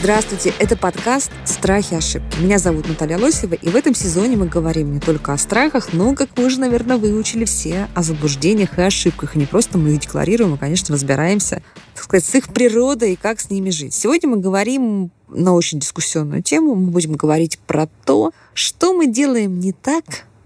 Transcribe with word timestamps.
Здравствуйте, 0.00 0.54
это 0.58 0.78
подкаст 0.78 1.30
«Страхи 1.44 1.92
и 1.92 1.96
ошибки». 1.96 2.40
Меня 2.40 2.58
зовут 2.58 2.88
Наталья 2.88 3.18
Лосева, 3.18 3.52
и 3.52 3.68
в 3.68 3.76
этом 3.76 3.94
сезоне 3.94 4.38
мы 4.38 4.46
говорим 4.46 4.94
не 4.94 4.98
только 4.98 5.34
о 5.34 5.36
страхах, 5.36 5.92
но, 5.92 6.14
как 6.14 6.30
вы 6.38 6.46
уже, 6.46 6.58
наверное, 6.58 6.96
выучили 6.96 7.44
все, 7.44 7.86
о 7.94 8.02
заблуждениях 8.02 8.78
и 8.78 8.80
ошибках. 8.80 9.36
И 9.36 9.38
не 9.38 9.44
просто 9.44 9.76
мы 9.76 9.90
их 9.90 10.00
декларируем, 10.00 10.54
а, 10.54 10.56
конечно, 10.56 10.94
разбираемся, 10.94 11.62
так 11.94 12.04
сказать, 12.04 12.24
с 12.24 12.34
их 12.34 12.48
природой 12.48 13.12
и 13.12 13.16
как 13.16 13.40
с 13.40 13.50
ними 13.50 13.68
жить. 13.68 13.92
Сегодня 13.92 14.30
мы 14.30 14.38
говорим 14.38 15.10
на 15.28 15.52
очень 15.52 15.80
дискуссионную 15.80 16.42
тему. 16.42 16.74
Мы 16.76 16.92
будем 16.92 17.12
говорить 17.12 17.58
про 17.58 17.86
то, 18.06 18.32
что 18.54 18.94
мы 18.94 19.06
делаем 19.06 19.60
не 19.60 19.74
так, 19.74 20.04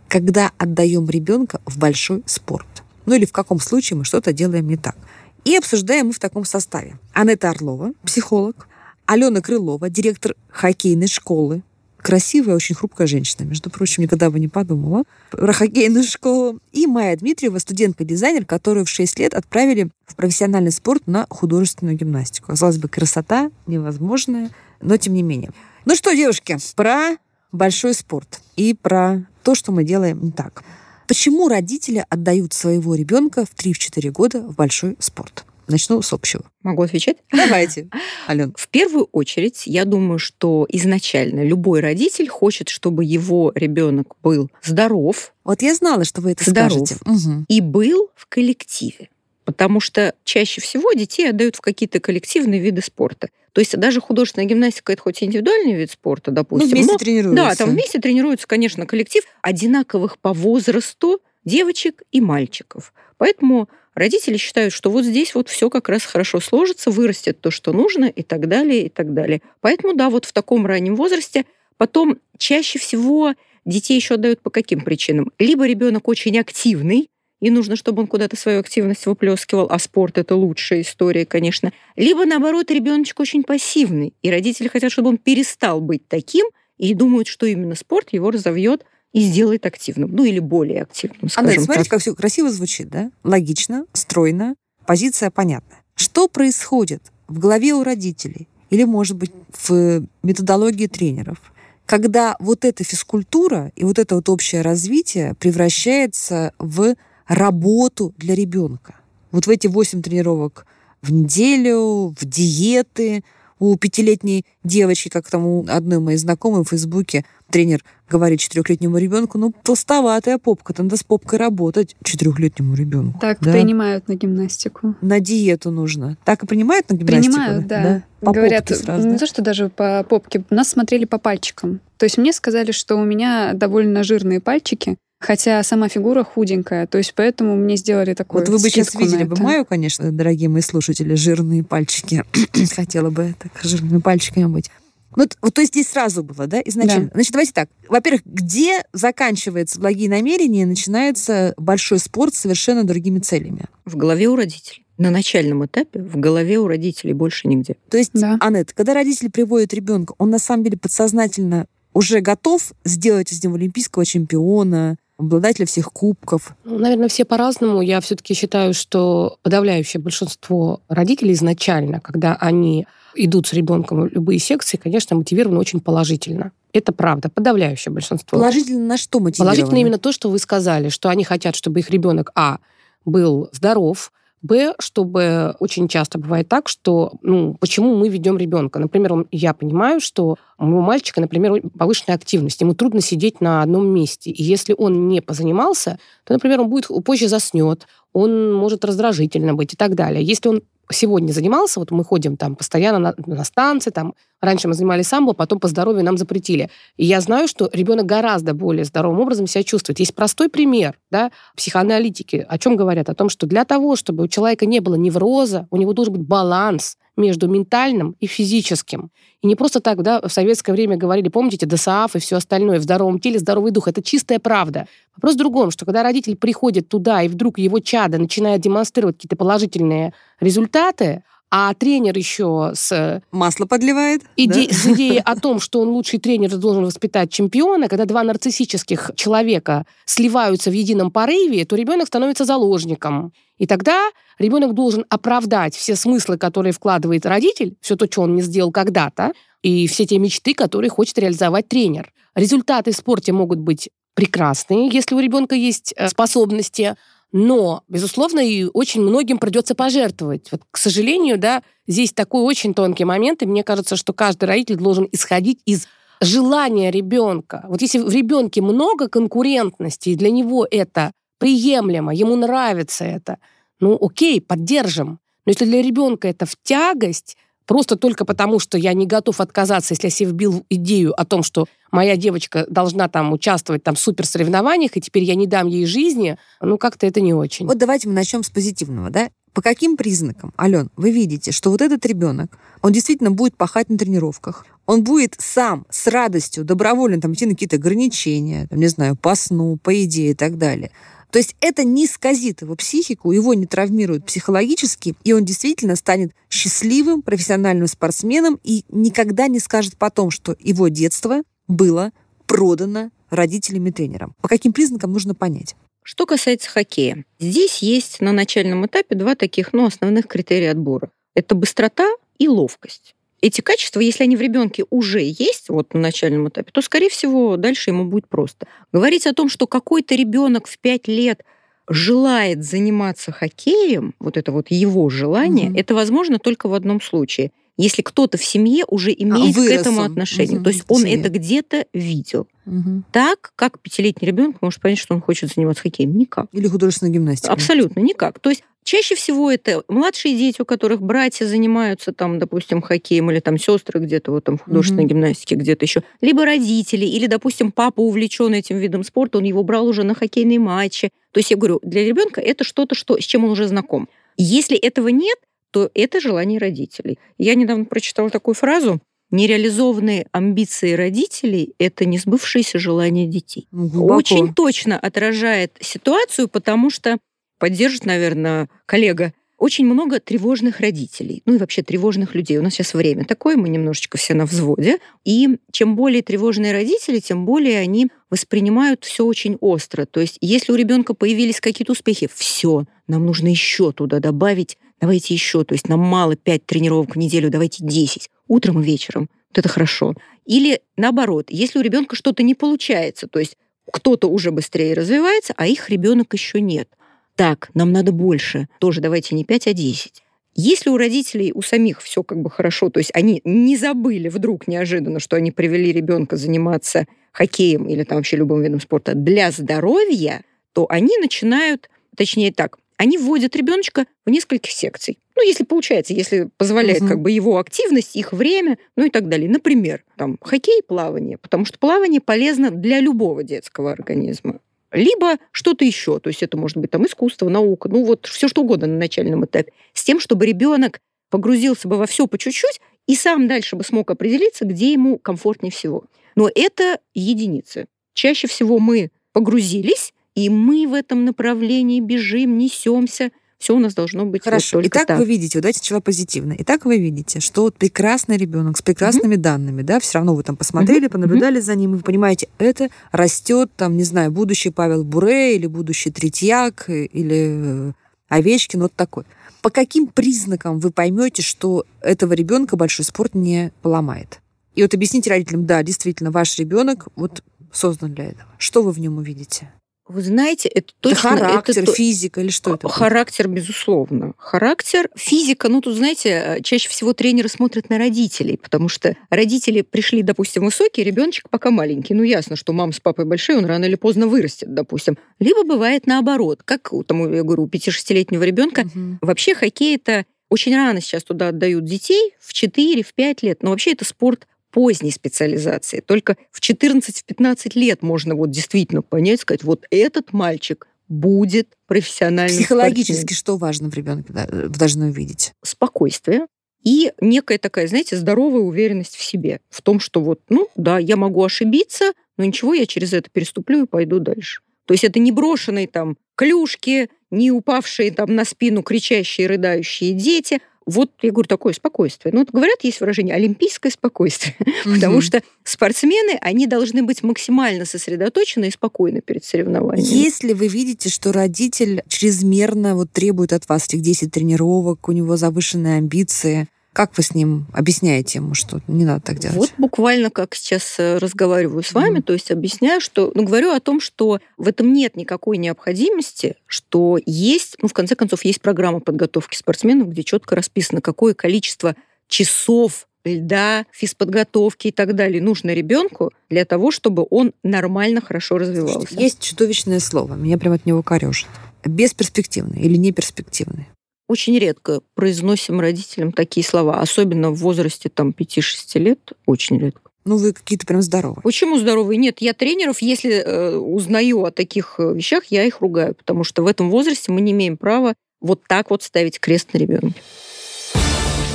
когда 0.08 0.50
отдаем 0.58 1.08
ребенка 1.08 1.60
в 1.64 1.78
большой 1.78 2.24
спорт. 2.26 2.66
Ну 3.06 3.14
или 3.14 3.24
в 3.24 3.30
каком 3.30 3.60
случае 3.60 3.98
мы 3.98 4.04
что-то 4.04 4.32
делаем 4.32 4.66
не 4.66 4.76
так. 4.76 4.96
И 5.44 5.54
обсуждаем 5.56 6.08
мы 6.08 6.12
в 6.12 6.18
таком 6.18 6.44
составе. 6.44 6.98
Анетта 7.12 7.50
Орлова, 7.50 7.92
психолог, 8.04 8.66
Алена 9.06 9.42
Крылова, 9.42 9.90
директор 9.90 10.34
хоккейной 10.48 11.08
школы. 11.08 11.62
Красивая, 11.98 12.54
очень 12.54 12.74
хрупкая 12.74 13.06
женщина, 13.06 13.46
между 13.46 13.70
прочим, 13.70 14.02
никогда 14.02 14.30
бы 14.30 14.38
не 14.38 14.48
подумала 14.48 15.04
про 15.30 15.52
хоккейную 15.52 16.04
школу. 16.04 16.58
И 16.72 16.86
Майя 16.86 17.16
Дмитриева, 17.16 17.58
студентка-дизайнер, 17.58 18.44
которую 18.44 18.84
в 18.84 18.90
6 18.90 19.18
лет 19.18 19.34
отправили 19.34 19.90
в 20.06 20.14
профессиональный 20.14 20.70
спорт 20.70 21.06
на 21.06 21.26
художественную 21.28 21.96
гимнастику. 21.96 22.48
Казалось 22.48 22.78
бы, 22.78 22.88
красота 22.88 23.50
невозможная, 23.66 24.50
но 24.80 24.96
тем 24.96 25.14
не 25.14 25.22
менее. 25.22 25.52
Ну 25.84 25.94
что, 25.94 26.12
девушки, 26.12 26.56
про 26.74 27.16
большой 27.52 27.94
спорт 27.94 28.40
и 28.56 28.74
про 28.74 29.26
то, 29.42 29.54
что 29.54 29.72
мы 29.72 29.84
делаем 29.84 30.22
не 30.22 30.32
так. 30.32 30.62
Почему 31.06 31.48
родители 31.48 32.04
отдают 32.08 32.54
своего 32.54 32.94
ребенка 32.94 33.44
в 33.44 33.54
3-4 33.54 34.10
года 34.10 34.40
в 34.40 34.54
большой 34.54 34.96
спорт? 34.98 35.44
Начну 35.68 36.02
с 36.02 36.12
общего. 36.12 36.44
Могу 36.62 36.82
отвечать? 36.82 37.18
Давайте, 37.32 37.88
Ален. 38.28 38.54
В 38.56 38.68
первую 38.68 39.08
очередь, 39.12 39.62
я 39.66 39.84
думаю, 39.84 40.18
что 40.18 40.66
изначально 40.68 41.44
любой 41.44 41.80
родитель 41.80 42.28
хочет, 42.28 42.68
чтобы 42.68 43.04
его 43.04 43.52
ребенок 43.54 44.14
был 44.22 44.50
здоров. 44.62 45.32
Вот 45.44 45.62
я 45.62 45.74
знала, 45.74 46.04
что 46.04 46.20
вы 46.20 46.32
это 46.32 46.48
здоров, 46.48 46.88
скажете. 46.88 46.96
Угу. 47.06 47.44
И 47.48 47.60
был 47.60 48.10
в 48.14 48.26
коллективе. 48.26 49.08
Потому 49.44 49.80
что 49.80 50.14
чаще 50.24 50.60
всего 50.60 50.92
детей 50.92 51.28
отдают 51.28 51.56
в 51.56 51.60
какие-то 51.60 52.00
коллективные 52.00 52.60
виды 52.60 52.80
спорта. 52.80 53.28
То 53.52 53.60
есть 53.60 53.76
даже 53.76 54.00
художественная 54.00 54.48
гимнастика 54.48 54.92
это 54.92 55.02
хоть 55.02 55.22
индивидуальный 55.22 55.74
вид 55.74 55.90
спорта, 55.90 56.32
допустим. 56.32 56.70
Ну, 56.70 56.74
вместе 56.74 56.92
но, 56.92 56.98
тренируются. 56.98 57.44
Да, 57.44 57.54
там 57.54 57.70
вместе 57.70 58.00
тренируются, 58.00 58.46
конечно, 58.48 58.84
коллектив 58.84 59.22
одинаковых 59.42 60.18
по 60.18 60.32
возрасту 60.32 61.20
девочек 61.44 62.02
и 62.10 62.20
мальчиков. 62.20 62.92
Поэтому 63.16 63.68
родители 63.94 64.36
считают, 64.36 64.72
что 64.72 64.90
вот 64.90 65.04
здесь 65.04 65.34
вот 65.34 65.48
все 65.48 65.70
как 65.70 65.88
раз 65.88 66.04
хорошо 66.04 66.40
сложится, 66.40 66.90
вырастет 66.90 67.40
то, 67.40 67.50
что 67.50 67.72
нужно, 67.72 68.04
и 68.04 68.22
так 68.22 68.48
далее, 68.48 68.86
и 68.86 68.88
так 68.88 69.14
далее. 69.14 69.40
Поэтому, 69.60 69.94
да, 69.94 70.10
вот 70.10 70.24
в 70.24 70.32
таком 70.32 70.66
раннем 70.66 70.96
возрасте 70.96 71.44
потом 71.76 72.18
чаще 72.38 72.78
всего 72.78 73.34
детей 73.64 73.96
еще 73.96 74.14
отдают 74.14 74.40
по 74.40 74.50
каким 74.50 74.82
причинам? 74.82 75.32
Либо 75.38 75.66
ребенок 75.66 76.08
очень 76.08 76.38
активный, 76.38 77.08
и 77.40 77.50
нужно, 77.50 77.76
чтобы 77.76 78.02
он 78.02 78.06
куда-то 78.06 78.36
свою 78.36 78.60
активность 78.60 79.06
выплескивал, 79.06 79.66
а 79.68 79.78
спорт 79.78 80.18
это 80.18 80.34
лучшая 80.34 80.80
история, 80.80 81.26
конечно. 81.26 81.72
Либо 81.96 82.24
наоборот, 82.24 82.70
ребеночек 82.70 83.20
очень 83.20 83.42
пассивный, 83.42 84.14
и 84.22 84.30
родители 84.30 84.68
хотят, 84.68 84.90
чтобы 84.92 85.10
он 85.10 85.18
перестал 85.18 85.80
быть 85.80 86.08
таким, 86.08 86.46
и 86.78 86.94
думают, 86.94 87.28
что 87.28 87.46
именно 87.46 87.74
спорт 87.74 88.08
его 88.12 88.30
разовьет 88.30 88.84
и 89.14 89.20
сделает 89.20 89.64
активным, 89.64 90.10
ну 90.12 90.24
или 90.24 90.40
более 90.40 90.82
активным, 90.82 91.30
Анна, 91.36 91.52
смотрите, 91.52 91.84
так. 91.84 91.88
как 91.88 92.00
все 92.00 92.14
красиво 92.14 92.50
звучит, 92.50 92.88
да? 92.90 93.10
Логично, 93.22 93.86
стройно, 93.92 94.56
позиция 94.86 95.30
понятна. 95.30 95.76
Что 95.94 96.26
происходит 96.26 97.12
в 97.28 97.38
голове 97.38 97.72
у 97.74 97.84
родителей 97.84 98.48
или, 98.70 98.82
может 98.82 99.16
быть, 99.16 99.30
в 99.66 100.04
методологии 100.24 100.88
тренеров, 100.88 101.38
когда 101.86 102.36
вот 102.40 102.64
эта 102.64 102.82
физкультура 102.82 103.70
и 103.76 103.84
вот 103.84 104.00
это 104.00 104.16
вот 104.16 104.28
общее 104.28 104.62
развитие 104.62 105.34
превращается 105.34 106.52
в 106.58 106.96
работу 107.28 108.12
для 108.18 108.34
ребенка? 108.34 108.96
Вот 109.30 109.46
в 109.46 109.50
эти 109.50 109.68
восемь 109.68 110.02
тренировок 110.02 110.66
в 111.02 111.12
неделю, 111.12 112.14
в 112.18 112.24
диеты, 112.24 113.22
у 113.58 113.76
пятилетней 113.76 114.44
девочки, 114.62 115.08
как 115.08 115.28
там 115.30 115.46
у 115.46 115.66
одной 115.68 115.98
моей 115.98 116.18
знакомой 116.18 116.64
в 116.64 116.68
Фейсбуке, 116.68 117.24
тренер 117.50 117.84
говорит 118.08 118.40
четырехлетнему 118.40 118.98
ребенку, 118.98 119.38
ну, 119.38 119.52
толстоватая 119.62 120.38
попка, 120.38 120.74
надо 120.76 120.96
с 120.96 121.02
попкой 121.02 121.38
работать 121.38 121.96
четырехлетнему 122.02 122.74
ребенку. 122.74 123.18
Так 123.20 123.38
да? 123.40 123.52
принимают 123.52 124.08
на 124.08 124.14
гимнастику. 124.14 124.94
На 125.00 125.20
диету 125.20 125.70
нужно. 125.70 126.16
Так 126.24 126.42
и 126.42 126.46
принимают 126.46 126.90
на 126.90 126.94
гимнастику? 126.94 127.34
Принимают, 127.34 127.66
да. 127.66 128.02
По 128.20 128.32
Говорят, 128.32 128.68
сразу, 128.68 129.06
не 129.06 129.14
да? 129.14 129.18
то, 129.18 129.26
что 129.26 129.42
даже 129.42 129.68
по 129.68 130.04
попке, 130.08 130.44
нас 130.50 130.68
смотрели 130.70 131.04
по 131.04 131.18
пальчикам. 131.18 131.80
То 131.98 132.04
есть 132.04 132.18
мне 132.18 132.32
сказали, 132.32 132.72
что 132.72 132.96
у 132.96 133.04
меня 133.04 133.52
довольно 133.54 134.02
жирные 134.02 134.40
пальчики, 134.40 134.96
хотя 135.24 135.62
сама 135.62 135.88
фигура 135.88 136.22
худенькая, 136.22 136.86
то 136.86 136.98
есть 136.98 137.14
поэтому 137.14 137.56
мне 137.56 137.76
сделали 137.76 138.14
такую 138.14 138.40
Вот 138.40 138.48
вы 138.48 138.58
бы 138.58 138.70
сейчас 138.70 138.94
видели 138.94 139.24
бы. 139.24 139.36
Маю, 139.40 139.64
конечно, 139.64 140.12
дорогие 140.12 140.48
мои 140.48 140.62
слушатели, 140.62 141.14
жирные 141.14 141.64
пальчики. 141.64 142.24
Хотела 142.76 143.10
бы 143.10 143.34
так 143.38 143.52
жирными 143.62 144.00
пальчиками 144.00 144.46
быть. 144.46 144.70
Ну, 145.16 145.26
вот 145.42 145.54
то 145.54 145.60
есть 145.60 145.72
здесь 145.72 145.88
сразу 145.88 146.24
было, 146.24 146.46
да, 146.46 146.60
изначально. 146.64 147.06
Да. 147.06 147.10
Значит, 147.14 147.32
давайте 147.32 147.52
так. 147.52 147.68
Во-первых, 147.88 148.22
где 148.24 148.82
заканчиваются 148.92 149.78
благие 149.78 150.10
намерения 150.10 150.62
и 150.62 150.66
начинается 150.66 151.54
большой 151.56 152.00
спорт 152.00 152.34
с 152.34 152.38
совершенно 152.38 152.84
другими 152.84 153.20
целями? 153.20 153.66
В 153.84 153.96
голове 153.96 154.28
у 154.28 154.36
родителей. 154.36 154.84
На 154.98 155.10
начальном 155.10 155.64
этапе 155.66 156.00
в 156.00 156.16
голове 156.18 156.58
у 156.58 156.68
родителей 156.68 157.14
больше 157.14 157.48
нигде. 157.48 157.76
То 157.90 157.96
есть, 157.96 158.10
Да. 158.14 158.36
Аннет, 158.40 158.72
когда 158.72 158.94
родители 158.94 159.28
приводят 159.28 159.72
ребенка, 159.72 160.14
он 160.18 160.30
на 160.30 160.38
самом 160.38 160.64
деле 160.64 160.76
подсознательно 160.76 161.66
уже 161.94 162.20
готов 162.20 162.72
сделать 162.84 163.32
из 163.32 163.42
него 163.42 163.54
олимпийского 163.54 164.04
чемпиона, 164.04 164.96
обладателя 165.18 165.66
всех 165.66 165.92
кубков. 165.92 166.56
Ну, 166.64 166.78
Наверное, 166.78 167.08
все 167.08 167.24
по-разному. 167.24 167.80
Я 167.80 168.00
все-таки 168.00 168.34
считаю, 168.34 168.74
что 168.74 169.38
подавляющее 169.42 170.00
большинство 170.00 170.80
родителей 170.88 171.34
изначально, 171.34 172.00
когда 172.00 172.36
они 172.40 172.86
идут 173.14 173.46
с 173.46 173.52
ребенком 173.52 174.02
в 174.02 174.12
любые 174.12 174.38
секции, 174.38 174.76
конечно, 174.76 175.16
мотивированы 175.16 175.58
очень 175.58 175.80
положительно. 175.80 176.50
Это 176.72 176.92
правда, 176.92 177.28
подавляющее 177.28 177.92
большинство. 177.92 178.38
Положительно 178.38 178.86
на 178.86 178.96
что 178.96 179.20
мотивировано? 179.20 179.54
Положительно 179.54 179.78
именно 179.78 179.98
то, 179.98 180.10
что 180.10 180.28
вы 180.28 180.38
сказали, 180.38 180.88
что 180.88 181.08
они 181.08 181.22
хотят, 181.22 181.54
чтобы 181.54 181.80
их 181.80 181.90
ребенок, 181.90 182.32
а, 182.34 182.58
был 183.04 183.48
здоров, 183.52 184.10
Б, 184.44 184.74
чтобы 184.78 185.56
очень 185.58 185.88
часто 185.88 186.18
бывает 186.18 186.50
так, 186.50 186.68
что, 186.68 187.14
ну, 187.22 187.56
почему 187.60 187.96
мы 187.96 188.10
ведем 188.10 188.36
ребенка? 188.36 188.78
Например, 188.78 189.26
я 189.32 189.54
понимаю, 189.54 190.00
что 190.00 190.36
у 190.58 190.66
моего 190.66 190.82
мальчика, 190.82 191.22
например, 191.22 191.62
повышенная 191.78 192.16
активность, 192.16 192.60
ему 192.60 192.74
трудно 192.74 193.00
сидеть 193.00 193.40
на 193.40 193.62
одном 193.62 193.88
месте. 193.88 194.30
И 194.30 194.42
если 194.42 194.74
он 194.76 195.08
не 195.08 195.22
позанимался, 195.22 195.98
то, 196.24 196.34
например, 196.34 196.60
он 196.60 196.68
будет 196.68 196.88
позже 197.06 197.26
заснет, 197.26 197.86
он 198.12 198.52
может 198.52 198.84
раздражительно 198.84 199.54
быть 199.54 199.72
и 199.72 199.76
так 199.76 199.94
далее. 199.94 200.22
Если 200.22 200.50
он 200.50 200.62
сегодня 200.90 201.32
занимался, 201.32 201.80
вот 201.80 201.90
мы 201.90 202.04
ходим 202.04 202.36
там 202.36 202.56
постоянно 202.56 202.98
на, 202.98 203.14
на 203.26 203.44
станции, 203.44 203.90
там 203.90 204.14
раньше 204.40 204.68
мы 204.68 204.74
занимались 204.74 205.08
самбо, 205.08 205.32
потом 205.32 205.60
по 205.60 205.68
здоровью 205.68 206.04
нам 206.04 206.18
запретили. 206.18 206.70
И 206.96 207.04
я 207.04 207.20
знаю, 207.20 207.48
что 207.48 207.70
ребенок 207.72 208.06
гораздо 208.06 208.54
более 208.54 208.84
здоровым 208.84 209.20
образом 209.20 209.46
себя 209.46 209.64
чувствует. 209.64 209.98
Есть 209.98 210.14
простой 210.14 210.48
пример, 210.48 210.98
да, 211.10 211.30
психоаналитики 211.56 212.44
о 212.48 212.58
чем 212.58 212.76
говорят? 212.76 213.08
О 213.08 213.14
том, 213.14 213.28
что 213.28 213.46
для 213.46 213.64
того, 213.64 213.96
чтобы 213.96 214.24
у 214.24 214.28
человека 214.28 214.66
не 214.66 214.80
было 214.80 214.94
невроза, 214.94 215.66
у 215.70 215.76
него 215.76 215.92
должен 215.92 216.14
быть 216.14 216.22
баланс 216.22 216.96
между 217.16 217.48
ментальным 217.48 218.16
и 218.20 218.26
физическим. 218.26 219.10
И 219.42 219.46
не 219.46 219.54
просто 219.54 219.80
так, 219.80 220.02
да, 220.02 220.20
в 220.20 220.32
советское 220.32 220.72
время 220.72 220.96
говорили, 220.96 221.28
помните, 221.28 221.66
ДСАФ 221.66 222.16
и 222.16 222.18
все 222.18 222.36
остальное, 222.36 222.78
в 222.78 222.82
здоровом 222.82 223.18
теле 223.18 223.38
здоровый 223.38 223.72
дух. 223.72 223.88
Это 223.88 224.02
чистая 224.02 224.38
правда. 224.38 224.86
Вопрос 225.16 225.34
в 225.34 225.38
другом, 225.38 225.70
что 225.70 225.84
когда 225.84 226.02
родитель 226.02 226.36
приходит 226.36 226.88
туда, 226.88 227.22
и 227.22 227.28
вдруг 227.28 227.58
его 227.58 227.78
чадо 227.78 228.18
начинает 228.18 228.60
демонстрировать 228.60 229.16
какие-то 229.16 229.36
положительные 229.36 230.12
результаты, 230.40 231.22
а 231.56 231.72
тренер 231.72 232.18
еще 232.18 232.72
с, 232.74 233.22
Масло 233.30 233.66
подливает. 233.66 234.22
иде- 234.36 234.66
да? 234.66 234.74
с 234.74 234.86
идеей 234.86 235.20
о 235.20 235.36
том, 235.40 235.60
что 235.60 235.80
он 235.82 235.90
лучший 235.90 236.18
тренер 236.18 236.56
должен 236.56 236.84
воспитать 236.84 237.30
чемпиона, 237.30 237.86
когда 237.88 238.06
два 238.06 238.24
нарциссических 238.24 239.12
человека 239.14 239.86
сливаются 240.04 240.70
в 240.70 240.72
едином 240.72 241.12
порыве, 241.12 241.64
то 241.64 241.76
ребенок 241.76 242.08
становится 242.08 242.44
заложником. 242.44 243.32
И 243.56 243.68
тогда 243.68 244.10
ребенок 244.40 244.74
должен 244.74 245.04
оправдать 245.08 245.76
все 245.76 245.94
смыслы, 245.94 246.38
которые 246.38 246.72
вкладывает 246.72 247.24
родитель, 247.24 247.76
все 247.80 247.94
то, 247.94 248.06
что 248.10 248.22
он 248.22 248.34
не 248.34 248.42
сделал 248.42 248.72
когда-то, 248.72 249.32
и 249.62 249.86
все 249.86 250.06
те 250.06 250.18
мечты, 250.18 250.54
которые 250.54 250.90
хочет 250.90 251.16
реализовать 251.18 251.68
тренер. 251.68 252.12
Результаты 252.34 252.90
в 252.90 252.96
спорте 252.96 253.30
могут 253.32 253.60
быть 253.60 253.90
прекрасные, 254.14 254.88
если 254.88 255.14
у 255.14 255.20
ребенка 255.20 255.54
есть 255.54 255.94
э, 255.96 256.08
способности, 256.08 256.96
Но, 257.36 257.82
безусловно, 257.88 258.38
и 258.38 258.64
очень 258.72 259.00
многим 259.00 259.38
придется 259.38 259.74
пожертвовать. 259.74 260.52
Вот, 260.52 260.60
к 260.70 260.76
сожалению, 260.78 261.36
да, 261.36 261.64
здесь 261.88 262.12
такой 262.12 262.42
очень 262.42 262.74
тонкий 262.74 263.04
момент, 263.04 263.42
и 263.42 263.46
мне 263.46 263.64
кажется, 263.64 263.96
что 263.96 264.12
каждый 264.12 264.44
родитель 264.44 264.76
должен 264.76 265.08
исходить 265.10 265.60
из 265.66 265.88
желания 266.20 266.92
ребенка. 266.92 267.64
Вот 267.66 267.82
если 267.82 267.98
в 267.98 268.08
ребенке 268.08 268.60
много 268.60 269.08
конкурентности, 269.08 270.10
и 270.10 270.14
для 270.14 270.30
него 270.30 270.64
это 270.70 271.10
приемлемо, 271.38 272.14
ему 272.14 272.36
нравится 272.36 273.04
это, 273.04 273.38
ну 273.80 273.98
окей, 274.00 274.40
поддержим. 274.40 275.18
Но 275.44 275.50
если 275.50 275.64
для 275.64 275.82
ребенка 275.82 276.28
это 276.28 276.46
в 276.46 276.54
тягость, 276.62 277.36
просто 277.66 277.96
только 277.96 278.24
потому, 278.24 278.58
что 278.58 278.78
я 278.78 278.92
не 278.92 279.06
готов 279.06 279.40
отказаться, 279.40 279.94
если 279.94 280.06
я 280.06 280.10
себе 280.10 280.30
вбил 280.30 280.64
идею 280.68 281.18
о 281.18 281.24
том, 281.24 281.42
что 281.42 281.66
моя 281.90 282.16
девочка 282.16 282.66
должна 282.68 283.08
там 283.08 283.32
участвовать 283.32 283.82
там 283.82 283.94
в 283.94 284.00
суперсоревнованиях, 284.00 284.96
и 284.96 285.00
теперь 285.00 285.24
я 285.24 285.34
не 285.34 285.46
дам 285.46 285.68
ей 285.68 285.86
жизни, 285.86 286.36
ну 286.60 286.78
как-то 286.78 287.06
это 287.06 287.20
не 287.20 287.34
очень. 287.34 287.66
Вот 287.66 287.78
давайте 287.78 288.08
мы 288.08 288.14
начнем 288.14 288.42
с 288.42 288.50
позитивного, 288.50 289.10
да? 289.10 289.30
По 289.54 289.62
каким 289.62 289.96
признакам, 289.96 290.52
Ален, 290.58 290.90
вы 290.96 291.12
видите, 291.12 291.52
что 291.52 291.70
вот 291.70 291.80
этот 291.80 292.04
ребенок, 292.06 292.58
он 292.82 292.90
действительно 292.90 293.30
будет 293.30 293.56
пахать 293.56 293.88
на 293.88 293.96
тренировках, 293.96 294.66
он 294.84 295.04
будет 295.04 295.36
сам 295.38 295.86
с 295.90 296.08
радостью, 296.08 296.64
добровольно 296.64 297.20
там 297.20 297.34
идти 297.34 297.46
на 297.46 297.52
какие-то 297.52 297.76
ограничения, 297.76 298.66
там, 298.66 298.80
не 298.80 298.88
знаю, 298.88 299.14
по 299.14 299.36
сну, 299.36 299.76
по 299.76 299.90
еде 299.90 300.32
и 300.32 300.34
так 300.34 300.58
далее. 300.58 300.90
То 301.34 301.38
есть 301.38 301.56
это 301.58 301.82
не 301.82 302.06
сказит 302.06 302.62
его 302.62 302.76
психику, 302.76 303.32
его 303.32 303.54
не 303.54 303.66
травмирует 303.66 304.24
психологически, 304.24 305.16
и 305.24 305.32
он 305.32 305.44
действительно 305.44 305.96
станет 305.96 306.30
счастливым 306.48 307.22
профессиональным 307.22 307.88
спортсменом 307.88 308.60
и 308.62 308.84
никогда 308.88 309.48
не 309.48 309.58
скажет 309.58 309.96
потом, 309.98 310.30
что 310.30 310.54
его 310.60 310.86
детство 310.86 311.42
было 311.66 312.12
продано 312.46 313.10
родителям 313.30 313.88
и 313.88 313.90
тренерам. 313.90 314.36
По 314.42 314.48
каким 314.48 314.72
признакам 314.72 315.12
нужно 315.12 315.34
понять? 315.34 315.74
Что 316.04 316.24
касается 316.24 316.70
хоккея, 316.70 317.24
здесь 317.40 317.78
есть 317.78 318.20
на 318.20 318.30
начальном 318.30 318.86
этапе 318.86 319.16
два 319.16 319.34
таких 319.34 319.72
ну, 319.72 319.86
основных 319.86 320.28
критерия 320.28 320.70
отбора. 320.70 321.10
Это 321.34 321.56
быстрота 321.56 322.06
и 322.38 322.46
ловкость 322.46 323.13
эти 323.44 323.60
качества, 323.60 324.00
если 324.00 324.24
они 324.24 324.36
в 324.36 324.40
ребенке 324.40 324.86
уже 324.88 325.20
есть 325.20 325.68
вот 325.68 325.92
на 325.92 326.00
начальном 326.00 326.48
этапе, 326.48 326.70
то, 326.72 326.80
скорее 326.80 327.10
всего, 327.10 327.58
дальше 327.58 327.90
ему 327.90 328.06
будет 328.06 328.26
просто. 328.26 328.66
Говорить 328.90 329.26
о 329.26 329.34
том, 329.34 329.50
что 329.50 329.66
какой-то 329.66 330.14
ребенок 330.14 330.66
в 330.66 330.78
5 330.78 331.08
лет 331.08 331.42
желает 331.86 332.64
заниматься 332.64 333.32
хоккеем, 333.32 334.14
вот 334.18 334.38
это 334.38 334.50
вот 334.50 334.70
его 334.70 335.10
желание, 335.10 335.68
угу. 335.68 335.78
это 335.78 335.94
возможно 335.94 336.38
только 336.38 336.70
в 336.70 336.74
одном 336.74 337.02
случае. 337.02 337.52
Если 337.76 338.02
кто-то 338.02 338.38
в 338.38 338.44
семье 338.44 338.84
уже 338.86 339.10
а, 339.10 339.14
имеет 339.18 339.56
а, 339.56 339.60
к 339.60 339.70
этому 339.70 340.02
отношение. 340.02 340.56
Угу, 340.56 340.64
то 340.64 340.70
есть 340.70 340.84
он 340.88 341.02
семье. 341.02 341.18
это 341.18 341.28
где-то 341.28 341.86
видел. 341.92 342.46
Угу. 342.66 343.02
Так, 343.10 343.52
как 343.56 343.80
пятилетний 343.80 344.28
ребенок 344.28 344.56
может 344.60 344.80
понять, 344.80 344.98
что 344.98 345.14
он 345.14 345.20
хочет 345.20 345.52
заниматься 345.52 345.82
хоккеем? 345.82 346.16
Никак. 346.16 346.46
Или 346.52 346.68
художественной 346.68 347.12
гимнастикой. 347.12 347.52
Абсолютно 347.52 348.00
никак. 348.00 348.38
То 348.38 348.50
есть 348.50 348.62
Чаще 348.84 349.14
всего 349.14 349.50
это 349.50 349.82
младшие 349.88 350.36
дети, 350.36 350.60
у 350.60 350.66
которых 350.66 351.00
братья 351.00 351.46
занимаются 351.46 352.12
там, 352.12 352.38
допустим, 352.38 352.82
хоккеем, 352.82 353.30
или 353.30 353.40
там 353.40 353.56
сестры 353.56 353.98
где-то 353.98 354.30
вот 354.30 354.44
там 354.44 354.58
в 354.58 354.62
художественной 354.64 355.04
mm-hmm. 355.04 355.08
гимнастике 355.08 355.54
где-то 355.54 355.86
еще, 355.86 356.02
либо 356.20 356.44
родители, 356.44 357.06
или, 357.06 357.26
допустим, 357.26 357.72
папа 357.72 358.00
увлечен 358.00 358.52
этим 358.52 358.76
видом 358.76 359.02
спорта, 359.02 359.38
он 359.38 359.44
его 359.44 359.62
брал 359.62 359.86
уже 359.86 360.02
на 360.02 360.14
хоккейные 360.14 360.58
матчи. 360.58 361.08
То 361.32 361.40
есть 361.40 361.50
я 361.50 361.56
говорю, 361.56 361.80
для 361.82 362.04
ребенка 362.04 362.42
это 362.42 362.62
что-то, 362.62 362.94
что, 362.94 363.18
с 363.18 363.24
чем 363.24 363.44
он 363.44 363.52
уже 363.52 363.66
знаком. 363.68 364.06
Если 364.36 364.76
этого 364.76 365.08
нет, 365.08 365.38
то 365.74 365.90
это 365.92 366.20
желание 366.20 366.60
родителей. 366.60 367.18
Я 367.36 367.56
недавно 367.56 367.84
прочитала 367.84 368.30
такую 368.30 368.54
фразу, 368.54 369.00
нереализованные 369.32 370.28
амбиции 370.30 370.92
родителей– 370.92 371.74
это 371.80 372.04
не 372.04 372.18
сбывшееся 372.18 372.78
желание 372.78 373.26
детей. 373.26 373.66
Глубоко. 373.72 374.14
Очень 374.14 374.54
точно 374.54 374.96
отражает 374.96 375.76
ситуацию, 375.80 376.46
потому 376.46 376.90
что 376.90 377.18
поддержит, 377.58 378.04
наверное, 378.04 378.68
коллега, 378.86 379.32
очень 379.58 379.84
много 379.84 380.20
тревожных 380.20 380.78
родителей, 380.78 381.42
ну 381.44 381.54
и 381.54 381.58
вообще 381.58 381.82
тревожных 381.82 382.36
людей. 382.36 382.56
У 382.58 382.62
нас 382.62 382.74
сейчас 382.74 382.94
время 382.94 383.24
такое, 383.24 383.56
мы 383.56 383.68
немножечко 383.68 384.16
все 384.16 384.34
на 384.34 384.46
взводе. 384.46 384.98
И 385.24 385.58
чем 385.72 385.96
более 385.96 386.22
тревожные 386.22 386.72
родители, 386.72 387.18
тем 387.18 387.46
более 387.46 387.80
они 387.80 388.08
воспринимают 388.30 389.04
все 389.04 389.24
очень 389.24 389.56
остро. 389.60 390.06
То 390.06 390.20
есть, 390.20 390.38
если 390.40 390.70
у 390.70 390.76
ребенка 390.76 391.14
появились 391.14 391.60
какие-то 391.60 391.92
успехи, 391.92 392.28
все, 392.32 392.84
нам 393.08 393.26
нужно 393.26 393.48
еще 393.48 393.90
туда 393.90 394.20
добавить, 394.20 394.76
давайте 395.04 395.34
еще. 395.34 395.64
То 395.64 395.74
есть 395.74 395.88
нам 395.88 396.00
мало 396.00 396.36
5 396.36 396.66
тренировок 396.66 397.14
в 397.14 397.18
неделю, 397.18 397.50
давайте 397.50 397.84
10. 397.84 398.28
Утром 398.48 398.80
и 398.80 398.84
вечером. 398.84 399.28
Вот 399.50 399.58
это 399.58 399.68
хорошо. 399.68 400.14
Или 400.44 400.80
наоборот, 400.96 401.46
если 401.48 401.78
у 401.78 401.82
ребенка 401.82 402.16
что-то 402.16 402.42
не 402.42 402.54
получается, 402.54 403.28
то 403.28 403.38
есть 403.38 403.56
кто-то 403.90 404.28
уже 404.28 404.50
быстрее 404.50 404.94
развивается, 404.94 405.54
а 405.56 405.66
их 405.66 405.90
ребенок 405.90 406.32
еще 406.34 406.60
нет– 406.60 406.88
так, 407.36 407.70
нам 407.74 407.90
надо 407.90 408.12
больше, 408.12 408.68
тоже 408.78 409.00
давайте 409.00 409.34
не 409.34 409.44
5, 409.44 409.66
а 409.66 409.72
10. 409.72 410.22
Если 410.56 410.88
у 410.88 410.96
родителей, 410.96 411.50
у 411.52 411.62
самих 411.62 412.00
все 412.00 412.22
как 412.22 412.40
бы 412.40 412.48
хорошо, 412.48 412.90
то 412.90 412.98
есть 412.98 413.10
они 413.12 413.40
не 413.44 413.76
забыли 413.76 414.28
вдруг 414.28 414.68
неожиданно, 414.68 415.18
что 415.18 415.34
они 415.34 415.50
привели 415.50 415.90
ребенка 415.90 416.36
заниматься 416.36 417.06
хоккеем 417.32 417.88
или 417.88 418.04
там 418.04 418.18
вообще 418.18 418.36
любым 418.36 418.62
видом 418.62 418.80
спорта 418.80 419.14
для 419.14 419.50
здоровья, 419.50 420.42
то 420.72 420.86
они 420.88 421.18
начинают, 421.18 421.90
точнее 422.16 422.52
так, 422.52 422.78
они 423.04 423.18
вводят 423.18 423.54
ребеночка 423.54 424.06
в 424.24 424.30
несколько 424.30 424.68
секций. 424.68 425.18
Ну, 425.36 425.42
если 425.42 425.64
получается, 425.64 426.14
если 426.14 426.48
позволяет 426.56 427.02
угу. 427.02 427.08
как 427.08 427.20
бы 427.20 427.30
его 427.30 427.58
активность, 427.58 428.16
их 428.16 428.32
время, 428.32 428.78
ну 428.96 429.04
и 429.04 429.10
так 429.10 429.28
далее. 429.28 429.48
Например, 429.48 430.02
там 430.16 430.38
хоккей, 430.40 430.82
плавание, 430.82 431.38
потому 431.38 431.64
что 431.64 431.78
плавание 431.78 432.20
полезно 432.20 432.70
для 432.70 433.00
любого 433.00 433.42
детского 433.42 433.92
организма 433.92 434.60
либо 434.90 435.38
что-то 435.50 435.84
еще, 435.84 436.20
то 436.20 436.28
есть 436.28 436.44
это 436.44 436.56
может 436.56 436.76
быть 436.76 436.92
там 436.92 437.04
искусство, 437.04 437.48
наука, 437.48 437.88
ну 437.88 438.04
вот 438.04 438.26
все 438.26 438.46
что 438.46 438.62
угодно 438.62 438.86
на 438.86 438.96
начальном 438.96 439.44
этапе, 439.44 439.72
с 439.92 440.04
тем, 440.04 440.20
чтобы 440.20 440.46
ребенок 440.46 441.00
погрузился 441.30 441.88
бы 441.88 441.96
во 441.96 442.06
все 442.06 442.28
по 442.28 442.38
чуть-чуть 442.38 442.80
и 443.08 443.16
сам 443.16 443.48
дальше 443.48 443.74
бы 443.74 443.82
смог 443.82 444.08
определиться, 444.12 444.64
где 444.64 444.92
ему 444.92 445.18
комфортнее 445.18 445.72
всего. 445.72 446.04
Но 446.36 446.48
это 446.54 447.00
единицы. 447.12 447.86
Чаще 448.12 448.46
всего 448.46 448.78
мы 448.78 449.10
погрузились, 449.32 450.13
и 450.34 450.48
мы 450.48 450.86
в 450.86 450.94
этом 450.94 451.24
направлении 451.24 452.00
бежим, 452.00 452.58
несемся– 452.58 453.30
все 453.64 453.74
у 453.74 453.78
нас 453.78 453.94
должно 453.94 454.26
быть 454.26 454.44
Хорошо. 454.44 454.76
Вот 454.76 454.86
Итак, 454.86 455.06
так. 455.06 455.18
вы 455.18 455.24
видите, 455.24 455.56
вот 455.56 455.62
давайте 455.62 455.78
сначала 455.78 456.00
позитивно. 456.00 456.54
Итак, 456.58 456.84
вы 456.84 456.98
видите, 456.98 457.40
что 457.40 457.62
вот 457.62 457.76
прекрасный 457.76 458.36
ребенок 458.36 458.76
с 458.76 458.82
прекрасными 458.82 459.36
mm-hmm. 459.36 459.38
данными, 459.38 459.80
да, 459.80 460.00
все 460.00 460.18
равно 460.18 460.34
вы 460.34 460.42
там 460.42 460.54
посмотрели, 460.54 461.06
mm-hmm. 461.06 461.12
понаблюдали 461.12 461.60
mm-hmm. 461.60 461.64
за 461.64 461.74
ним, 461.74 461.94
и 461.94 461.96
вы 461.96 462.02
понимаете, 462.02 462.48
это 462.58 462.90
растет 463.10 463.70
там, 463.74 463.96
не 463.96 464.04
знаю, 464.04 464.30
будущий 464.32 464.68
Павел 464.68 465.02
Буре 465.02 465.56
или 465.56 465.66
будущий 465.66 466.10
Третьяк 466.10 466.90
или 466.90 467.88
э, 467.88 467.92
Овечкин, 468.28 468.82
вот 468.82 468.92
такой. 468.92 469.24
По 469.62 469.70
каким 469.70 470.08
признакам 470.08 470.78
вы 470.78 470.90
поймете, 470.90 471.40
что 471.40 471.86
этого 472.02 472.34
ребенка 472.34 472.76
большой 472.76 473.06
спорт 473.06 473.34
не 473.34 473.72
поломает? 473.80 474.40
И 474.74 474.82
вот 474.82 474.92
объясните 474.92 475.30
родителям, 475.30 475.64
да, 475.64 475.82
действительно, 475.82 476.30
ваш 476.30 476.58
ребенок 476.58 477.08
вот 477.16 477.42
создан 477.72 478.12
для 478.12 478.26
этого. 478.26 478.48
Что 478.58 478.82
вы 478.82 478.92
в 478.92 479.00
нем 479.00 479.16
увидите? 479.16 479.70
Вы 480.06 480.20
знаете, 480.22 480.68
это 480.68 480.92
точно... 481.00 481.28
Это 481.28 481.38
характер, 481.38 481.82
это, 481.82 481.92
физика 481.92 482.40
или 482.42 482.50
что 482.50 482.74
это? 482.74 482.88
Характер, 482.88 483.48
безусловно. 483.48 484.34
Характер, 484.36 485.08
физика, 485.16 485.68
ну 485.68 485.80
тут, 485.80 485.96
знаете, 485.96 486.28
э, 486.28 486.62
чаще 486.62 486.90
всего 486.90 487.14
тренеры 487.14 487.48
смотрят 487.48 487.88
на 487.88 487.96
родителей, 487.96 488.58
потому 488.58 488.90
что 488.90 489.16
родители 489.30 489.80
пришли, 489.80 490.22
допустим, 490.22 490.64
высокие, 490.64 491.06
ребеночек 491.06 491.48
пока 491.48 491.70
маленький. 491.70 492.12
Ну 492.12 492.22
ясно, 492.22 492.54
что 492.54 492.74
мама 492.74 492.92
с 492.92 493.00
папой 493.00 493.24
большие, 493.24 493.56
он 493.56 493.64
рано 493.64 493.86
или 493.86 493.94
поздно 493.94 494.26
вырастет, 494.26 494.74
допустим. 494.74 495.16
Либо 495.38 495.64
бывает 495.64 496.06
наоборот, 496.06 496.62
как 496.64 496.92
там, 497.06 497.32
я 497.32 497.42
говорю, 497.42 497.62
у 497.62 497.68
5-6-летнего 497.68 498.42
ребенка. 498.42 498.80
Угу. 498.80 499.18
Вообще 499.22 499.54
хоккей 499.54 499.96
это 499.96 500.26
очень 500.50 500.76
рано 500.76 501.00
сейчас 501.00 501.24
туда 501.24 501.48
отдают 501.48 501.84
детей, 501.84 502.34
в 502.38 502.52
4, 502.52 503.02
в 503.02 503.14
5 503.14 503.42
лет. 503.42 503.62
Но 503.62 503.70
вообще 503.70 503.92
это 503.92 504.04
спорт 504.04 504.46
поздней 504.74 505.12
специализации. 505.12 506.00
Только 506.00 506.36
в 506.50 506.60
14-15 506.60 507.78
лет 507.78 508.02
можно 508.02 508.34
вот 508.34 508.50
действительно 508.50 509.02
понять, 509.02 509.40
сказать, 509.40 509.62
вот 509.62 509.86
этот 509.90 510.32
мальчик 510.32 510.88
будет 511.06 511.68
профессиональным 511.86 512.58
Психологически 512.58 513.12
спортсменом. 513.12 513.36
что 513.36 513.56
важно 513.56 513.90
в 513.90 513.94
ребенке 513.94 514.32
вы 514.32 514.68
должны 514.68 515.10
увидеть? 515.10 515.52
Спокойствие 515.62 516.46
и 516.82 517.12
некая 517.20 517.58
такая, 517.58 517.86
знаете, 517.86 518.16
здоровая 518.16 518.62
уверенность 518.62 519.14
в 519.14 519.22
себе. 519.22 519.60
В 519.70 519.80
том, 519.80 520.00
что 520.00 520.20
вот, 520.20 520.40
ну 520.48 520.68
да, 520.74 520.98
я 520.98 521.16
могу 521.16 521.44
ошибиться, 521.44 522.12
но 522.36 522.44
ничего, 522.44 522.74
я 522.74 522.84
через 522.84 523.12
это 523.12 523.30
переступлю 523.30 523.84
и 523.84 523.86
пойду 523.86 524.18
дальше. 524.18 524.60
То 524.86 524.92
есть 524.92 525.04
это 525.04 525.20
не 525.20 525.30
брошенные 525.30 525.86
там 525.86 526.16
клюшки, 526.34 527.10
не 527.30 527.52
упавшие 527.52 528.10
там 528.10 528.34
на 528.34 528.44
спину 528.44 528.82
кричащие, 528.82 529.46
рыдающие 529.46 530.12
дети, 530.12 530.60
вот, 530.86 531.10
я 531.22 531.30
говорю, 531.30 531.48
такое 531.48 531.72
спокойствие. 531.72 532.32
Ну, 532.32 532.40
вот 532.40 532.50
говорят, 532.50 532.78
есть 532.82 533.00
выражение 533.00 533.34
олимпийское 533.34 533.90
спокойствие, 533.90 534.56
потому 534.84 535.20
что 535.20 535.42
спортсмены, 535.62 536.38
они 536.40 536.66
должны 536.66 537.02
быть 537.02 537.22
максимально 537.22 537.84
сосредоточены 537.84 538.66
и 538.66 538.70
спокойны 538.70 539.20
перед 539.20 539.44
соревнованием. 539.44 540.06
Если 540.06 540.52
вы 540.52 540.68
видите, 540.68 541.08
что 541.08 541.32
родитель 541.32 542.02
чрезмерно 542.08 542.94
вот 542.94 543.10
требует 543.12 543.52
от 543.52 543.68
вас 543.68 543.86
этих 543.86 544.02
10 544.02 544.30
тренировок, 544.30 545.08
у 545.08 545.12
него 545.12 545.36
завышенные 545.36 545.98
амбиции, 545.98 546.68
Как 546.94 547.16
вы 547.16 547.24
с 547.24 547.34
ним 547.34 547.66
объясняете 547.72 548.38
ему, 548.38 548.54
что 548.54 548.80
не 548.86 549.04
надо 549.04 549.20
так 549.20 549.40
делать? 549.40 549.56
Вот 549.56 549.72
буквально 549.78 550.30
как 550.30 550.54
сейчас 550.54 550.94
э, 550.98 551.18
разговариваю 551.18 551.82
с 551.82 551.92
вами, 551.92 552.18
mm-hmm. 552.18 552.22
то 552.22 552.32
есть 552.32 552.52
объясняю, 552.52 553.00
что, 553.00 553.32
ну, 553.34 553.42
говорю 553.42 553.72
о 553.72 553.80
том, 553.80 554.00
что 554.00 554.38
в 554.56 554.68
этом 554.68 554.92
нет 554.92 555.16
никакой 555.16 555.58
необходимости, 555.58 556.54
что 556.66 557.18
есть, 557.26 557.74
ну, 557.82 557.88
в 557.88 557.92
конце 557.92 558.14
концов, 558.14 558.44
есть 558.44 558.60
программа 558.60 559.00
подготовки 559.00 559.56
спортсменов, 559.56 560.10
где 560.10 560.22
четко 560.22 560.54
расписано, 560.54 561.00
какое 561.00 561.34
количество 561.34 561.96
часов 562.28 563.08
льда, 563.24 563.86
физподготовки 563.90 564.88
и 564.88 564.92
так 564.92 565.16
далее 565.16 565.42
нужно 565.42 565.74
ребенку 565.74 566.30
для 566.48 566.64
того, 566.64 566.92
чтобы 566.92 567.26
он 567.28 567.54
нормально, 567.64 568.20
хорошо 568.20 568.58
развивался. 568.58 569.00
Слушайте, 569.00 569.24
есть 569.24 569.40
чудовищное 569.40 569.98
слово, 569.98 570.34
меня 570.34 570.58
прямо 570.58 570.76
от 570.76 570.86
него 570.86 571.02
корежит. 571.02 571.48
Бесперспективный 571.84 572.80
или 572.82 572.96
неперспективный? 572.96 573.88
Очень 574.26 574.58
редко 574.58 575.00
произносим 575.14 575.80
родителям 575.80 576.32
такие 576.32 576.64
слова, 576.64 577.00
особенно 577.00 577.50
в 577.50 577.56
возрасте 577.56 578.08
там 578.08 578.30
5-6 578.30 578.98
лет, 578.98 579.32
очень 579.46 579.78
редко. 579.78 580.00
Ну, 580.24 580.38
вы 580.38 580.54
какие-то 580.54 580.86
прям 580.86 581.02
здоровые. 581.02 581.42
Почему 581.42 581.78
здоровые? 581.78 582.16
Нет, 582.16 582.40
я 582.40 582.54
тренеров, 582.54 583.02
если 583.02 583.34
э, 583.34 583.76
узнаю 583.76 584.44
о 584.44 584.50
таких 584.50 584.94
э, 584.98 585.14
вещах, 585.14 585.44
я 585.50 585.64
их 585.64 585.82
ругаю, 585.82 586.14
потому 586.14 586.44
что 586.44 586.62
в 586.62 586.66
этом 586.66 586.90
возрасте 586.90 587.30
мы 587.30 587.42
не 587.42 587.52
имеем 587.52 587.76
права 587.76 588.14
вот 588.40 588.62
так 588.66 588.88
вот 588.88 589.02
ставить 589.02 589.38
крест 589.38 589.74
на 589.74 589.78
ребенке. 589.78 590.22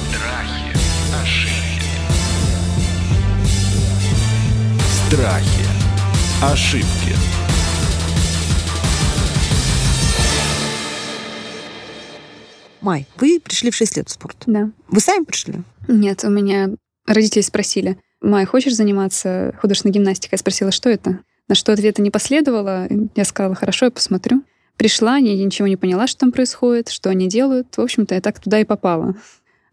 Страхи, 0.07 0.77
ошибки. 1.23 1.89
Страхи. 5.07 5.65
Ошибки. 6.41 7.28
Май, 12.81 13.07
вы 13.17 13.39
пришли 13.43 13.71
в 13.71 13.75
6 13.75 13.97
лет 13.97 14.09
в 14.09 14.11
спорт. 14.11 14.37
Да. 14.45 14.71
Вы 14.87 14.99
сами 14.99 15.23
пришли? 15.23 15.55
Нет, 15.87 16.23
у 16.23 16.29
меня 16.29 16.69
родители 17.05 17.41
спросили, 17.41 17.97
Май, 18.21 18.45
хочешь 18.45 18.75
заниматься 18.75 19.53
художественной 19.61 19.93
гимнастикой? 19.93 20.31
Я 20.33 20.39
спросила, 20.39 20.71
что 20.71 20.89
это? 20.89 21.19
На 21.47 21.55
что 21.55 21.71
ответа 21.71 22.01
не 22.01 22.11
последовало. 22.11 22.87
Я 23.15 23.23
сказала, 23.23 23.55
хорошо, 23.55 23.85
я 23.85 23.91
посмотрю. 23.91 24.43
Пришла, 24.75 25.17
я 25.17 25.35
ничего 25.35 25.67
не 25.67 25.77
поняла, 25.77 26.07
что 26.07 26.21
там 26.21 26.31
происходит, 26.31 26.89
что 26.89 27.09
они 27.09 27.27
делают. 27.27 27.75
В 27.75 27.81
общем-то, 27.81 28.15
я 28.15 28.21
так 28.21 28.39
туда 28.39 28.59
и 28.59 28.65
попала. 28.65 29.15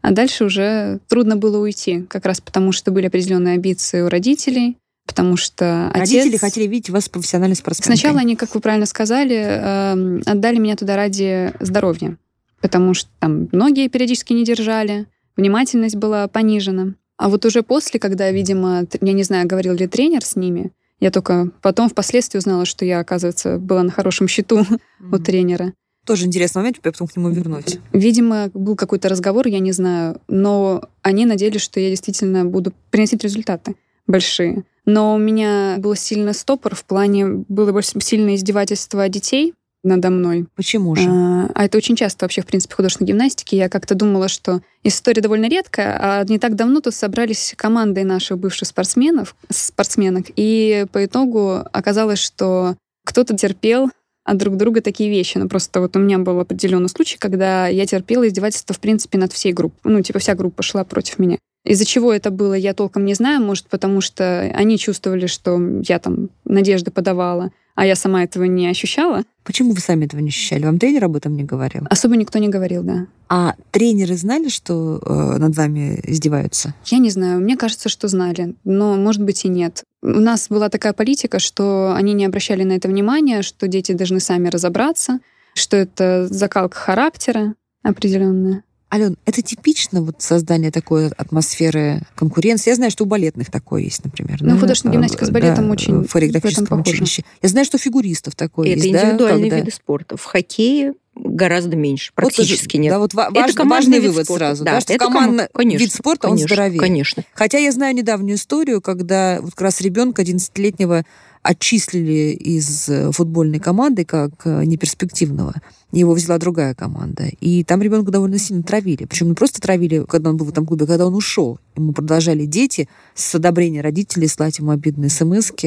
А 0.01 0.13
дальше 0.13 0.45
уже 0.45 1.01
трудно 1.09 1.37
было 1.37 1.59
уйти, 1.59 2.03
как 2.09 2.27
раз 2.27 2.41
потому, 2.41 2.73
что 2.73 2.93
были 2.93 3.07
определенные 3.07 3.55
амбиции 3.55 4.03
у 4.03 4.09
родителей, 4.09 4.79
потому 5.05 5.37
что 5.37 5.91
Родители 5.95 6.29
отец... 6.29 6.41
хотели 6.41 6.67
видеть 6.67 6.91
вас 6.91 7.09
профессиональной 7.09 7.57
спортсменкой. 7.57 7.97
Сначала 7.97 8.21
они, 8.21 8.37
как 8.37 8.55
вы 8.55 8.61
правильно 8.61 8.87
сказали, 8.87 9.37
э, 9.37 10.21
отдали 10.27 10.59
меня 10.59 10.77
туда 10.77 10.97
ради 10.97 11.53
здоровья, 11.61 12.17
потому 12.61 12.95
что 12.95 13.09
там 13.19 13.49
ноги 13.53 13.89
периодически 13.89 14.33
не 14.33 14.45
держали, 14.45 15.07
внимательность 15.37 15.97
была 15.97 16.29
понижена. 16.29 16.95
А 17.17 17.29
вот 17.29 17.45
уже 17.45 17.63
после, 17.63 17.99
когда, 17.99 18.31
видимо, 18.31 18.87
я 19.01 19.13
не 19.13 19.23
знаю, 19.23 19.47
говорил 19.47 19.75
ли 19.75 19.87
тренер 19.87 20.25
с 20.25 20.37
ними, 20.37 20.73
я 21.01 21.11
только 21.11 21.51
потом 21.63 21.89
впоследствии 21.89 22.39
узнала, 22.39 22.65
что 22.65 22.85
я, 22.85 23.01
оказывается, 23.01 23.59
была 23.59 23.83
на 23.83 23.91
хорошем 23.91 24.29
счету 24.29 24.61
mm-hmm. 24.61 24.79
у 25.13 25.19
тренера. 25.19 25.73
Тоже 26.07 26.27
интересный 26.27 26.61
момент, 26.61 26.79
я 26.85 26.93
потом 26.93 27.09
к 27.09 27.17
нему 27.17 27.31
вернусь. 27.31 27.79
Видимо, 27.93 28.49
был 28.55 28.77
какой-то 28.77 29.09
разговор, 29.09 29.49
я 29.49 29.59
не 29.59 29.73
знаю, 29.73 30.21
но 30.29 30.83
они 31.03 31.27
надеялись, 31.27 31.61
что 31.61 31.81
я 31.81 31.91
действительно 31.91 32.45
буду 32.45 32.73
приносить 32.91 33.25
результаты 33.25 33.75
большие. 34.07 34.65
Но 34.85 35.17
у 35.17 35.19
меня 35.19 35.77
был 35.79 35.97
сильный 35.97 36.33
стопор 36.33 36.77
в 36.77 36.85
плане, 36.85 37.27
было 37.49 37.73
больше 37.73 38.01
сильное 38.01 38.37
издевательство 38.37 39.09
детей, 39.09 39.55
надо 39.87 40.11
мной. 40.11 40.47
Почему 40.55 40.95
же? 40.95 41.09
А, 41.09 41.51
а 41.55 41.65
это 41.65 41.79
очень 41.79 41.97
часто 41.97 42.25
вообще, 42.25 42.43
в 42.43 42.47
принципе, 42.47 42.75
в 42.75 42.77
художественной 42.77 43.09
гимнастике. 43.09 43.57
Я 43.57 43.69
как-то 43.69 43.95
думала, 43.95 44.29
что 44.29 44.61
история 44.83 45.23
довольно 45.23 45.49
редкая, 45.49 45.99
а 46.01 46.25
не 46.25 46.39
так 46.39 46.55
давно 46.57 46.81
тут 46.81 46.95
собрались 46.95 47.55
командой 47.57 48.05
наших 48.05 48.39
бывших 48.39 48.69
спортсменов, 48.69 49.37
спортсменок, 49.49 50.27
и 50.37 50.87
по 50.93 51.05
итогу 51.05 51.63
оказалось, 51.73 52.19
что 52.19 52.77
кто-то 53.05 53.37
терпел 53.37 53.91
от 54.25 54.37
друг 54.37 54.57
друга 54.57 54.81
такие 54.81 55.09
вещи. 55.09 55.39
Ну, 55.39 55.49
просто 55.49 55.81
вот 55.81 55.97
у 55.97 56.01
меня 56.01 56.19
был 56.19 56.41
определенный 56.41 56.89
случай, 56.89 57.17
когда 57.17 57.69
я 57.69 57.87
терпела 57.87 58.27
издевательство, 58.27 58.75
в 58.75 58.81
принципе, 58.81 59.19
над 59.19 59.33
всей 59.33 59.53
группой. 59.53 59.79
Ну, 59.85 60.03
типа, 60.03 60.19
вся 60.19 60.35
группа 60.35 60.63
шла 60.63 60.85
против 60.85 61.19
меня. 61.19 61.39
Из-за 61.67 61.85
чего 61.85 62.13
это 62.13 62.31
было, 62.31 62.55
я 62.55 62.75
толком 62.75 63.05
не 63.05 63.15
знаю. 63.15 63.43
Может, 63.43 63.67
потому 63.67 64.01
что 64.01 64.41
они 64.55 64.79
чувствовали, 64.79 65.27
что 65.27 65.61
я 65.87 65.99
там 65.99 66.31
надежды 66.45 66.93
подавала, 66.93 67.51
а 67.75 67.85
я 67.85 67.97
сама 67.97 68.23
этого 68.23 68.45
не 68.45 68.69
ощущала. 68.69 69.25
Почему 69.45 69.73
вы 69.73 69.81
сами 69.81 70.07
этого 70.07 70.21
не 70.21 70.29
ощущали? 70.29 70.65
Вам 70.65 70.79
тренер 70.79 71.05
об 71.05 71.17
этом 71.17 71.37
не 71.37 71.43
говорил? 71.43 71.83
Особо 71.91 72.17
никто 72.17 72.39
не 72.39 72.49
говорил, 72.49 72.85
да. 72.85 73.07
А 73.29 73.57
тренеры 73.73 74.17
знали, 74.17 74.49
что 74.49 75.01
э, 75.05 75.39
над 75.39 75.57
вами 75.57 76.01
издеваются? 76.05 76.73
Я 76.85 76.99
не 76.99 77.11
знаю. 77.11 77.41
Мне 77.41 77.57
кажется, 77.57 77.89
что 77.89 78.07
знали, 78.07 78.55
но, 78.63 78.95
может 78.95 79.23
быть, 79.23 79.45
и 79.45 79.49
нет. 79.49 79.83
У 80.03 80.21
нас 80.21 80.49
была 80.49 80.69
такая 80.69 80.93
политика, 80.93 81.41
что 81.41 81.95
они 81.97 82.13
не 82.13 82.25
обращали 82.25 82.63
на 82.63 82.75
это 82.75 82.87
внимания, 82.87 83.43
что 83.43 83.67
дети 83.67 83.91
должны 83.91 84.21
сами 84.21 84.49
разобраться, 84.49 85.19
что 85.55 85.77
это 85.77 86.29
закалка 86.31 86.79
характера 86.79 87.55
определенная. 87.83 88.63
Ален, 88.97 89.17
это 89.27 89.43
типично 89.43 90.03
вот 90.03 90.17
создание 90.23 90.71
такой 90.71 91.09
атмосферы 91.09 92.01
конкуренции? 92.15 92.71
Я 92.71 92.77
знаю, 92.77 92.91
что 92.91 93.05
у 93.05 93.07
балетных 93.07 93.51
такое 93.51 93.83
есть, 93.83 94.03
например. 94.05 94.39
Ну, 94.41 94.55
да? 94.55 94.59
художественная 94.59 94.95
гимнастика 94.95 95.27
с 95.27 95.31
балетом 95.31 95.67
да, 95.67 95.73
очень 95.73 96.05
в 96.05 96.11
хореографическом 96.11 96.81
училище. 96.81 97.23
Я 97.43 97.49
знаю, 97.49 97.67
что 97.67 97.77
фигуристов 97.79 98.35
такое 98.35 98.69
это 98.69 98.79
есть. 98.79 98.95
Это 98.95 99.07
индивидуальные 99.07 99.51
да, 99.51 99.57
виды 99.59 99.71
спорта. 99.71 100.17
В 100.17 100.25
хоккее 100.25 100.95
гораздо 101.15 101.77
меньше, 101.77 102.13
практически 102.15 102.77
вот, 102.77 102.83
нет. 102.83 102.91
Да, 102.91 102.99
вот 102.99 103.15
ва- 103.15 103.31
это 103.35 103.65
важный 103.65 104.01
вывод 104.01 104.25
спорта. 104.25 104.47
сразу, 104.47 104.65
да, 104.65 104.73
да 104.73 104.81
что 104.81 104.93
это 104.93 105.05
командный 105.05 105.49
конечно, 105.53 105.79
вид 105.79 105.93
спорта, 105.93 106.29
конечно, 106.29 106.45
он 106.45 106.49
здоровее. 106.49 106.81
Конечно. 106.81 107.25
Хотя 107.35 107.59
я 107.59 107.73
знаю 107.73 107.95
недавнюю 107.95 108.37
историю, 108.37 108.81
когда 108.81 109.39
вот 109.41 109.53
как 109.53 109.63
раз 109.63 109.81
ребенка 109.81 110.23
11-летнего 110.23 111.05
отчислили 111.47 112.33
из 112.33 112.89
э, 112.89 113.13
футбольной 113.13 113.61
команды 113.61 114.05
как 114.05 114.33
э, 114.45 114.65
неперспективного. 114.65 115.55
Его 115.93 116.13
взяла 116.13 116.39
другая 116.39 116.75
команда. 116.75 117.29
И 117.41 117.63
там 117.63 117.81
ребенка 117.83 118.11
довольно 118.11 118.39
сильно 118.39 118.65
травили. 118.65 119.05
Причем 119.05 119.29
не 119.29 119.35
просто 119.35 119.61
травили, 119.61 120.05
когда 120.09 120.31
он 120.31 120.37
был 120.37 120.47
в 120.47 120.49
этом 120.49 120.67
клубе, 120.67 120.85
а 120.85 120.89
когда 120.89 121.07
он 121.07 121.15
ушел. 121.15 121.61
Ему 121.77 121.93
продолжали 121.93 122.47
дети 122.47 122.89
с 123.15 123.33
одобрения 123.37 123.81
родителей 123.81 124.27
слать 124.27 124.59
ему 124.59 124.73
обидные 124.73 125.09
смс 125.09 125.53
вот 125.53 125.61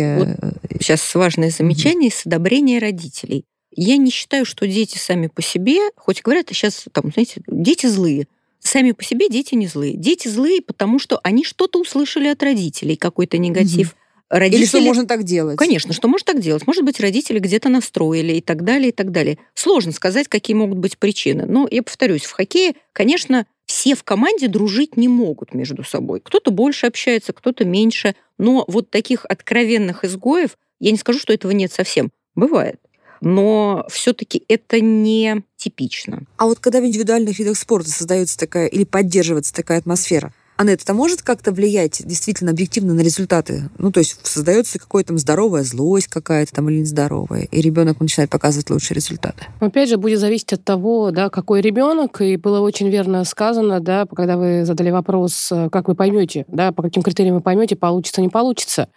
Сейчас 0.80 1.16
важное 1.16 1.50
замечание. 1.50 2.10
Mm-hmm. 2.10 2.22
С 2.24 2.26
одобрения 2.26 2.80
родителей. 2.80 3.46
Я 3.74 3.96
не 3.96 4.12
считаю, 4.12 4.46
что 4.46 4.68
дети 4.68 4.98
сами 4.98 5.28
по 5.28 5.42
себе, 5.42 5.78
хоть 5.96 6.22
говорят, 6.22 6.48
сейчас 6.50 6.86
там, 6.92 7.12
знаете, 7.14 7.42
дети 7.48 7.86
злые. 7.86 8.28
Сами 8.60 8.92
по 8.92 9.04
себе 9.04 9.30
дети 9.30 9.56
не 9.56 9.68
злые. 9.68 9.96
Дети 9.96 10.28
злые, 10.28 10.62
потому 10.62 11.00
что 11.00 11.22
они 11.24 11.46
что-то 11.46 11.80
услышали 11.80 12.28
от 12.28 12.44
родителей, 12.44 12.98
какой-то 12.98 13.38
негатив. 13.38 13.92
Mm-hmm 13.92 14.09
родители... 14.30 14.62
Или 14.62 14.68
что 14.68 14.82
можно 14.82 15.06
так 15.06 15.24
делать? 15.24 15.58
Конечно, 15.58 15.94
что 15.94 16.08
можно 16.08 16.34
так 16.34 16.42
делать. 16.42 16.66
Может 16.68 16.84
быть, 16.84 17.00
родители 17.00 17.40
где-то 17.40 17.70
настроили 17.70 18.34
и 18.34 18.42
так 18.42 18.64
далее, 18.64 18.90
и 18.90 18.92
так 18.92 19.12
далее. 19.12 19.38
Сложно 19.54 19.92
сказать, 19.92 20.28
какие 20.28 20.56
могут 20.56 20.78
быть 20.78 20.98
причины. 20.98 21.46
Но 21.46 21.68
я 21.70 21.84
повторюсь, 21.84 22.24
в 22.24 22.32
хоккее, 22.32 22.76
конечно, 22.94 23.46
все 23.66 23.96
в 23.96 24.04
команде 24.04 24.48
дружить 24.48 24.98
не 24.98 25.08
могут 25.08 25.54
между 25.54 25.84
собой. 25.84 26.22
Кто-то 26.22 26.52
больше 26.52 26.88
общается, 26.88 27.34
кто-то 27.34 27.66
меньше. 27.66 28.16
Но 28.38 28.66
вот 28.68 28.90
таких 28.90 29.26
откровенных 29.26 30.04
изгоев, 30.04 30.58
я 30.80 30.92
не 30.92 30.98
скажу, 30.98 31.20
что 31.20 31.34
этого 31.34 31.52
нет 31.52 31.72
совсем. 31.72 32.10
Бывает. 32.36 32.80
Но 33.22 33.86
все-таки 33.90 34.44
это 34.48 34.80
не 34.80 35.44
типично. 35.58 36.24
А 36.38 36.46
вот 36.46 36.60
когда 36.60 36.80
в 36.80 36.86
индивидуальных 36.86 37.38
видах 37.38 37.58
спорта 37.58 37.90
создается 37.90 38.38
такая 38.38 38.68
или 38.68 38.86
поддерживается 38.86 39.54
такая 39.54 39.80
атмосфера, 39.80 40.34
Аннет, 40.60 40.82
это 40.84 40.94
может 40.94 41.22
как-то 41.22 41.54
влиять 41.54 42.02
действительно 42.06 42.52
объективно 42.52 42.94
на 42.94 43.00
результаты? 43.00 43.70
Ну, 43.78 43.94
то 43.94 44.02
есть 44.02 44.20
создается 44.28 44.78
какая-то 44.78 45.08
там 45.08 45.18
здоровая 45.18 45.64
злость 45.64 46.08
какая-то 46.08 46.52
там 46.52 46.70
или 46.70 46.80
нездоровая, 46.80 47.44
и 47.44 47.62
ребенок 47.62 48.02
начинает 48.02 48.30
показывать 48.30 48.70
лучшие 48.70 48.96
результаты. 48.96 49.46
Опять 49.62 49.88
же, 49.88 49.96
будет 49.96 50.20
зависеть 50.20 50.52
от 50.52 50.66
того, 50.66 51.12
да, 51.12 51.30
какой 51.30 51.62
ребенок, 51.62 52.20
и 52.20 52.36
было 52.36 52.60
очень 52.60 52.90
верно 52.90 53.24
сказано, 53.24 53.80
да, 53.80 54.06
когда 54.14 54.36
вы 54.36 54.66
задали 54.66 54.90
вопрос, 54.92 55.50
э, 55.50 55.70
как 55.72 55.88
вы 55.88 55.96
поймете, 55.96 56.44
да, 56.50 56.74
по 56.74 56.84
каким 56.84 57.04
критериям 57.04 57.36
вы 57.36 57.42
поймете, 57.42 57.78
получится, 57.78 58.20
не 58.20 58.28
получится. 58.28 58.90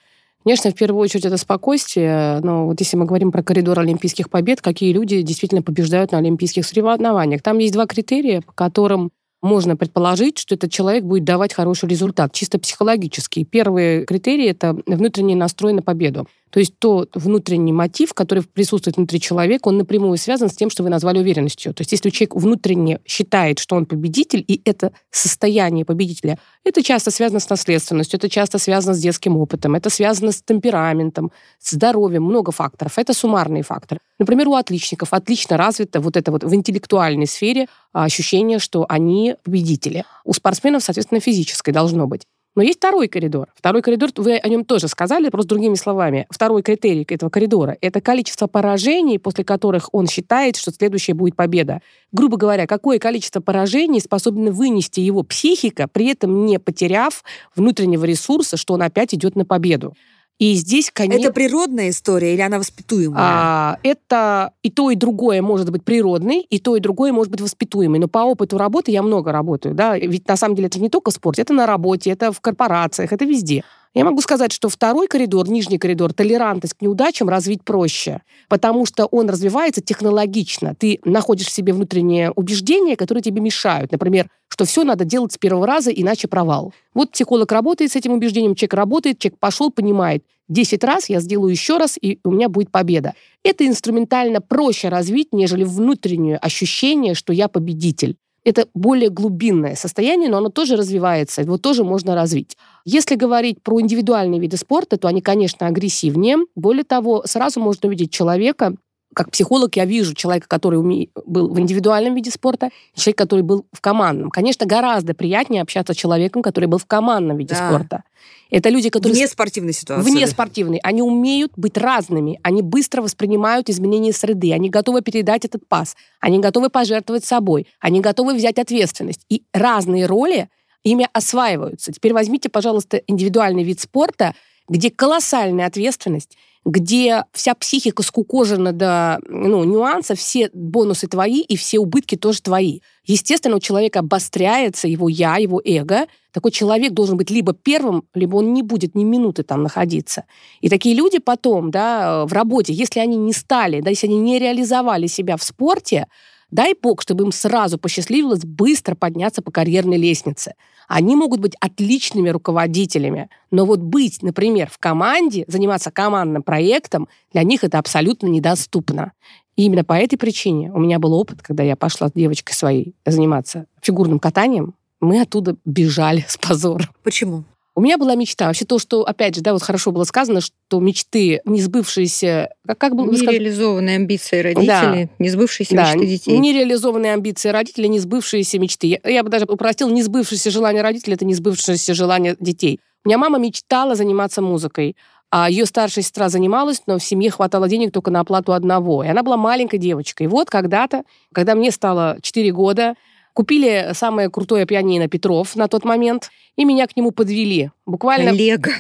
Конечно, 0.43 0.73
в 0.73 0.75
первую 0.75 1.01
очередь 1.01 1.27
это 1.27 1.37
спокойствие, 1.37 2.41
но 2.43 2.67
вот 2.67 2.81
если 2.81 2.97
мы 2.97 3.05
говорим 3.05 3.31
про 3.31 3.45
коридор 3.45 3.79
Олимпийских 3.79 4.31
побед, 4.31 4.61
какие 4.61 4.93
люди 4.93 5.23
действительно 5.23 5.63
побеждают 5.63 6.11
на 6.11 6.19
Олимпийских 6.19 6.67
соревнованиях, 6.67 7.41
там 7.41 7.59
есть 7.59 7.73
два 7.73 7.87
критерия, 7.87 8.41
по 8.41 8.51
которым 8.53 9.13
можно 9.43 9.77
предположить, 9.77 10.39
что 10.39 10.55
этот 10.55 10.71
человек 10.71 11.05
будет 11.05 11.25
давать 11.25 11.53
хороший 11.53 11.89
результат, 11.89 12.33
чисто 12.33 12.59
психологически. 12.59 13.45
Первый 13.45 14.07
критерий— 14.07 14.47
это 14.47 14.79
внутренний 14.87 15.35
настрой 15.35 15.73
на 15.73 15.83
победу. 15.83 16.29
То 16.53 16.61
есть 16.61 16.79
тот 16.79 17.11
внутренний 17.15 17.73
мотив, 17.73 18.13
который 18.13 18.43
присутствует 18.43 18.99
внутри 18.99 19.19
человека, 19.19 19.69
он 19.69 19.79
напрямую 19.79 20.19
связан 20.19 20.51
с 20.51 20.55
тем, 20.55 20.69
что 20.69 20.83
вы 20.83 20.91
назвали 20.91 21.19
уверенностью. 21.19 21.73
То 21.73 21.81
есть 21.81 21.93
если 21.93 22.11
человек 22.11 22.37
внутренне 22.37 23.01
считает, 23.07 23.59
что 23.59 23.75
он 23.75 23.87
победитель, 23.87 24.45
и 24.47 24.61
это 24.67 24.93
состояние 25.11 25.87
победителя, 25.87 26.39
это 26.63 26.83
часто 26.83 27.11
связано 27.11 27.41
с 27.41 27.49
наследственностью, 27.49 28.19
это 28.19 28.29
часто 28.29 28.59
связано 28.59 28.93
с 28.95 28.99
детским 28.99 29.39
опытом, 29.39 29.75
это 29.77 29.89
связано 29.89 30.31
с 30.31 30.43
темпераментом, 30.43 31.33
с 31.59 31.71
здоровьем, 31.71 32.25
много 32.25 32.53
факторов. 32.53 32.99
Это 32.99 33.15
суммарные 33.15 33.63
факторы. 33.63 34.01
Например, 34.19 34.49
у 34.49 34.55
отличников 34.55 35.15
отлично 35.15 35.57
развито 35.57 36.01
вот 36.01 36.19
это 36.19 36.31
вот 36.31 36.45
в 36.45 36.55
интеллектуальной 36.55 37.27
сфере 37.27 37.67
ощущение, 37.95 38.59
что 38.59 38.85
они 38.91 39.37
победители. 39.43 40.05
У 40.25 40.35
спортсменов, 40.35 40.83
соответственно, 40.83 41.21
физической 41.21 41.73
должно 41.73 42.07
быть. 42.07 42.27
Но 42.55 42.63
есть 42.63 42.79
второй 42.79 43.09
коридор. 43.09 43.49
Второй 43.57 43.81
коридор, 43.81 44.11
вы 44.17 44.37
о 44.37 44.49
нем 44.49 44.65
тоже 44.65 44.87
сказали, 44.89 45.31
просто 45.31 45.49
другими 45.49 45.75
словами. 45.75 46.27
Второй 46.29 46.63
критерий 46.63 47.07
этого 47.09 47.31
коридора– 47.31 47.79
это 47.81 48.03
количество 48.03 48.47
поражений, 48.47 49.19
после 49.19 49.43
которых 49.43 49.89
он 49.93 50.07
считает, 50.07 50.57
что 50.57 50.71
следующая 50.71 51.15
будет 51.15 51.35
победа. 51.35 51.81
Грубо 52.13 52.37
говоря, 52.37 52.67
какое 52.67 52.99
количество 52.99 53.41
поражений 53.41 54.01
способно 54.01 54.51
вынести 54.51 55.01
его 55.01 55.23
психика, 55.23 55.89
при 55.89 56.09
этом 56.09 56.45
не 56.45 56.59
потеряв 56.59 57.25
внутреннего 57.57 58.05
ресурса, 58.05 58.59
что 58.59 58.75
он 58.75 58.83
опять 58.83 59.15
идет 59.15 59.35
на 59.35 59.47
победу. 59.47 59.95
И 60.39 60.55
здесь, 60.55 60.91
конечно... 60.93 61.27
Это 61.27 61.33
природная 61.33 61.91
история 61.91 62.35
или 62.35 62.41
она 62.41 62.59
воспитуемая? 62.59 63.23
А, 63.23 63.79
это 63.83 64.53
и 64.63 64.71
то, 64.71 64.91
и 64.91 64.97
другое 64.97 65.41
может 65.41 65.71
быть 65.71 65.85
природный, 65.85 66.41
и 66.41 66.59
то, 66.59 66.77
и 66.77 66.81
другое 66.81 67.13
может 67.13 67.31
быть 67.31 67.41
воспитуемый. 67.41 68.01
Но 68.01 68.09
по 68.09 68.19
опыту 68.19 68.59
работы 68.59 68.91
я 68.91 69.03
много 69.03 69.31
работаю, 69.31 69.75
да, 69.75 69.97
ведь 69.97 70.27
на 70.27 70.37
самом 70.37 70.57
деле 70.57 70.67
это 70.67 70.81
не 70.81 70.89
только 70.89 71.11
в 71.11 71.15
спорте, 71.15 71.43
это 71.43 71.53
на 71.55 71.67
работе, 71.67 72.11
это 72.11 72.33
в 72.33 72.41
корпорациях, 72.41 73.13
это 73.13 73.25
везде. 73.25 73.63
Я 73.95 74.07
могу 74.07 74.23
сказать, 74.23 74.53
что 74.53 74.71
второй 74.71 75.07
коридор, 75.07 75.51
нижний 75.51 75.77
коридор, 75.77 76.15
толерантность 76.15 76.75
к 76.75 76.81
неудачам 76.81 77.29
развить 77.29 77.63
проще, 77.63 78.23
потому 78.49 78.87
что 78.87 79.05
он 79.05 79.29
развивается 79.29 79.83
технологично. 79.83 80.75
Ты 80.75 80.99
находишь 81.05 81.49
в 81.49 81.53
себе 81.53 81.75
внутренние 81.75 82.31
убеждения, 82.31 82.97
которые 82.97 83.23
тебе 83.23 83.43
мешают. 83.43 83.93
Например, 83.93 84.31
что 84.49 84.65
все 84.65 84.85
надо 84.85 85.05
делать 85.05 85.33
с 85.33 85.39
первого 85.39 85.67
раза, 85.67 85.91
иначе 85.91 86.27
провал. 86.27 86.73
Вот 86.95 87.13
психолог 87.13 87.53
работает 87.53 87.93
с 87.93 87.97
этим 87.97 88.13
убеждением, 88.13 88.55
человек 88.55 88.75
работает, 88.75 89.19
человек 89.19 89.39
пошел, 89.39 89.71
понимает, 89.71 90.25
10 90.49 90.85
раз 90.85 91.11
я 91.11 91.21
сделаю 91.21 91.51
еще 91.51 91.77
раз, 91.77 91.99
и 92.01 92.19
у 92.25 92.31
меня 92.31 92.49
будет 92.49 92.71
победа. 92.71 93.15
Это 93.45 93.67
инструментально 93.67 94.41
проще 94.41 94.89
развить, 94.89 95.29
нежели 95.33 95.65
внутреннее 95.65 96.39
ощущение, 96.39 97.15
что 97.15 97.33
я 97.35 97.49
победитель. 97.49 98.17
Это 98.45 98.67
более 98.75 99.09
глубинное 99.09 99.77
состояние, 99.77 100.29
но 100.29 100.39
оно 100.39 100.49
тоже 100.49 100.77
развивается, 100.77 101.43
его 101.43 101.59
тоже 101.59 101.85
можно 101.85 102.15
развить. 102.15 102.57
Если 102.85 103.15
говорить 103.15 103.63
про 103.63 103.81
индивидуальные 103.81 104.41
виды 104.41 104.57
спорта, 104.57 104.97
то 104.97 105.07
они, 105.09 105.21
конечно, 105.21 105.67
агрессивнее. 105.69 106.39
Более 106.57 106.85
того, 106.85 107.23
сразу 107.25 107.61
можно 107.61 107.89
увидеть 107.89 108.13
человека, 108.13 108.75
как 109.15 109.31
психолог 109.31 109.77
я 109.77 109.85
вижу 109.85 110.15
человека, 110.15 110.47
который 110.49 110.77
уме... 110.77 111.09
был 111.27 111.49
в 111.49 111.59
индивидуальном 111.61 112.15
виде 112.15 112.31
спорта, 112.31 112.71
и 112.95 113.01
человека, 113.01 113.25
который 113.25 113.43
был 113.43 113.67
в 113.73 113.81
командном. 113.81 114.31
Конечно, 114.31 114.67
гораздо 114.67 115.15
приятнее 115.15 115.63
общаться 115.63 115.95
с 115.95 115.97
человеком, 115.97 116.43
который 116.43 116.67
был 116.67 116.79
в 116.79 116.87
командном 116.87 117.37
виде 117.37 117.55
да. 117.55 117.69
спорта. 117.69 118.05
Это 118.51 118.69
люди, 118.69 118.91
которые... 118.91 119.17
Вне 119.17 119.27
спортивной 119.27 119.73
ситуации. 119.73 120.11
Вне 120.11 120.27
спортивной. 120.27 120.79
Они 120.83 121.01
умеют 121.01 121.53
быть 121.57 121.79
разными. 121.79 122.39
Они 122.43 122.61
быстро 122.61 123.01
воспринимают 123.01 123.71
изменения 123.71 124.13
среды. 124.13 124.53
Они 124.53 124.69
готовы 124.69 125.01
передать 125.01 125.47
этот 125.47 125.67
пас. 125.67 125.97
Они 126.21 126.39
готовы 126.39 126.69
пожертвовать 126.69 127.25
собой. 127.25 127.67
Они 127.81 128.01
готовы 128.01 128.35
взять 128.35 128.59
ответственность. 128.59 129.25
И 129.31 129.43
разные 129.55 130.05
роли 130.05 130.51
ими 130.85 131.09
осваиваются. 131.13 131.93
Теперь 131.93 132.13
возьмите, 132.13 132.51
пожалуйста, 132.51 132.99
индивидуальный 133.07 133.65
вид 133.65 133.81
спорта, 133.81 134.35
где 134.69 134.91
колоссальная 134.91 135.67
ответственность, 135.67 136.37
где 136.65 137.25
вся 137.33 137.55
психика 137.55 138.03
скукожена 138.03 138.73
до 138.73 139.19
ну, 139.29 139.65
нюансов, 139.65 140.19
все 140.19 140.49
бонусы 140.53 141.09
твои 141.09 141.41
и 141.41 141.57
все 141.57 141.79
убытки 141.79 142.17
тоже 142.17 142.41
твои. 142.41 142.81
Естественно, 143.05 143.57
у 143.57 143.61
человека 143.61 143.99
обостряется 143.99 144.87
его 144.87 145.09
я, 145.09 145.37
его 145.37 145.61
эго. 145.65 146.07
Такой 146.33 146.53
человек 146.53 146.93
должен 146.93 147.17
быть 147.17 147.31
либо 147.31 147.53
первым, 147.53 148.05
либо 148.15 148.37
он 148.37 148.55
не 148.55 148.63
будет 148.63 148.95
ни 148.95 149.03
минуты 149.03 149.43
там 149.43 149.65
находиться. 149.65 150.25
И 150.61 150.69
такие 150.69 150.95
люди 150.95 151.19
потом, 151.19 151.73
да, 151.73 152.25
в 152.27 152.33
работе, 152.33 152.73
если 152.73 153.01
они 153.01 153.17
не 153.17 153.33
стали, 153.33 153.81
да, 153.81 153.91
если 153.91 154.07
они 154.07 154.21
не 154.21 154.39
реализовали 154.39 155.09
себя 155.09 155.37
в 155.37 155.43
спорте, 155.43 156.07
Дай 156.53 156.75
бог, 156.81 157.01
чтобы 157.01 157.25
им 157.25 157.33
сразу 157.33 157.79
посчастливилось 157.79 158.45
быстро 158.45 158.95
подняться 158.95 159.41
по 159.41 159.51
карьерной 159.51 159.97
лестнице. 159.97 160.55
Они 160.87 161.17
могут 161.17 161.41
быть 161.41 161.55
отличными 161.61 162.29
руководителями, 162.29 163.31
но 163.51 163.65
вот 163.65 163.81
быть, 163.81 164.23
например, 164.23 164.69
в 164.71 164.77
команде, 164.77 165.47
заниматься 165.49 165.91
командным 165.91 166.43
проектом, 166.43 167.09
для 167.33 167.43
них 167.43 167.65
это 167.65 167.79
абсолютно 167.79 168.27
недоступно. 168.27 169.13
И 169.57 169.65
именно 169.65 169.83
по 169.83 169.95
этой 169.95 170.19
причине 170.19 170.71
у 170.71 170.79
меня 170.79 170.99
был 170.99 171.15
опыт, 171.15 171.41
когда 171.41 171.63
я 171.63 171.75
пошла 171.75 172.09
с 172.09 172.13
девочкой 172.13 172.55
своей 172.55 172.95
заниматься 173.07 173.65
фигурным 173.81 174.19
катанием, 174.19 174.75
мы 175.01 175.23
оттуда 175.23 175.57
бежали 175.65 176.25
с 176.29 176.37
позором. 176.37 176.89
Почему? 177.03 177.45
У 177.75 177.81
меня 177.81 177.97
была 177.97 178.15
мечта. 178.15 178.47
Вообще 178.49 178.67
то, 178.67 178.79
что, 178.79 179.03
опять 179.03 179.35
же, 179.35 179.41
да, 179.41 179.55
вот 179.55 179.63
хорошо 179.63 179.93
было 179.93 180.05
сказано, 180.05 180.43
что 180.43 180.79
мечты, 180.79 181.41
не 181.47 181.63
сбывшиеся... 181.63 182.51
Как, 182.67 182.79
как 182.79 182.95
было 182.95 183.11
Нереализованные 183.11 183.97
амбиции 183.97 184.41
родителей, 184.41 184.67
да. 184.67 185.09
не 185.19 185.29
сбывшиеся 185.31 185.75
да. 185.75 185.95
мечты 185.95 186.07
детей. 186.07 186.39
Нереализованные 186.39 187.15
амбиции 187.15 187.49
родителей, 187.49 187.89
не 187.89 187.99
сбывшиеся 187.99 188.59
мечты. 188.59 188.89
Я, 188.89 189.11
я 189.11 189.23
бы 189.23 189.31
даже 189.31 189.47
упростил, 189.47 189.89
не 189.89 190.03
сбывшееся 190.03 190.51
желание 190.51 190.83
родителей, 190.83 191.15
это 191.15 191.25
не 191.25 191.35
сбывшееся 191.35 191.95
желание 191.95 192.37
детей. 192.39 192.79
У 193.05 193.09
меня 193.09 193.17
мама 193.17 193.39
мечтала 193.39 193.95
заниматься 193.95 194.43
музыкой. 194.43 194.95
А 195.31 195.49
ее 195.49 195.65
старшая 195.65 196.05
сестра 196.05 196.29
занималась, 196.29 196.83
но 196.87 196.99
в 196.99 197.03
семье 197.03 197.31
хватало 197.31 197.67
денег 197.67 197.91
только 197.91 198.11
на 198.11 198.21
оплату 198.21 198.53
одного. 198.53 199.03
И 199.03 199.09
она 199.09 199.23
была 199.23 199.39
маленькой 199.39 199.79
девочкой. 199.79 200.27
И 200.27 200.29
вот 200.29 200.51
когда-то, 200.51 201.05
когда 201.33 201.55
мне 201.55 201.71
стало 201.71 202.19
4 202.21 202.53
года, 202.53 202.97
Купили 203.35 203.91
самое 203.95 204.29
крутое 204.29 204.67
пианино 204.67 205.09
Петров 205.09 205.57
на 205.57 205.69
тот 205.69 205.85
момент, 205.85 206.31
и 206.57 206.65
меня 206.65 206.87
к 206.87 206.97
нему 206.97 207.13
подвели. 207.13 207.71
Буквально... 207.87 208.31
Коллега. 208.31 208.73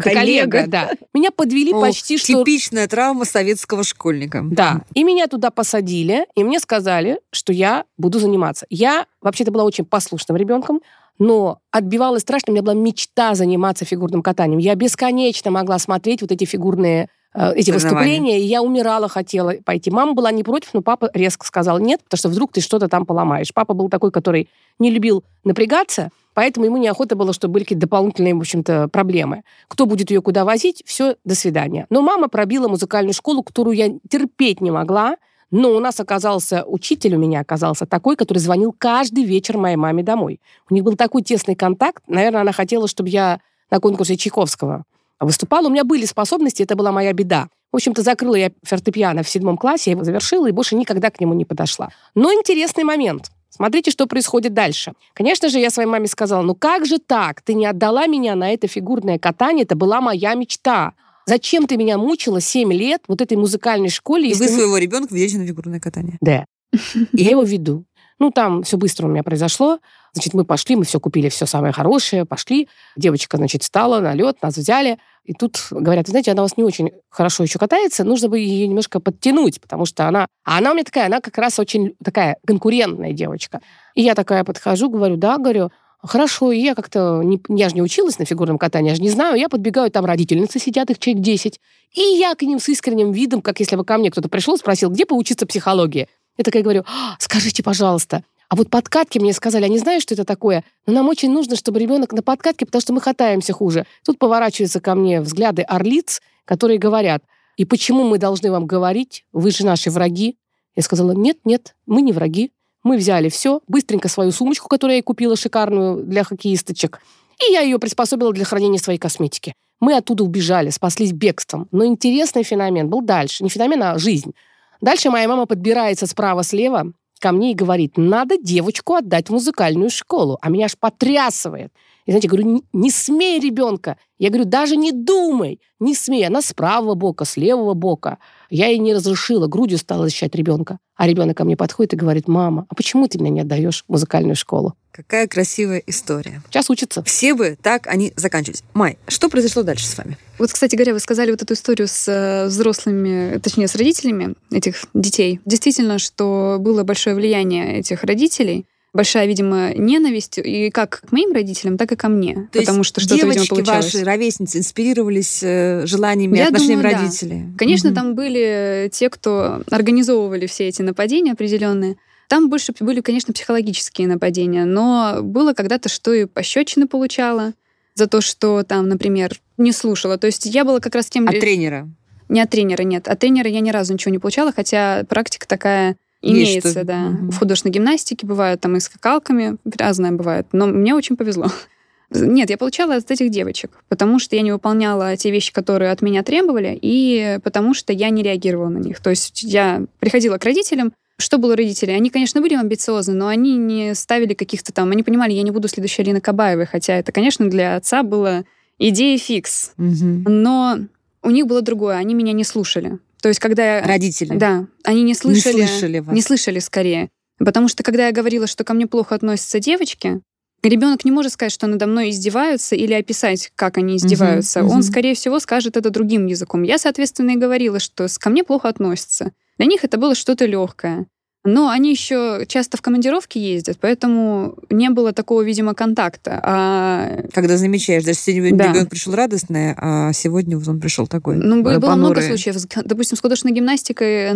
Коллега, 0.00 0.64
да. 0.68 0.90
Меня 1.12 1.30
подвели 1.32 1.72
почти 1.72 2.16
что... 2.16 2.28
Типичная 2.28 2.86
травма 2.86 3.24
советского 3.24 3.82
школьника. 3.82 4.42
Да. 4.44 4.82
И 4.94 5.02
меня 5.02 5.26
туда 5.26 5.50
посадили, 5.50 6.26
и 6.36 6.44
мне 6.44 6.60
сказали, 6.60 7.18
что 7.32 7.52
я 7.52 7.84
буду 7.98 8.20
заниматься. 8.20 8.66
Я 8.70 9.06
вообще-то 9.20 9.50
была 9.50 9.64
очень 9.64 9.84
послушным 9.84 10.36
ребенком, 10.36 10.80
но 11.18 11.58
отбивалась 11.72 12.22
страшно. 12.22 12.52
У 12.52 12.54
меня 12.54 12.62
была 12.62 12.74
мечта 12.74 13.34
заниматься 13.34 13.84
фигурным 13.84 14.22
катанием. 14.22 14.58
Я 14.58 14.76
бесконечно 14.76 15.50
могла 15.50 15.78
смотреть 15.78 16.22
вот 16.22 16.30
эти 16.30 16.44
фигурные 16.44 17.08
эти 17.34 17.70
выступления, 17.70 18.40
и 18.40 18.44
я 18.44 18.62
умирала, 18.62 19.08
хотела 19.08 19.54
пойти. 19.64 19.90
Мама 19.90 20.12
была 20.12 20.30
не 20.30 20.44
против, 20.44 20.72
но 20.72 20.82
папа 20.82 21.10
резко 21.14 21.46
сказал 21.46 21.78
нет, 21.78 22.02
потому 22.04 22.18
что 22.18 22.28
вдруг 22.28 22.52
ты 22.52 22.60
что-то 22.60 22.88
там 22.88 23.06
поломаешь. 23.06 23.52
Папа 23.52 23.74
был 23.74 23.88
такой, 23.88 24.12
который 24.12 24.48
не 24.78 24.90
любил 24.90 25.24
напрягаться, 25.42 26.10
поэтому 26.34 26.66
ему 26.66 26.76
неохота 26.76 27.16
было, 27.16 27.32
чтобы 27.32 27.54
были 27.54 27.64
какие-то 27.64 27.82
дополнительные, 27.82 28.34
в 28.34 28.40
общем-то, 28.40 28.88
проблемы. 28.88 29.42
Кто 29.68 29.86
будет 29.86 30.10
ее 30.10 30.22
куда 30.22 30.44
возить, 30.44 30.82
все, 30.86 31.16
до 31.24 31.34
свидания. 31.34 31.86
Но 31.90 32.02
мама 32.02 32.28
пробила 32.28 32.68
музыкальную 32.68 33.14
школу, 33.14 33.42
которую 33.42 33.76
я 33.76 33.92
терпеть 34.08 34.60
не 34.60 34.70
могла, 34.70 35.16
но 35.50 35.70
у 35.70 35.80
нас 35.80 36.00
оказался 36.00 36.64
учитель, 36.64 37.14
у 37.14 37.18
меня 37.18 37.40
оказался 37.40 37.86
такой, 37.86 38.16
который 38.16 38.38
звонил 38.38 38.74
каждый 38.76 39.24
вечер 39.24 39.56
моей 39.56 39.76
маме 39.76 40.02
домой. 40.02 40.40
У 40.68 40.74
них 40.74 40.82
был 40.82 40.96
такой 40.96 41.22
тесный 41.22 41.54
контакт. 41.54 42.02
Наверное, 42.08 42.40
она 42.40 42.52
хотела, 42.52 42.88
чтобы 42.88 43.08
я 43.08 43.40
на 43.70 43.78
конкурсе 43.78 44.16
Чайковского 44.16 44.84
выступала. 45.20 45.66
У 45.66 45.70
меня 45.70 45.84
были 45.84 46.04
способности, 46.04 46.62
это 46.62 46.76
была 46.76 46.92
моя 46.92 47.12
беда. 47.12 47.48
В 47.72 47.76
общем-то, 47.76 48.02
закрыла 48.02 48.36
я 48.36 48.52
фортепиано 48.62 49.22
в 49.22 49.28
седьмом 49.28 49.56
классе, 49.56 49.90
я 49.90 49.92
его 49.92 50.04
завершила 50.04 50.46
и 50.46 50.52
больше 50.52 50.76
никогда 50.76 51.10
к 51.10 51.20
нему 51.20 51.34
не 51.34 51.44
подошла. 51.44 51.90
Но 52.14 52.32
интересный 52.32 52.84
момент. 52.84 53.30
Смотрите, 53.50 53.90
что 53.90 54.06
происходит 54.06 54.52
дальше. 54.52 54.94
Конечно 55.12 55.48
же, 55.48 55.60
я 55.60 55.70
своей 55.70 55.88
маме 55.88 56.08
сказала, 56.08 56.42
ну 56.42 56.54
как 56.54 56.86
же 56.86 56.98
так? 56.98 57.40
Ты 57.42 57.54
не 57.54 57.66
отдала 57.66 58.06
меня 58.06 58.34
на 58.34 58.52
это 58.52 58.66
фигурное 58.66 59.18
катание, 59.18 59.64
это 59.64 59.76
была 59.76 60.00
моя 60.00 60.34
мечта. 60.34 60.94
Зачем 61.26 61.66
ты 61.66 61.76
меня 61.76 61.96
мучила 61.96 62.40
7 62.40 62.72
лет 62.72 63.02
вот 63.08 63.20
этой 63.20 63.36
музыкальной 63.36 63.88
школе? 63.88 64.30
И 64.30 64.34
вы 64.34 64.48
своего 64.48 64.76
ребенка 64.78 65.14
ведете 65.14 65.38
на 65.38 65.46
фигурное 65.46 65.80
катание? 65.80 66.18
Да. 66.20 66.44
Я 67.12 67.30
его 67.30 67.42
веду. 67.42 67.84
Ну, 68.18 68.30
там 68.30 68.62
все 68.62 68.76
быстро 68.76 69.06
у 69.06 69.10
меня 69.10 69.22
произошло. 69.22 69.78
Значит, 70.14 70.32
мы 70.32 70.44
пошли, 70.44 70.76
мы 70.76 70.84
все 70.84 71.00
купили, 71.00 71.28
все 71.28 71.44
самое 71.44 71.72
хорошее, 71.72 72.24
пошли. 72.24 72.68
Девочка, 72.96 73.36
значит, 73.36 73.62
встала 73.62 74.00
на 74.00 74.14
лед, 74.14 74.40
нас 74.42 74.56
взяли. 74.56 74.98
И 75.24 75.32
тут 75.32 75.58
говорят, 75.70 76.06
знаете, 76.06 76.30
она 76.30 76.42
у 76.42 76.44
вас 76.44 76.56
не 76.56 76.62
очень 76.62 76.92
хорошо 77.10 77.42
еще 77.42 77.58
катается, 77.58 78.04
нужно 78.04 78.28
бы 78.28 78.38
ее 78.38 78.68
немножко 78.68 79.00
подтянуть, 79.00 79.60
потому 79.60 79.86
что 79.86 80.06
она... 80.06 80.26
А 80.44 80.58
она 80.58 80.70
у 80.70 80.74
меня 80.74 80.84
такая, 80.84 81.06
она 81.06 81.20
как 81.20 81.36
раз 81.38 81.58
очень 81.58 81.94
такая 82.02 82.36
конкурентная 82.46 83.12
девочка. 83.12 83.60
И 83.94 84.02
я 84.02 84.14
такая 84.14 84.44
подхожу, 84.44 84.88
говорю, 84.88 85.16
да, 85.16 85.36
говорю, 85.38 85.70
Хорошо, 86.06 86.52
и 86.52 86.60
я 86.60 86.74
как-то... 86.74 87.22
Не, 87.22 87.40
я 87.48 87.70
же 87.70 87.74
не 87.74 87.80
училась 87.80 88.18
на 88.18 88.26
фигурном 88.26 88.58
катании, 88.58 88.90
я 88.90 88.94
же 88.94 89.00
не 89.00 89.08
знаю. 89.08 89.36
Я 89.36 89.48
подбегаю, 89.48 89.90
там 89.90 90.04
родительницы 90.04 90.58
сидят, 90.58 90.90
их 90.90 90.98
человек 90.98 91.24
10. 91.24 91.58
И 91.94 92.00
я 92.00 92.34
к 92.34 92.42
ним 92.42 92.58
с 92.58 92.68
искренним 92.68 93.10
видом, 93.10 93.40
как 93.40 93.58
если 93.58 93.76
бы 93.76 93.86
ко 93.86 93.96
мне 93.96 94.10
кто-то 94.10 94.28
пришел, 94.28 94.58
спросил, 94.58 94.90
где 94.90 95.06
поучиться 95.06 95.46
психологии. 95.46 96.08
Я 96.36 96.44
такая 96.44 96.62
говорю, 96.62 96.84
«А, 96.86 97.16
скажите, 97.20 97.62
пожалуйста, 97.62 98.22
а 98.48 98.56
вот 98.56 98.70
подкатки 98.70 99.18
мне 99.18 99.32
сказали, 99.32 99.64
они 99.64 99.78
знают, 99.78 100.02
что 100.02 100.14
это 100.14 100.24
такое, 100.24 100.64
но 100.86 100.92
нам 100.92 101.08
очень 101.08 101.30
нужно, 101.30 101.56
чтобы 101.56 101.78
ребенок 101.78 102.12
на 102.12 102.22
подкатке, 102.22 102.66
потому 102.66 102.80
что 102.80 102.92
мы 102.92 103.00
хатаемся 103.00 103.52
хуже. 103.52 103.86
Тут 104.04 104.18
поворачиваются 104.18 104.80
ко 104.80 104.94
мне 104.94 105.20
взгляды 105.20 105.62
орлиц, 105.62 106.20
которые 106.44 106.78
говорят, 106.78 107.22
и 107.56 107.64
почему 107.64 108.04
мы 108.04 108.18
должны 108.18 108.50
вам 108.50 108.66
говорить, 108.66 109.24
вы 109.32 109.50
же 109.50 109.64
наши 109.64 109.90
враги? 109.90 110.36
Я 110.76 110.82
сказала, 110.82 111.12
нет, 111.12 111.38
нет, 111.44 111.74
мы 111.86 112.02
не 112.02 112.12
враги. 112.12 112.50
Мы 112.82 112.96
взяли 112.96 113.28
все, 113.28 113.62
быстренько 113.66 114.08
свою 114.08 114.30
сумочку, 114.30 114.68
которую 114.68 114.94
я 114.94 114.96
ей 114.98 115.02
купила 115.02 115.36
шикарную 115.36 116.04
для 116.04 116.22
хоккеисточек, 116.22 117.00
и 117.40 117.52
я 117.52 117.60
ее 117.60 117.78
приспособила 117.78 118.32
для 118.32 118.44
хранения 118.44 118.78
своей 118.78 118.98
косметики. 118.98 119.54
Мы 119.80 119.96
оттуда 119.96 120.22
убежали, 120.22 120.70
спаслись 120.70 121.12
бегством. 121.12 121.68
Но 121.70 121.84
интересный 121.84 122.42
феномен 122.42 122.88
был 122.88 123.00
дальше. 123.00 123.42
Не 123.42 123.50
феномен, 123.50 123.82
а 123.82 123.98
жизнь. 123.98 124.34
Дальше 124.80 125.10
моя 125.10 125.28
мама 125.28 125.46
подбирается 125.46 126.06
справа-слева 126.06 126.92
ко 127.18 127.32
мне 127.32 127.52
и 127.52 127.54
говорит, 127.54 127.96
надо 127.96 128.36
девочку 128.38 128.94
отдать 128.94 129.28
в 129.28 129.32
музыкальную 129.32 129.90
школу. 129.90 130.38
А 130.40 130.50
меня 130.50 130.66
аж 130.66 130.76
потрясывает. 130.78 131.72
И 132.06 132.10
знаете, 132.10 132.28
говорю, 132.28 132.46
не, 132.46 132.64
не 132.72 132.90
смей 132.90 133.40
ребенка. 133.40 133.96
Я 134.18 134.28
говорю, 134.28 134.44
даже 134.44 134.76
не 134.76 134.92
думай, 134.92 135.60
не 135.80 135.94
смей. 135.94 136.26
Она 136.26 136.42
с 136.42 136.52
правого 136.52 136.94
бока, 136.94 137.24
с 137.24 137.36
левого 137.36 137.74
бока. 137.74 138.18
Я 138.50 138.66
ей 138.66 138.78
не 138.78 138.92
разрешила, 138.92 139.46
грудью 139.46 139.78
стала 139.78 140.04
защищать 140.04 140.34
ребенка. 140.34 140.78
А 140.96 141.08
ребенок 141.08 141.36
ко 141.36 141.44
мне 141.44 141.56
подходит 141.56 141.94
и 141.94 141.96
говорит, 141.96 142.28
мама, 142.28 142.66
а 142.68 142.74
почему 142.74 143.08
ты 143.08 143.18
меня 143.18 143.30
не 143.30 143.40
отдаешь 143.40 143.84
в 143.88 143.92
музыкальную 143.92 144.36
школу? 144.36 144.74
Какая 144.92 145.26
красивая 145.26 145.82
история. 145.86 146.40
Сейчас 146.50 146.70
учится. 146.70 147.02
Все 147.02 147.34
бы 147.34 147.58
так 147.60 147.88
они 147.88 148.12
заканчивались. 148.14 148.62
Май, 148.74 148.96
что 149.08 149.28
произошло 149.28 149.62
дальше 149.64 149.86
с 149.86 149.98
вами? 149.98 150.16
Вот, 150.38 150.52
кстати 150.52 150.76
говоря, 150.76 150.92
вы 150.92 151.00
сказали 151.00 151.30
вот 151.32 151.42
эту 151.42 151.54
историю 151.54 151.88
с 151.88 152.06
э, 152.06 152.46
взрослыми, 152.46 153.38
точнее, 153.38 153.66
с 153.66 153.74
родителями 153.74 154.34
этих 154.52 154.84
детей. 154.94 155.40
Действительно, 155.44 155.98
что 155.98 156.58
было 156.60 156.84
большое 156.84 157.16
влияние 157.16 157.78
этих 157.78 158.04
родителей 158.04 158.66
большая, 158.94 159.26
видимо, 159.26 159.74
ненависть 159.74 160.38
и 160.38 160.70
как 160.70 161.02
к 161.06 161.12
моим 161.12 161.32
родителям, 161.32 161.76
так 161.76 161.92
и 161.92 161.96
ко 161.96 162.08
мне. 162.08 162.48
То 162.52 162.60
потому 162.60 162.84
что 162.84 163.00
что-то, 163.00 163.26
видимо, 163.26 163.44
получалось. 163.46 163.92
ваши, 163.92 164.04
ровесницы, 164.04 164.58
инспирировались 164.58 165.40
э, 165.42 165.84
желаниями 165.84 166.38
и 166.38 166.40
отношениями 166.40 166.82
думаю, 166.82 166.96
да. 166.96 167.02
родителей? 167.02 167.42
Конечно, 167.58 167.90
Мгм. 167.90 167.96
там 167.96 168.14
были 168.14 168.88
те, 168.92 169.10
кто 169.10 169.62
организовывали 169.70 170.46
все 170.46 170.68
эти 170.68 170.80
нападения 170.80 171.32
определенные. 171.32 171.96
Там 172.28 172.48
больше 172.48 172.72
были, 172.80 173.00
конечно, 173.00 173.34
психологические 173.34 174.08
нападения, 174.08 174.64
но 174.64 175.18
было 175.20 175.52
когда-то, 175.52 175.88
что 175.88 176.14
и 176.14 176.24
пощечины 176.24 176.86
получала 176.86 177.52
за 177.94 178.06
то, 178.06 178.20
что 178.20 178.62
там, 178.62 178.88
например, 178.88 179.32
не 179.58 179.72
слушала. 179.72 180.18
То 180.18 180.26
есть 180.26 180.46
я 180.46 180.64
была 180.64 180.80
как 180.80 180.94
раз 180.94 181.06
тем... 181.10 181.28
От 181.28 181.38
тренера? 181.40 181.88
Не 182.28 182.40
от 182.40 182.50
тренера, 182.50 182.82
нет. 182.82 183.06
От 183.08 183.18
тренера 183.18 183.48
я 183.50 183.60
ни 183.60 183.70
разу 183.70 183.92
ничего 183.92 184.12
не 184.12 184.18
получала, 184.18 184.52
хотя 184.52 185.04
практика 185.08 185.46
такая 185.46 185.96
имеется, 186.32 186.70
что- 186.70 186.84
да. 186.84 187.08
Мгм. 187.08 187.30
В 187.30 187.38
художественной 187.38 187.72
гимнастике 187.72 188.26
бывают 188.26 188.60
там 188.60 188.76
и 188.76 188.80
скакалками, 188.80 189.56
разное 189.78 190.12
бывает. 190.12 190.46
Но 190.52 190.66
мне 190.66 190.94
очень 190.94 191.16
повезло. 191.16 191.46
Нет, 192.10 192.50
я 192.50 192.58
получала 192.58 192.96
от 192.96 193.10
этих 193.10 193.30
девочек, 193.30 193.70
потому 193.88 194.18
что 194.18 194.36
я 194.36 194.42
не 194.42 194.52
выполняла 194.52 195.16
те 195.16 195.30
вещи, 195.30 195.52
которые 195.52 195.90
от 195.90 196.02
меня 196.02 196.22
требовали, 196.22 196.78
и 196.80 197.38
потому 197.42 197.74
что 197.74 197.92
я 197.92 198.10
не 198.10 198.22
реагировала 198.22 198.68
на 198.68 198.78
них. 198.78 199.00
То 199.00 199.10
есть 199.10 199.42
я 199.42 199.82
приходила 200.00 200.38
к 200.38 200.44
родителям, 200.44 200.92
что 201.16 201.38
было 201.38 201.52
у 201.52 201.56
родителей? 201.56 201.94
Они, 201.94 202.10
конечно, 202.10 202.40
были 202.40 202.54
амбициозны, 202.54 203.14
но 203.14 203.28
они 203.28 203.56
не 203.56 203.94
ставили 203.94 204.34
каких-то 204.34 204.72
там... 204.72 204.90
Они 204.90 205.02
понимали, 205.04 205.32
я 205.32 205.42
не 205.42 205.52
буду 205.52 205.68
следующей 205.68 206.02
Алина 206.02 206.20
Кабаевой, 206.20 206.66
хотя 206.66 206.94
это, 206.96 207.12
конечно, 207.12 207.48
для 207.48 207.76
отца 207.76 208.02
было 208.02 208.44
идея 208.78 209.16
фикс. 209.16 209.72
Мгм. 209.76 210.24
Но 210.26 210.78
у 211.22 211.30
них 211.30 211.46
было 211.46 211.62
другое, 211.62 211.96
они 211.96 212.14
меня 212.14 212.32
не 212.32 212.42
слушали. 212.44 212.98
То 213.24 213.28
есть, 213.28 213.40
когда 213.40 213.78
я... 213.78 213.82
Родители? 213.82 214.36
Да, 214.36 214.66
они 214.84 215.02
не 215.02 215.14
слышали... 215.14 215.62
Не 215.62 215.66
слышали 215.66 215.98
вас? 216.00 216.14
Не 216.14 216.20
слышали 216.20 216.58
скорее. 216.58 217.08
Потому 217.38 217.68
что, 217.68 217.82
когда 217.82 218.08
я 218.08 218.12
говорила, 218.12 218.46
что 218.46 218.64
ко 218.64 218.74
мне 218.74 218.86
плохо 218.86 219.14
относятся 219.14 219.60
девочки, 219.60 220.20
ребенок 220.62 221.06
не 221.06 221.10
может 221.10 221.32
сказать, 221.32 221.50
что 221.50 221.66
надо 221.66 221.86
мной 221.86 222.10
издеваются 222.10 222.76
или 222.76 222.92
описать, 222.92 223.50
как 223.56 223.78
они 223.78 223.96
издеваются. 223.96 224.62
мгм. 224.62 224.72
Он, 224.72 224.82
скорее 224.82 225.14
всего, 225.14 225.40
скажет 225.40 225.78
это 225.78 225.88
другим 225.88 226.26
языком. 226.26 226.64
Я, 226.64 226.76
соответственно, 226.76 227.30
и 227.30 227.36
говорила, 227.36 227.78
что 227.78 228.06
ко 228.20 228.28
мне 228.28 228.44
плохо 228.44 228.68
относятся. 228.68 229.32
Для 229.56 229.64
них 229.64 229.84
это 229.84 229.96
было 229.96 230.14
что-то 230.14 230.44
легкое. 230.44 231.06
Но 231.44 231.68
они 231.68 231.90
еще 231.90 232.44
часто 232.48 232.78
в 232.78 232.82
командировке 232.82 233.38
ездят, 233.38 233.76
поэтому 233.78 234.56
не 234.70 234.88
было 234.88 235.12
такого, 235.12 235.42
видимо, 235.42 235.74
контакта. 235.74 236.40
А 236.42 237.22
Когда 237.34 237.58
замечаешь, 237.58 238.02
даже 238.02 238.18
сегодня 238.18 238.56
Да. 238.56 238.68
ребенок 238.70 238.88
пришел 238.88 239.14
радостный, 239.14 239.74
а 239.76 240.12
сегодня 240.14 240.56
он 240.56 240.80
пришел 240.80 241.06
такой 241.06 241.36
Ну, 241.36 241.62
было, 241.62 241.78
было 241.78 241.96
много 241.96 242.14
понурый. 242.14 242.28
случаев. 242.28 242.56
Допустим, 242.84 243.18
с 243.18 243.20
художественной 243.20 243.54
гимнастикой 243.54 244.32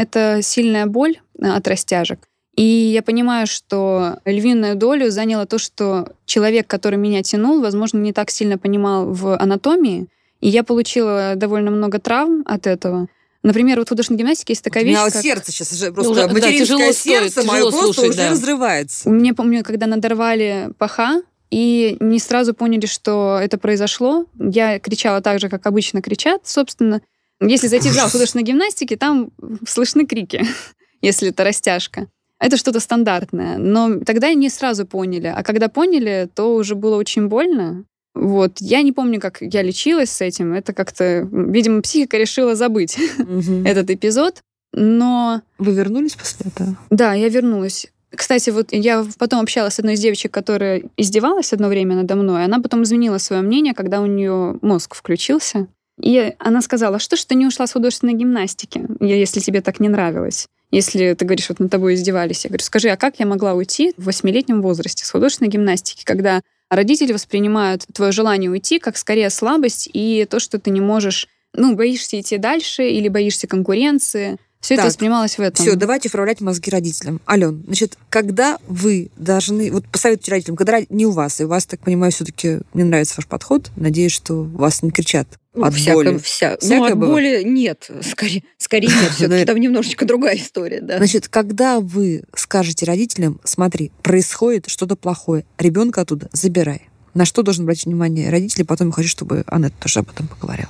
это 0.00 0.40
сильная 0.42 0.86
боль 0.86 1.18
э, 1.38 1.46
от 1.46 1.68
растяжек. 1.68 2.20
И 2.56 2.62
я 2.62 3.02
понимаю, 3.02 3.46
что 3.46 4.18
львиную 4.24 4.74
долю 4.74 5.10
заняло 5.10 5.44
то, 5.46 5.58
что 5.58 6.12
человек, 6.24 6.66
который 6.66 6.98
меня 6.98 7.22
тянул, 7.22 7.60
возможно, 7.60 7.98
не 7.98 8.12
так 8.12 8.30
сильно 8.30 8.56
понимал 8.58 9.12
в 9.12 9.36
анатомии. 9.36 10.06
И 10.40 10.48
я 10.48 10.64
получила 10.64 11.34
довольно 11.36 11.70
много 11.70 11.98
травм 11.98 12.42
от 12.46 12.66
этого. 12.66 13.06
Например, 13.42 13.78
вот 13.78 13.86
в 13.86 13.90
художественной 13.90 14.18
гимнастике 14.18 14.52
есть 14.52 14.64
такая 14.64 14.82
У 14.82 14.86
вещь, 14.86 14.94
меня 14.94 15.04
вот 15.04 15.12
как... 15.12 15.22
сердце 15.22 15.52
сейчас 15.52 15.72
уже 15.72 15.92
просто 15.92 16.12
уже, 16.12 16.26
да, 16.26 16.32
материнское 16.32 16.66
тяжело 16.66 16.92
стоит, 16.92 16.96
сердце 16.96 17.42
мое 17.44 17.58
тяжело 17.58 17.70
просто 17.70 17.94
слушать, 17.94 18.10
уже 18.10 18.18
да. 18.18 18.30
разрывается. 18.30 19.08
У 19.08 19.12
меня, 19.12 19.34
помню, 19.34 19.62
когда 19.64 19.86
надорвали 19.86 20.70
паха, 20.78 21.22
и 21.50 21.96
не 22.00 22.18
сразу 22.18 22.52
поняли, 22.52 22.86
что 22.86 23.38
это 23.40 23.58
произошло. 23.58 24.26
Я 24.38 24.78
кричала 24.78 25.20
так 25.20 25.40
же, 25.40 25.48
как 25.48 25.66
обычно 25.66 26.02
кричат, 26.02 26.46
собственно. 26.46 27.00
Если 27.40 27.68
зайти 27.68 27.88
в 27.88 27.92
зал 27.92 28.08
художественной 28.10 28.44
гимнастики, 28.44 28.96
там 28.96 29.30
слышны 29.66 30.04
крики, 30.04 30.44
если 31.00 31.30
это 31.30 31.44
растяжка. 31.44 32.08
Это 32.40 32.56
что-то 32.56 32.80
стандартное. 32.80 33.58
Но 33.58 34.00
тогда 34.00 34.32
не 34.34 34.48
сразу 34.48 34.86
поняли. 34.86 35.32
А 35.34 35.42
когда 35.42 35.68
поняли, 35.68 36.28
то 36.32 36.54
уже 36.54 36.74
было 36.74 36.96
очень 36.96 37.28
больно. 37.28 37.84
Вот. 38.20 38.58
Я 38.60 38.82
не 38.82 38.92
помню, 38.92 39.20
как 39.20 39.38
я 39.40 39.62
лечилась 39.62 40.10
с 40.10 40.20
этим. 40.20 40.52
Это 40.52 40.72
как-то, 40.72 41.28
видимо, 41.30 41.82
психика 41.82 42.16
решила 42.18 42.54
забыть 42.56 42.98
Мгм. 43.18 43.64
этот 43.66 43.90
эпизод. 43.90 44.42
Но 44.72 45.40
Вы 45.58 45.72
вернулись 45.72 46.14
после 46.14 46.50
этого? 46.50 46.76
да, 46.90 47.14
я 47.14 47.28
вернулась. 47.28 47.86
Кстати, 48.14 48.50
вот 48.50 48.68
я 48.72 49.06
потом 49.18 49.40
общалась 49.40 49.74
с 49.74 49.78
одной 49.78 49.94
из 49.94 50.00
девочек, 50.00 50.32
которая 50.32 50.82
издевалась 50.96 51.52
одно 51.52 51.68
время 51.68 51.94
надо 51.94 52.16
мной. 52.16 52.44
Она 52.44 52.60
потом 52.60 52.82
изменила 52.82 53.18
свое 53.18 53.42
мнение, 53.42 53.72
когда 53.74 54.00
у 54.00 54.06
нее 54.06 54.58
мозг 54.62 54.94
включился. 54.94 55.66
И 56.00 56.34
она 56.38 56.60
сказала, 56.62 56.98
что 56.98 57.16
ж 57.16 57.24
ты 57.24 57.34
не 57.34 57.46
ушла 57.46 57.66
с 57.66 57.72
художественной 57.72 58.14
гимнастики, 58.14 58.86
если 59.00 59.40
тебе 59.40 59.60
так 59.60 59.78
не 59.80 59.88
нравилось. 59.88 60.46
Если 60.70 61.14
ты 61.14 61.24
говоришь, 61.24 61.48
вот 61.48 61.60
над 61.60 61.70
тобой 61.70 61.94
издевались. 61.94 62.44
Я 62.44 62.48
говорю, 62.50 62.64
скажи, 62.64 62.88
а 62.88 62.96
как 62.96 63.18
я 63.18 63.26
могла 63.26 63.54
уйти 63.54 63.94
в 63.96 64.04
восьмилетнем 64.04 64.60
возрасте 64.62 65.04
с 65.04 65.10
художественной 65.10 65.50
гимнастики, 65.50 66.04
когда 66.04 66.42
родители 66.70 67.12
воспринимают 67.12 67.86
твое 67.92 68.12
желание 68.12 68.50
уйти 68.50 68.78
как 68.78 68.96
скорее 68.96 69.30
слабость 69.30 69.88
и 69.92 70.26
то, 70.28 70.40
что 70.40 70.58
ты 70.58 70.70
не 70.70 70.80
можешь, 70.80 71.28
ну, 71.54 71.74
боишься 71.74 72.20
идти 72.20 72.38
дальше 72.38 72.88
или 72.88 73.08
боишься 73.08 73.46
конкуренции. 73.46 74.38
Все 74.60 74.74
это 74.74 74.82
Так, 74.82 74.90
воспринималось 74.90 75.38
в 75.38 75.40
этом. 75.40 75.64
Все, 75.64 75.76
давайте 75.76 76.08
вправлять 76.08 76.40
мозги 76.40 76.70
родителям. 76.70 77.20
Ален, 77.28 77.62
значит, 77.66 77.96
когда 78.10 78.58
вы 78.66 79.10
должны... 79.16 79.70
Вот 79.70 79.86
посоветуйте 79.86 80.32
родителям, 80.32 80.56
когда 80.56 80.80
не 80.88 81.06
у 81.06 81.12
вас, 81.12 81.40
и 81.40 81.44
у 81.44 81.48
вас, 81.48 81.64
так 81.66 81.80
понимаю, 81.80 82.10
все-таки 82.12 82.60
мне 82.74 82.84
нравится 82.84 83.14
ваш 83.18 83.26
подход. 83.28 83.70
Надеюсь, 83.76 84.12
что 84.12 84.42
вас 84.42 84.82
не 84.82 84.90
кричат 84.90 85.28
Ну, 85.54 85.64
от 85.64 85.74
всяко- 85.74 85.94
боли. 85.94 86.18
вся- 86.18 86.58
Всякое 86.58 86.78
ну, 86.78 86.84
от 86.86 86.98
бывает? 86.98 87.12
боли 87.14 87.42
нет. 87.48 87.88
Скорее, 88.02 88.42
скорее 88.56 88.88
нет. 88.88 89.12
Все-таки 89.16 89.44
там 89.44 89.58
немножечко 89.58 90.04
другая 90.04 90.36
история, 90.36 90.80
да. 90.80 90.98
Значит, 90.98 91.28
когда 91.28 91.78
вы 91.78 92.24
скажете 92.34 92.84
родителям, 92.84 93.40
смотри, 93.44 93.92
происходит 94.02 94.68
что-то 94.68 94.96
плохое, 94.96 95.44
ребенка 95.58 96.00
оттуда 96.00 96.28
забирай. 96.32 96.82
На 97.14 97.24
что 97.24 97.42
должен 97.42 97.62
обратить 97.64 97.86
внимание 97.86 98.28
родители? 98.30 98.64
Потом 98.64 98.88
я 98.88 98.92
хочу, 98.92 99.08
чтобы 99.08 99.44
Аннет 99.46 99.72
тоже 99.78 100.00
об 100.00 100.10
этом 100.10 100.26
поговорила. 100.28 100.68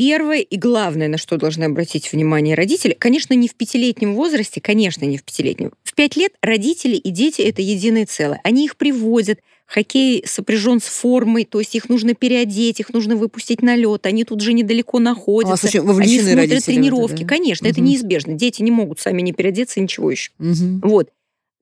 Первое 0.00 0.38
и 0.40 0.56
главное, 0.56 1.08
на 1.08 1.18
что 1.18 1.36
должны 1.36 1.64
обратить 1.64 2.10
внимание 2.10 2.54
родители, 2.54 2.94
конечно, 2.98 3.34
не 3.34 3.48
в 3.48 3.54
пятилетнем 3.54 4.14
возрасте, 4.14 4.58
конечно, 4.58 5.04
не 5.04 5.18
в 5.18 5.22
пятилетнем. 5.24 5.72
В 5.84 5.94
пять 5.94 6.16
лет 6.16 6.32
родители 6.40 6.96
и 6.96 7.10
дети— 7.10 7.42
это 7.42 7.60
единое 7.60 8.06
целое. 8.06 8.40
Они 8.42 8.64
их 8.64 8.78
привозят, 8.78 9.40
хоккей 9.66 10.22
сопряжен 10.26 10.80
с 10.80 10.84
формой, 10.84 11.44
то 11.44 11.60
есть 11.60 11.74
их 11.74 11.90
нужно 11.90 12.14
переодеть, 12.14 12.80
их 12.80 12.94
нужно 12.94 13.14
выпустить 13.14 13.60
на 13.60 13.76
лед, 13.76 14.06
они 14.06 14.24
тут 14.24 14.40
же 14.40 14.54
недалеко 14.54 14.96
У 14.96 15.00
находятся. 15.00 15.50
вас 15.50 15.64
очень 15.64 15.80
Они 15.80 15.88
вовлечены 15.88 16.22
смотрят 16.32 16.38
родители 16.38 16.54
в 16.54 16.62
это, 16.62 16.64
тренировки. 16.72 17.22
да? 17.24 17.26
Конечно, 17.28 17.66
это 17.66 17.80
Мгм. 17.82 17.90
неизбежно. 17.90 18.32
Дети 18.32 18.62
не 18.62 18.70
могут 18.70 19.00
сами 19.00 19.20
не 19.20 19.34
переодеться, 19.34 19.80
ничего 19.82 20.10
еще. 20.10 20.30
Мгм. 20.38 20.80
Вот. 20.82 21.10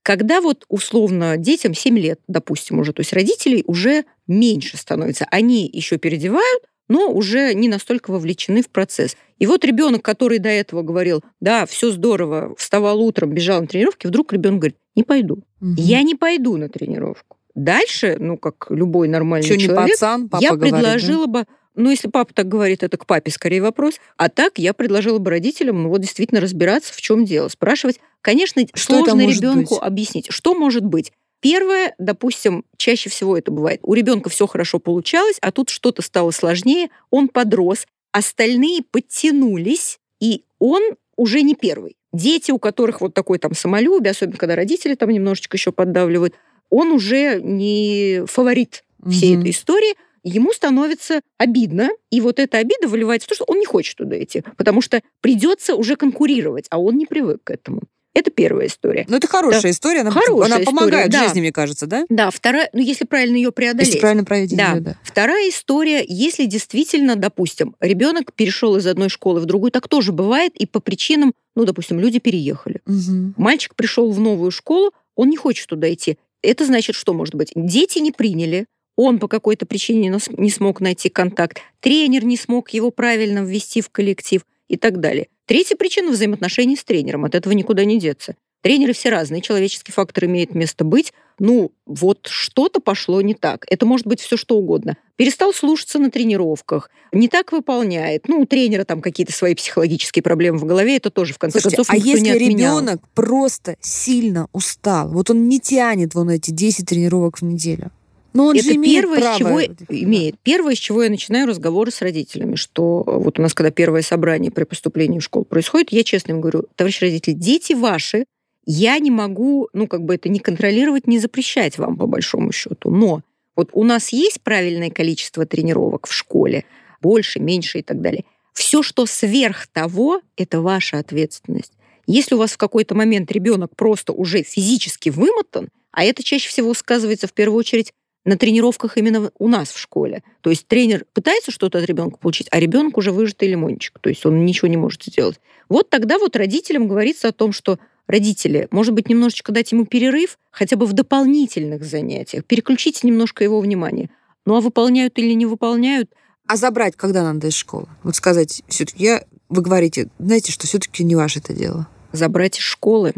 Когда 0.05 0.40
вот 0.40 0.64
условно 0.68 1.37
детям 1.38 1.74
7 1.74 1.98
лет, 1.98 2.20
допустим, 2.29 2.79
уже, 2.79 2.92
то 2.92 3.01
есть 3.01 3.12
родителей 3.12 3.64
уже 3.66 4.05
меньше 4.29 4.77
становится. 4.77 5.27
Они 5.33 5.68
еще 5.70 5.98
переодевают, 5.98 6.62
но 6.88 7.11
уже 7.11 7.55
не 7.55 7.68
настолько 7.68 8.11
вовлечены 8.11 8.62
в 8.62 8.70
процесс. 8.70 9.16
И 9.38 9.46
вот 9.46 9.64
ребенок, 9.64 10.03
который 10.03 10.38
до 10.38 10.48
этого 10.48 10.83
говорил, 10.83 11.22
да, 11.40 11.66
все 11.66 11.90
здорово, 11.90 12.55
вставал 12.57 13.01
утром, 13.01 13.31
бежал 13.31 13.61
на 13.61 13.66
тренировки, 13.66 14.07
вдруг 14.07 14.33
ребенок 14.33 14.61
говорит, 14.61 14.77
не 14.96 15.05
пойду. 15.05 15.44
Мгм. 15.61 15.74
Я 15.77 16.03
не 16.03 16.14
пойду 16.14 16.57
на 16.57 16.68
тренировку. 16.68 17.37
Дальше, 17.55 18.16
ну, 18.18 18.37
как 18.37 18.66
любой 18.70 19.09
нормальный 19.09 19.46
Чё, 19.46 19.57
не 19.57 19.64
человек, 19.64 19.92
пацан, 19.92 20.29
папа 20.29 20.42
я 20.42 20.55
говорит, 20.55 20.72
да? 20.72 20.79
предложила 20.79 21.27
бы, 21.27 21.44
ну, 21.74 21.90
если 21.90 22.09
папа 22.09 22.33
так 22.33 22.48
говорит, 22.48 22.83
это 22.83 22.96
к 22.96 23.07
папе 23.07 23.31
скорее 23.31 23.62
вопрос, 23.62 23.94
а 24.16 24.29
так 24.29 24.59
я 24.59 24.72
предложила 24.72 25.18
бы 25.18 25.31
родителям, 25.31 25.83
ну, 25.83 25.88
вот 25.88 26.01
действительно 26.01 26.40
разбираться, 26.40 26.92
в 26.92 27.01
чем 27.01 27.24
дело, 27.24 27.48
спрашивать. 27.48 28.01
Конечно, 28.20 28.62
Что 28.74 29.05
сложно 29.05 29.27
ребенку 29.27 29.74
быть? 29.74 29.83
объяснить, 29.83 30.27
что 30.31 30.55
может 30.55 30.85
быть. 30.85 31.12
Первое, 31.40 31.94
допустим, 31.98 32.64
чаще 32.77 33.11
всего 33.11 33.37
это 33.37 33.51
бывает. 33.53 33.81
У 33.83 33.94
ребенка 33.94 34.29
все 34.29 34.46
хорошо 34.46 34.79
получалось, 34.79 35.37
а 35.40 35.53
тут 35.53 35.70
что-то 35.70 36.03
стало 36.03 36.31
сложнее, 36.33 36.88
он 37.11 37.29
подрос, 37.29 37.87
остальные 38.12 38.83
подтянулись, 38.90 39.98
и 40.20 40.42
он 40.59 40.83
уже 41.16 41.42
не 41.42 41.55
первый. 41.55 41.96
Дети, 42.12 42.51
у 42.51 42.59
которых 42.59 43.01
вот 43.01 43.14
такой 43.14 43.38
там 43.38 43.55
самолюбие, 43.55 44.12
особенно 44.12 44.38
когда 44.38 44.57
родители 44.57 44.94
там 44.94 45.11
немножечко 45.11 45.57
еще 45.57 45.72
поддавливают, 45.72 46.35
он 46.70 46.88
уже 46.88 47.40
не 47.40 48.24
фаворит 48.27 48.85
всей 49.09 49.33
Мгм. 49.35 49.40
этой 49.42 49.51
истории, 49.53 49.94
ему 50.24 50.53
становится 50.53 51.20
обидно, 51.37 51.90
и 52.11 52.20
вот 52.20 52.38
эта 52.38 52.59
обида 52.59 52.88
выливается 52.88 53.27
в 53.27 53.29
то, 53.29 53.35
что 53.37 53.44
он 53.46 53.59
не 53.59 53.66
хочет 53.66 53.96
туда 53.96 54.20
идти, 54.22 54.42
потому 54.57 54.81
что 54.81 55.01
придется 55.20 55.77
уже 55.77 55.96
конкурировать, 55.96 56.66
а 56.70 56.81
он 56.81 56.96
не 56.96 57.07
привык 57.07 57.44
к 57.44 57.51
этому. 57.51 57.83
Это 58.18 58.33
первая 58.33 58.66
история. 58.66 59.07
Ну, 59.09 59.16
это 59.16 59.28
хорошая 59.28 59.70
история, 59.70 60.00
она, 60.00 60.11
Хорошая 60.11 60.57
она 60.57 60.64
помогает 60.64 61.07
история, 61.07 61.22
да. 61.22 61.24
жизни, 61.28 61.40
мне 61.40 61.52
кажется, 61.52 61.87
да? 61.87 62.04
Да, 62.09 62.33
вторая, 62.33 62.68
ну 62.72 62.81
если 62.81 63.04
правильно 63.04 63.37
ее 63.37 63.52
преодолеть. 63.52 63.87
Если 63.87 64.00
правильно 64.00 64.24
проведить. 64.24 64.59
Да. 64.59 64.74
да. 64.81 64.96
Вторая 65.04 65.48
история, 65.48 66.04
если 66.04 66.46
действительно, 66.46 67.14
допустим, 67.14 67.76
ребенок 67.78 68.33
перешел 68.33 68.74
из 68.74 68.88
одной 68.88 69.09
школы 69.09 69.38
в 69.38 69.44
другую, 69.44 69.70
так 69.70 69.87
тоже 69.87 70.11
бывает, 70.11 70.57
и 70.57 70.66
по 70.66 70.81
причинам, 70.81 71.33
ну, 71.54 71.64
допустим, 71.64 72.00
люди 72.00 72.18
переехали. 72.18 72.81
Мгм. 72.87 73.35
Мальчик 73.37 73.76
пришел 73.76 74.11
в 74.11 74.18
новую 74.18 74.50
школу, 74.50 74.90
он 75.14 75.28
не 75.28 75.37
хочет 75.37 75.68
туда 75.68 75.92
идти. 75.92 76.18
Это 76.42 76.66
значит, 76.66 76.96
что 76.96 77.14
может 77.14 77.37
быть? 77.37 77.52
Дети 77.54 78.00
не 78.00 78.11
приняли, 78.11 78.66
он 78.96 79.20
по 79.20 79.28
какой-то 79.28 79.64
причине 79.64 80.18
не 80.31 80.50
смог 80.50 80.81
найти 80.81 81.09
контакт, 81.09 81.59
тренер 81.78 82.24
не 82.24 82.37
смог 82.37 82.70
его 82.70 82.90
правильно 82.90 83.44
ввести 83.44 83.81
в 83.81 83.90
коллектив 83.90 84.42
и 84.68 84.76
так 84.76 85.00
далее. 85.00 85.28
Третья 85.46 85.76
причина– 85.76 86.11
взаимоотношений 86.12 86.76
с 86.76 86.85
тренером. 86.85 87.24
От 87.24 87.35
этого 87.35 87.52
никуда 87.52 87.85
не 87.85 87.98
деться. 87.98 88.37
Тренеры 88.61 88.92
все 88.92 89.09
разные, 89.09 89.40
человеческий 89.40 89.92
фактор 89.92 90.24
имеет 90.24 90.54
место 90.54 90.85
быть. 90.85 91.12
Ну, 91.38 91.70
вот 91.87 92.26
что-то 92.28 92.81
пошло 92.81 93.20
не 93.20 93.35
так. 93.35 93.64
Это 93.70 93.87
может 93.87 94.07
быть 94.07 94.20
все 94.20 94.37
что 94.37 94.57
угодно. 94.57 94.96
Перестал 95.14 95.52
слушаться 95.52 96.00
на 96.00 96.11
тренировках, 96.11 96.90
не 97.12 97.28
так 97.28 97.52
выполняет. 97.52 98.28
Ну, 98.28 98.40
у 98.40 98.46
тренера 98.46 98.85
там 98.85 99.00
какие-то 99.00 99.33
свои 99.33 99.54
психологические 99.54 100.24
проблемы 100.24 100.59
в 100.59 100.64
голове, 100.64 100.96
это 100.96 101.11
тоже, 101.11 101.35
в 101.35 101.38
конце 101.38 101.61
Слушайте, 101.61 101.76
концов, 101.76 101.94
а 101.94 101.96
никто 101.96 102.11
если 102.11 102.24
не 102.24 102.31
отменял. 102.33 102.78
ребенок 102.81 103.00
просто 103.14 103.76
сильно 103.81 104.48
устал, 104.52 105.09
вот 105.09 105.31
он 105.31 105.48
не 105.48 105.61
тянет 105.61 106.14
вон 106.14 106.31
эти 106.31 106.50
10 106.50 106.87
тренировок 106.87 107.38
в 107.40 107.44
неделю, 107.44 107.92
но 108.33 108.47
он 108.47 108.57
это 108.57 108.64
же 108.64 108.75
имеет 108.75 109.03
первое, 109.03 109.21
право... 109.21 109.35
с 109.35 109.38
чего 109.38 109.61
имеет. 109.88 110.38
Первое, 110.41 110.75
с 110.75 110.79
чего 110.79 111.03
я 111.03 111.11
начинаю 111.11 111.47
разговоры 111.47 111.91
с 111.91 112.03
родителями, 112.03 112.57
что 112.57 113.03
э, 113.07 113.11
вот 113.17 113.38
у 113.38 113.43
нас, 113.43 113.55
когда 113.55 113.71
первое 113.71 114.03
собрание 114.03 114.51
при 114.51 114.64
поступлении 114.64 115.19
в 115.19 115.25
школу 115.25 115.45
происходит, 115.45 115.93
я 115.93 116.05
честно 116.05 116.33
им 116.33 116.41
говорю, 116.41 116.64
товарищи 116.77 117.05
родители, 117.05 117.35
дети 117.35 117.73
ваши, 117.73 118.27
я 118.67 118.99
не 118.99 119.11
могу, 119.11 119.69
ну, 119.73 119.87
как 119.87 120.03
бы 120.03 120.14
это 120.14 120.29
не 120.29 120.41
контролировать, 120.41 121.07
не 121.07 121.19
запрещать 121.19 121.79
вам, 121.79 121.97
по 121.97 122.07
большому 122.07 122.53
счету. 122.53 122.91
Но 122.91 123.23
вот 123.57 123.71
у 123.73 123.83
нас 123.83 124.11
есть 124.11 124.43
правильное 124.43 124.91
количество 124.91 125.47
тренировок 125.47 126.07
в 126.07 126.12
школе, 126.12 126.64
больше, 127.01 127.41
меньше 127.41 127.79
и 127.79 127.83
так 127.83 128.01
далее. 128.01 128.25
Все, 128.53 128.83
что 128.83 129.07
сверх 129.07 129.69
того, 129.69 130.21
это 130.37 130.61
ваша 130.61 130.99
ответственность. 130.99 131.73
Если 132.07 132.35
у 132.35 132.38
вас 132.38 132.53
в 132.53 132.57
какой-то 132.57 132.95
момент 132.95 133.33
ребенок 133.33 133.75
просто 133.75 134.12
уже 134.12 134.43
физически 134.43 135.09
вымотан, 135.11 135.69
а 135.93 136.05
это 136.05 136.23
чаще 136.23 136.49
всего 136.49 136.75
сказывается 136.75 137.27
в 137.27 137.33
первую 137.33 137.59
очередь 137.59 137.93
на 138.29 138.37
тренировках 138.37 138.99
именно 138.99 139.31
у 139.38 139.49
нас 139.49 139.71
в 139.71 139.79
школе. 139.79 140.23
То 140.43 140.51
есть 140.51 140.67
тренер 140.69 141.07
пытается 141.14 141.51
что-то 141.51 141.79
от 141.79 141.87
ребенка 141.87 142.19
получить, 142.19 142.47
а 142.51 142.61
ребенок 142.61 142.99
уже 142.99 143.11
выжатый 143.11 143.49
лимончик, 143.49 143.99
то 143.99 144.11
есть 144.11 144.27
он 144.27 144.45
ничего 144.45 144.69
не 144.69 144.77
может 144.77 145.03
сделать. 145.03 145.41
Вот 145.71 145.88
тогда 145.88 146.19
вот 146.19 146.37
родителям 146.37 146.88
говорится 146.88 147.29
о 147.29 147.33
том, 147.33 147.53
что 147.53 147.79
родители, 148.07 148.69
может 148.71 148.93
быть, 148.93 149.09
немножечко 149.09 149.51
дать 149.51 149.73
ему 149.73 149.87
перерыв, 149.87 150.38
хотя 150.51 150.77
бы 150.77 150.85
в 150.85 150.93
дополнительных 150.93 151.85
занятиях, 151.85 152.45
переключить 152.45 153.03
немножко 153.03 153.45
его 153.45 153.61
внимание. 153.61 154.11
Ну 154.45 154.57
а 154.57 154.61
выполняют 154.61 155.19
или 155.19 155.33
не 155.33 155.47
выполняют, 155.47 156.11
А 156.47 156.57
забрать 156.57 156.97
когда 156.97 157.23
надо 157.23 157.47
из 157.47 157.55
школы? 157.55 157.88
Вот 158.03 158.14
сказать, 158.14 158.62
все-таки 158.69 159.05
я... 159.05 159.25
Вы 159.49 159.62
говорите, 159.62 160.11
знаете, 160.19 160.53
что 160.53 160.67
все-таки 160.67 161.03
не 161.03 161.17
ваше 161.17 161.38
это 161.38 161.55
дело. 161.55 161.88
забрать 162.12 162.59
из 162.59 162.62
школы. 162.62 163.14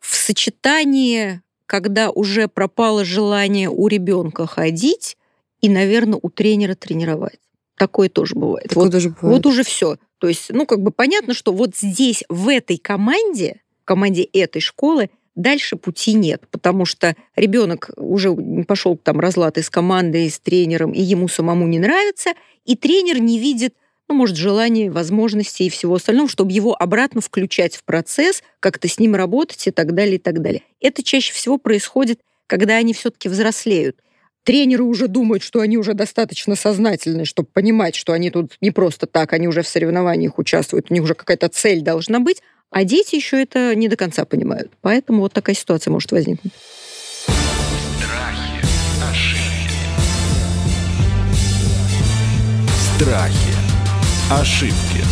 В 0.00 0.16
сочетании, 0.16 1.42
когда 1.72 2.10
уже 2.10 2.48
пропало 2.48 3.02
желание 3.02 3.70
у 3.70 3.88
ребенка 3.88 4.46
ходить 4.46 5.16
и, 5.62 5.70
наверное, 5.70 6.18
у 6.20 6.28
тренера 6.28 6.74
тренировать. 6.74 7.40
Такое 7.78 8.10
тоже 8.10 8.34
бывает. 8.34 8.68
Такое 8.68 8.84
Вот, 8.84 8.92
тоже 8.92 9.08
бывает. 9.08 9.38
вот 9.38 9.46
уже 9.46 9.64
все. 9.64 9.96
То 10.18 10.28
есть, 10.28 10.50
ну, 10.50 10.66
как 10.66 10.82
бы 10.82 10.90
понятно, 10.90 11.32
что 11.32 11.50
вот 11.50 11.74
здесь, 11.74 12.24
в 12.28 12.48
этой 12.48 12.76
команде, 12.76 13.62
в 13.80 13.86
команде 13.86 14.24
этой 14.24 14.60
школы, 14.60 15.08
дальше 15.34 15.76
пути 15.76 16.12
нет, 16.12 16.42
потому 16.50 16.84
что 16.84 17.16
ребенок 17.36 17.88
уже 17.96 18.34
пошел 18.68 18.94
там 18.98 19.18
разлад 19.18 19.56
из 19.56 19.70
команды, 19.70 20.26
и 20.26 20.28
с 20.28 20.38
тренером, 20.40 20.92
и 20.92 21.00
ему 21.00 21.26
самому 21.26 21.66
не 21.66 21.78
нравится, 21.78 22.34
и 22.66 22.76
тренер 22.76 23.18
не 23.18 23.38
видит 23.38 23.74
ну, 24.12 24.18
может, 24.18 24.36
желания, 24.36 24.90
возможностей 24.90 25.66
и 25.66 25.70
всего 25.70 25.94
остального, 25.94 26.28
чтобы 26.28 26.52
его 26.52 26.76
обратно 26.78 27.22
включать 27.22 27.76
в 27.76 27.82
процесс, 27.82 28.42
как-то 28.60 28.86
с 28.86 28.98
ним 28.98 29.14
работать 29.14 29.66
и 29.66 29.70
так 29.70 29.94
далее, 29.94 30.16
и 30.16 30.18
так 30.18 30.42
далее. 30.42 30.62
Это 30.80 31.02
чаще 31.02 31.32
всего 31.32 31.56
происходит, 31.56 32.20
когда 32.46 32.76
они 32.76 32.92
все-таки 32.92 33.30
взрослеют. 33.30 33.96
Тренеры 34.44 34.82
уже 34.82 35.08
думают, 35.08 35.42
что 35.42 35.60
они 35.60 35.78
уже 35.78 35.94
достаточно 35.94 36.56
сознательны, 36.56 37.24
чтобы 37.24 37.48
понимать, 37.50 37.94
что 37.94 38.12
они 38.12 38.30
тут 38.30 38.58
не 38.60 38.70
просто 38.70 39.06
так, 39.06 39.32
они 39.32 39.48
уже 39.48 39.62
в 39.62 39.68
соревнованиях 39.68 40.38
участвуют, 40.38 40.90
у 40.90 40.94
них 40.94 41.04
уже 41.04 41.14
какая-то 41.14 41.48
цель 41.48 41.80
должна 41.80 42.20
быть, 42.20 42.42
а 42.68 42.84
дети 42.84 43.14
еще 43.14 43.40
это 43.40 43.74
не 43.74 43.88
до 43.88 43.96
конца 43.96 44.26
понимают. 44.26 44.72
Поэтому 44.82 45.20
вот 45.20 45.32
такая 45.32 45.56
ситуация 45.56 45.90
может 45.90 46.12
возникнуть. 46.12 46.52
Страхи, 47.98 48.62
Страхи. 52.98 53.61
Ошибки. 54.32 55.04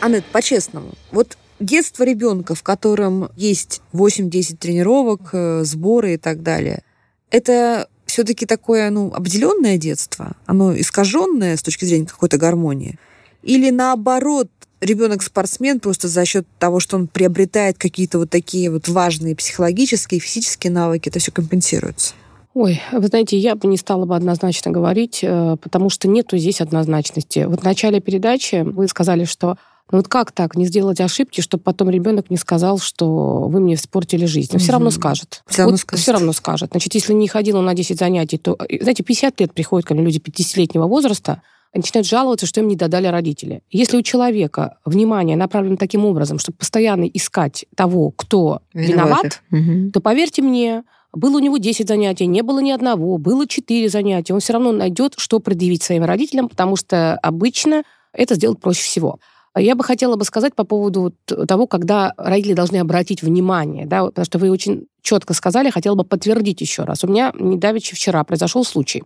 Аннет, 0.00 0.24
по-честному, 0.26 0.92
вот 1.10 1.36
детство 1.58 2.04
ребенка, 2.04 2.54
в 2.54 2.62
котором 2.62 3.30
есть 3.34 3.82
8-10 3.92 4.58
тренировок, 4.58 5.30
э, 5.32 5.64
сборы 5.64 6.14
и 6.14 6.16
так 6.18 6.44
далее, 6.44 6.84
это 7.32 7.88
все-таки 8.06 8.46
такое, 8.46 8.90
ну, 8.90 9.12
обделенное 9.12 9.76
детство, 9.76 10.36
оно 10.46 10.72
искаженное 10.78 11.56
с 11.56 11.62
точки 11.64 11.84
зрения 11.84 12.06
какой-то 12.06 12.38
гармонии, 12.38 12.96
или 13.42 13.70
наоборот, 13.70 14.48
ребенок 14.80 15.24
спортсмен 15.24 15.80
просто 15.80 16.06
за 16.06 16.24
счет 16.24 16.46
того, 16.60 16.78
что 16.78 16.96
он 16.96 17.08
приобретает 17.08 17.76
какие-то 17.76 18.20
вот 18.20 18.30
такие 18.30 18.70
вот 18.70 18.86
важные 18.86 19.34
психологические, 19.34 20.20
физические 20.20 20.72
навыки, 20.72 21.08
это 21.08 21.18
все 21.18 21.32
компенсируется. 21.32 22.14
Ой, 22.58 22.82
вы 22.90 23.06
знаете, 23.06 23.38
я 23.38 23.54
бы 23.54 23.68
не 23.68 23.76
стала 23.76 24.04
бы 24.04 24.16
однозначно 24.16 24.72
говорить, 24.72 25.20
э, 25.22 25.56
потому 25.62 25.90
что 25.90 26.08
нету 26.08 26.36
здесь 26.38 26.60
однозначности. 26.60 27.46
Вот 27.48 27.60
в 27.60 27.62
начале 27.62 28.00
передачи 28.00 28.62
вы 28.64 28.88
сказали, 28.88 29.22
что 29.26 29.56
ну 29.92 29.98
вот 29.98 30.08
как 30.08 30.32
так, 30.32 30.56
не 30.56 30.66
сделать 30.66 31.00
ошибки, 31.00 31.40
чтобы 31.40 31.62
потом 31.62 31.88
ребенок 31.88 32.30
не 32.30 32.36
сказал, 32.36 32.78
что 32.78 33.46
вы 33.48 33.60
мне 33.60 33.74
испортили 33.74 34.26
жизнь. 34.26 34.50
Но 34.52 34.58
все 34.58 34.72
равно 34.72 34.90
скажет. 34.90 35.44
Всё 35.46 35.62
равно 35.62 35.74
Вот 35.74 35.80
скажет. 35.80 36.02
Все 36.02 36.12
равно 36.12 36.32
скажет. 36.32 36.70
Значит, 36.72 36.94
если 36.96 37.12
не 37.12 37.28
ходила 37.28 37.60
на 37.60 37.74
10 37.74 37.96
занятий, 37.96 38.38
то, 38.38 38.56
э, 38.68 38.78
знаете, 38.80 39.04
50 39.04 39.38
лет 39.38 39.54
приходят 39.54 39.86
ко 39.86 39.94
мне 39.94 40.02
люди 40.02 40.18
50-летнего 40.18 40.88
возраста, 40.88 41.42
начинают 41.72 42.08
жаловаться, 42.08 42.46
что 42.46 42.60
им 42.60 42.66
не 42.66 42.74
додали 42.74 43.06
родители. 43.06 43.62
Если 43.70 43.96
у 43.96 44.02
человека 44.02 44.78
внимание 44.84 45.36
направлено 45.36 45.76
таким 45.76 46.04
образом, 46.04 46.40
чтобы 46.40 46.58
постоянно 46.58 47.04
искать 47.04 47.66
того, 47.76 48.10
кто 48.10 48.62
виноват, 48.74 49.42
Мгм. 49.50 49.92
то 49.92 50.00
поверьте 50.00 50.42
мне, 50.42 50.82
было 51.12 51.36
у 51.36 51.40
него 51.40 51.56
10 51.56 51.88
занятий, 51.88 52.26
не 52.26 52.42
было 52.42 52.60
ни 52.60 52.70
одного, 52.70 53.18
было 53.18 53.46
4 53.46 53.88
занятия, 53.88 54.34
он 54.34 54.40
все 54.40 54.52
равно 54.52 54.72
найдет, 54.72 55.14
что 55.16 55.40
предъявить 55.40 55.82
своим 55.82 56.04
родителям, 56.04 56.48
потому 56.48 56.76
что 56.76 57.14
обычно 57.22 57.82
это 58.12 58.34
сделать 58.34 58.60
проще 58.60 58.82
всего. 58.82 59.18
Я 59.56 59.74
бы 59.74 59.82
хотела 59.82 60.16
бы 60.16 60.24
сказать 60.24 60.54
по 60.54 60.64
поводу 60.64 61.12
того, 61.26 61.66
когда 61.66 62.12
родители 62.16 62.52
должны 62.52 62.76
обратить 62.76 63.22
внимание, 63.22 63.86
да, 63.86 64.04
потому 64.04 64.24
что 64.24 64.38
вы 64.38 64.50
очень 64.50 64.86
четко 65.02 65.34
сказали, 65.34 65.70
хотела 65.70 65.94
бы 65.94 66.04
подтвердить 66.04 66.60
еще 66.60 66.84
раз. 66.84 67.02
У 67.02 67.08
меня 67.08 67.32
недавеча 67.38 67.96
вчера 67.96 68.22
произошел 68.24 68.64
случай. 68.64 69.02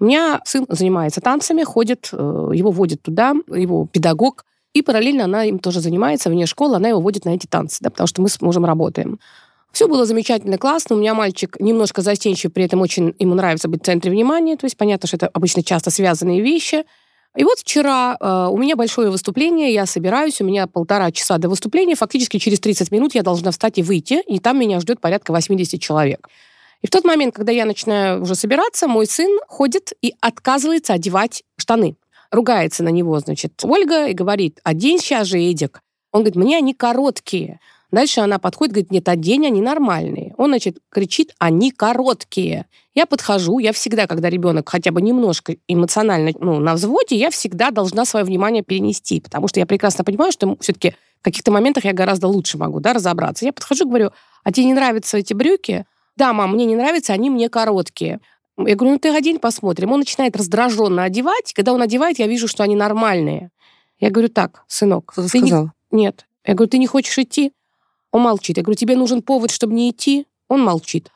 У 0.00 0.04
меня 0.04 0.40
сын 0.44 0.66
занимается 0.68 1.20
танцами, 1.20 1.62
ходит, 1.62 2.08
э, 2.12 2.50
его 2.54 2.70
водит 2.70 3.02
туда, 3.02 3.34
его 3.46 3.86
педагог, 3.86 4.44
и 4.72 4.82
параллельно 4.82 5.24
она 5.24 5.44
им 5.44 5.58
тоже 5.58 5.80
занимается 5.80 6.30
вне 6.30 6.46
школы, 6.46 6.76
она 6.76 6.88
его 6.88 7.00
водит 7.00 7.24
на 7.24 7.30
эти 7.30 7.46
танцы, 7.46 7.78
да, 7.82 7.90
потому 7.90 8.06
что 8.06 8.22
мы 8.22 8.28
с 8.28 8.40
мужем 8.40 8.64
работаем. 8.64 9.20
Все 9.72 9.88
было 9.88 10.04
замечательно, 10.04 10.58
классно. 10.58 10.96
У 10.96 10.98
меня 10.98 11.14
мальчик 11.14 11.56
немножко 11.58 12.02
застенчив, 12.02 12.52
при 12.52 12.64
этом 12.64 12.80
очень 12.82 13.14
ему 13.18 13.34
нравится 13.34 13.68
быть 13.68 13.82
в 13.82 13.86
центре 13.86 14.10
внимания. 14.10 14.56
То 14.56 14.66
есть 14.66 14.76
понятно, 14.76 15.08
что 15.08 15.16
это 15.16 15.28
обычно 15.28 15.62
часто 15.62 15.90
связанные 15.90 16.42
вещи. 16.42 16.84
И 17.34 17.44
вот 17.44 17.58
вчера 17.58 18.16
э, 18.20 18.48
у 18.50 18.58
меня 18.58 18.76
большое 18.76 19.10
выступление, 19.10 19.72
я 19.72 19.86
собираюсь, 19.86 20.42
у 20.42 20.44
меня 20.44 20.66
полтора 20.66 21.10
часа 21.10 21.38
до 21.38 21.48
выступления, 21.48 21.94
фактически 21.94 22.36
через 22.36 22.60
30 22.60 22.90
минут 22.90 23.14
я 23.14 23.22
должна 23.22 23.50
встать 23.50 23.78
и 23.78 23.82
выйти, 23.82 24.22
и 24.26 24.38
там 24.38 24.60
меня 24.60 24.78
ждет 24.80 25.00
порядка 25.00 25.32
80 25.32 25.80
человек. 25.80 26.28
И 26.82 26.86
в 26.86 26.90
тот 26.90 27.04
момент, 27.04 27.34
когда 27.34 27.52
я 27.52 27.64
начинаю 27.64 28.20
уже 28.20 28.34
собираться, 28.34 28.86
мой 28.86 29.06
сын 29.06 29.38
ходит 29.48 29.92
и 30.02 30.14
отказывается 30.20 30.92
одевать 30.92 31.42
штаны. 31.56 31.96
Ругается 32.30 32.82
на 32.82 32.90
него, 32.90 33.18
значит, 33.20 33.52
Ольга 33.62 34.08
и 34.08 34.12
говорит, 34.12 34.60
одень 34.62 34.98
сейчас 34.98 35.28
же, 35.28 35.38
Эдик. 35.38 35.80
Он 36.10 36.20
говорит, 36.20 36.36
мне 36.36 36.58
они 36.58 36.74
короткие. 36.74 37.60
Дальше 37.92 38.20
она 38.20 38.38
подходит, 38.38 38.72
говорит, 38.72 38.90
нет, 38.90 39.08
одень, 39.08 39.46
они 39.46 39.60
нормальные. 39.60 40.34
Он, 40.38 40.48
значит, 40.48 40.78
кричит, 40.88 41.34
они 41.38 41.70
короткие. 41.70 42.64
Я 42.94 43.04
подхожу, 43.04 43.58
я 43.58 43.72
всегда, 43.72 44.06
когда 44.06 44.30
ребенок 44.30 44.70
хотя 44.70 44.90
бы 44.90 45.02
немножко 45.02 45.56
эмоционально 45.68 46.32
ну, 46.40 46.58
на 46.58 46.74
взводе, 46.74 47.16
я 47.16 47.30
всегда 47.30 47.70
должна 47.70 48.06
свое 48.06 48.24
внимание 48.24 48.62
перенести, 48.62 49.20
потому 49.20 49.46
что 49.46 49.60
я 49.60 49.66
прекрасно 49.66 50.04
понимаю, 50.04 50.32
что 50.32 50.56
все-таки 50.60 50.94
в 51.20 51.24
каких-то 51.24 51.52
моментах 51.52 51.84
я 51.84 51.92
гораздо 51.92 52.28
лучше 52.28 52.56
могу 52.56 52.80
да, 52.80 52.94
разобраться. 52.94 53.44
Я 53.44 53.52
подхожу, 53.52 53.86
говорю, 53.86 54.10
а 54.42 54.52
тебе 54.52 54.66
не 54.66 54.74
нравятся 54.74 55.18
эти 55.18 55.34
брюки? 55.34 55.84
Да, 56.16 56.32
мам, 56.32 56.54
мне 56.54 56.64
не 56.64 56.76
нравятся, 56.76 57.12
они 57.12 57.28
мне 57.28 57.50
короткие. 57.50 58.20
Я 58.56 58.74
говорю, 58.74 58.94
ну 58.94 58.98
ты 58.98 59.10
одень, 59.10 59.38
посмотрим. 59.38 59.92
Он 59.92 60.00
начинает 60.00 60.36
раздраженно 60.36 61.04
одевать. 61.04 61.52
Когда 61.54 61.72
он 61.72 61.82
одевает, 61.82 62.18
я 62.18 62.26
вижу, 62.26 62.48
что 62.48 62.62
они 62.62 62.74
нормальные. 62.74 63.50
Я 63.98 64.10
говорю, 64.10 64.28
так, 64.28 64.64
сынок, 64.66 65.12
Кто-то 65.12 65.30
ты 65.30 65.40
не... 65.40 65.48
сказал. 65.48 65.70
Нет. 65.90 66.26
Я 66.44 66.54
говорю, 66.54 66.70
ты 66.70 66.78
не 66.78 66.86
хочешь 66.86 67.16
идти? 67.18 67.52
Он 68.12 68.22
молчит. 68.22 68.58
Я 68.58 68.62
говорю, 68.62 68.76
тебе 68.76 68.96
нужен 68.96 69.22
повод, 69.22 69.50
чтобы 69.50 69.74
не 69.74 69.90
идти? 69.90 70.26
Он 70.48 70.62
молчит. 70.62 71.10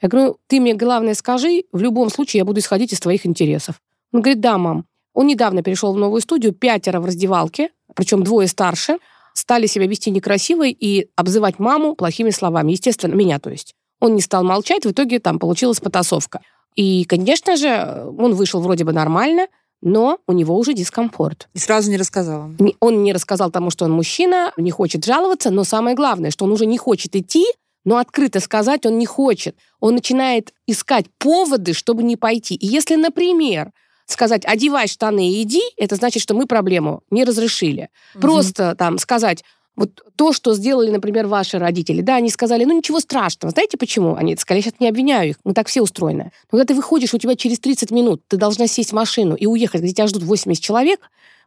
Я 0.00 0.08
говорю, 0.08 0.38
ты 0.46 0.60
мне 0.60 0.74
главное 0.74 1.14
скажи, 1.14 1.64
в 1.72 1.80
любом 1.80 2.10
случае 2.10 2.38
я 2.38 2.44
буду 2.44 2.60
исходить 2.60 2.92
из 2.92 3.00
твоих 3.00 3.26
интересов. 3.26 3.80
Он 4.12 4.20
говорит, 4.20 4.40
да, 4.40 4.58
мам. 4.58 4.84
Он 5.14 5.26
недавно 5.26 5.62
перешел 5.62 5.92
в 5.92 5.98
новую 5.98 6.20
студию, 6.20 6.52
пятеро 6.52 7.00
в 7.00 7.06
раздевалке, 7.06 7.70
причем 7.94 8.22
двое 8.22 8.48
старше, 8.48 8.98
стали 9.34 9.66
себя 9.66 9.86
вести 9.86 10.10
некрасиво 10.10 10.66
и 10.66 11.08
обзывать 11.16 11.58
маму 11.58 11.94
плохими 11.94 12.30
словами. 12.30 12.72
Естественно, 12.72 13.14
меня, 13.14 13.38
то 13.38 13.50
есть. 13.50 13.74
Он 14.00 14.14
не 14.14 14.20
стал 14.20 14.42
молчать, 14.42 14.84
в 14.84 14.90
итоге 14.90 15.20
там 15.20 15.38
получилась 15.38 15.80
потасовка. 15.80 16.40
И, 16.74 17.04
конечно 17.04 17.56
же, 17.56 18.06
он 18.18 18.34
вышел 18.34 18.60
вроде 18.60 18.84
бы 18.84 18.92
нормально, 18.92 19.46
но 19.82 20.18
у 20.26 20.32
него 20.32 20.56
уже 20.56 20.72
дискомфорт. 20.72 21.48
И 21.52 21.58
сразу 21.58 21.90
не 21.90 21.96
рассказала. 21.96 22.50
Он 22.80 23.02
не 23.02 23.12
рассказал 23.12 23.50
тому, 23.50 23.70
что 23.70 23.84
он 23.84 23.92
мужчина, 23.92 24.52
не 24.56 24.70
хочет 24.70 25.04
жаловаться, 25.04 25.50
но 25.50 25.64
самое 25.64 25.94
главное, 25.94 26.30
что 26.30 26.44
он 26.44 26.52
уже 26.52 26.66
не 26.66 26.78
хочет 26.78 27.14
идти, 27.16 27.44
но 27.84 27.98
открыто 27.98 28.40
сказать 28.40 28.86
он 28.86 28.96
не 28.96 29.06
хочет. 29.06 29.56
Он 29.80 29.94
начинает 29.94 30.54
искать 30.66 31.06
поводы, 31.18 31.72
чтобы 31.72 32.04
не 32.04 32.16
пойти. 32.16 32.54
И 32.54 32.66
если, 32.66 32.94
например, 32.94 33.72
сказать 34.06 34.44
«одевай 34.44 34.86
штаны 34.86 35.32
и 35.32 35.42
иди», 35.42 35.62
это 35.76 35.96
значит, 35.96 36.22
что 36.22 36.34
мы 36.34 36.46
проблему 36.46 37.02
не 37.10 37.24
разрешили. 37.24 37.88
Просто 38.14 38.76
там 38.76 38.98
сказать 38.98 39.42
вот 39.76 40.02
то, 40.16 40.32
что 40.32 40.54
сделали, 40.54 40.90
например, 40.90 41.26
ваши 41.26 41.58
родители. 41.58 42.02
Да, 42.02 42.16
они 42.16 42.30
сказали, 42.30 42.64
ну 42.64 42.76
ничего 42.76 43.00
страшного. 43.00 43.52
Знаете 43.52 43.76
почему? 43.78 44.14
Они 44.14 44.36
сказали, 44.36 44.58
я 44.58 44.62
сейчас 44.64 44.80
не 44.80 44.88
обвиняю 44.88 45.30
их, 45.30 45.36
мы 45.44 45.54
так 45.54 45.68
все 45.68 45.80
устроены. 45.80 46.30
Но 46.50 46.58
когда 46.58 46.64
ты 46.66 46.74
выходишь, 46.74 47.14
у 47.14 47.18
тебя 47.18 47.36
через 47.36 47.58
30 47.60 47.90
минут 47.90 48.22
ты 48.28 48.36
должна 48.36 48.66
сесть 48.66 48.90
в 48.90 48.94
машину 48.94 49.34
и 49.34 49.46
уехать, 49.46 49.80
где 49.80 49.92
тебя 49.92 50.06
ждут 50.06 50.24
80 50.24 50.62
человек, 50.62 51.00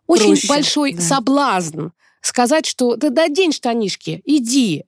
очень 0.07 0.27
Проще, 0.29 0.47
большой 0.47 0.93
да. 0.93 1.01
соблазн 1.01 1.88
сказать, 2.21 2.65
что 2.65 2.95
да, 2.95 3.09
да 3.09 3.27
день 3.27 3.51
штанишки, 3.51 4.21
иди. 4.25 4.85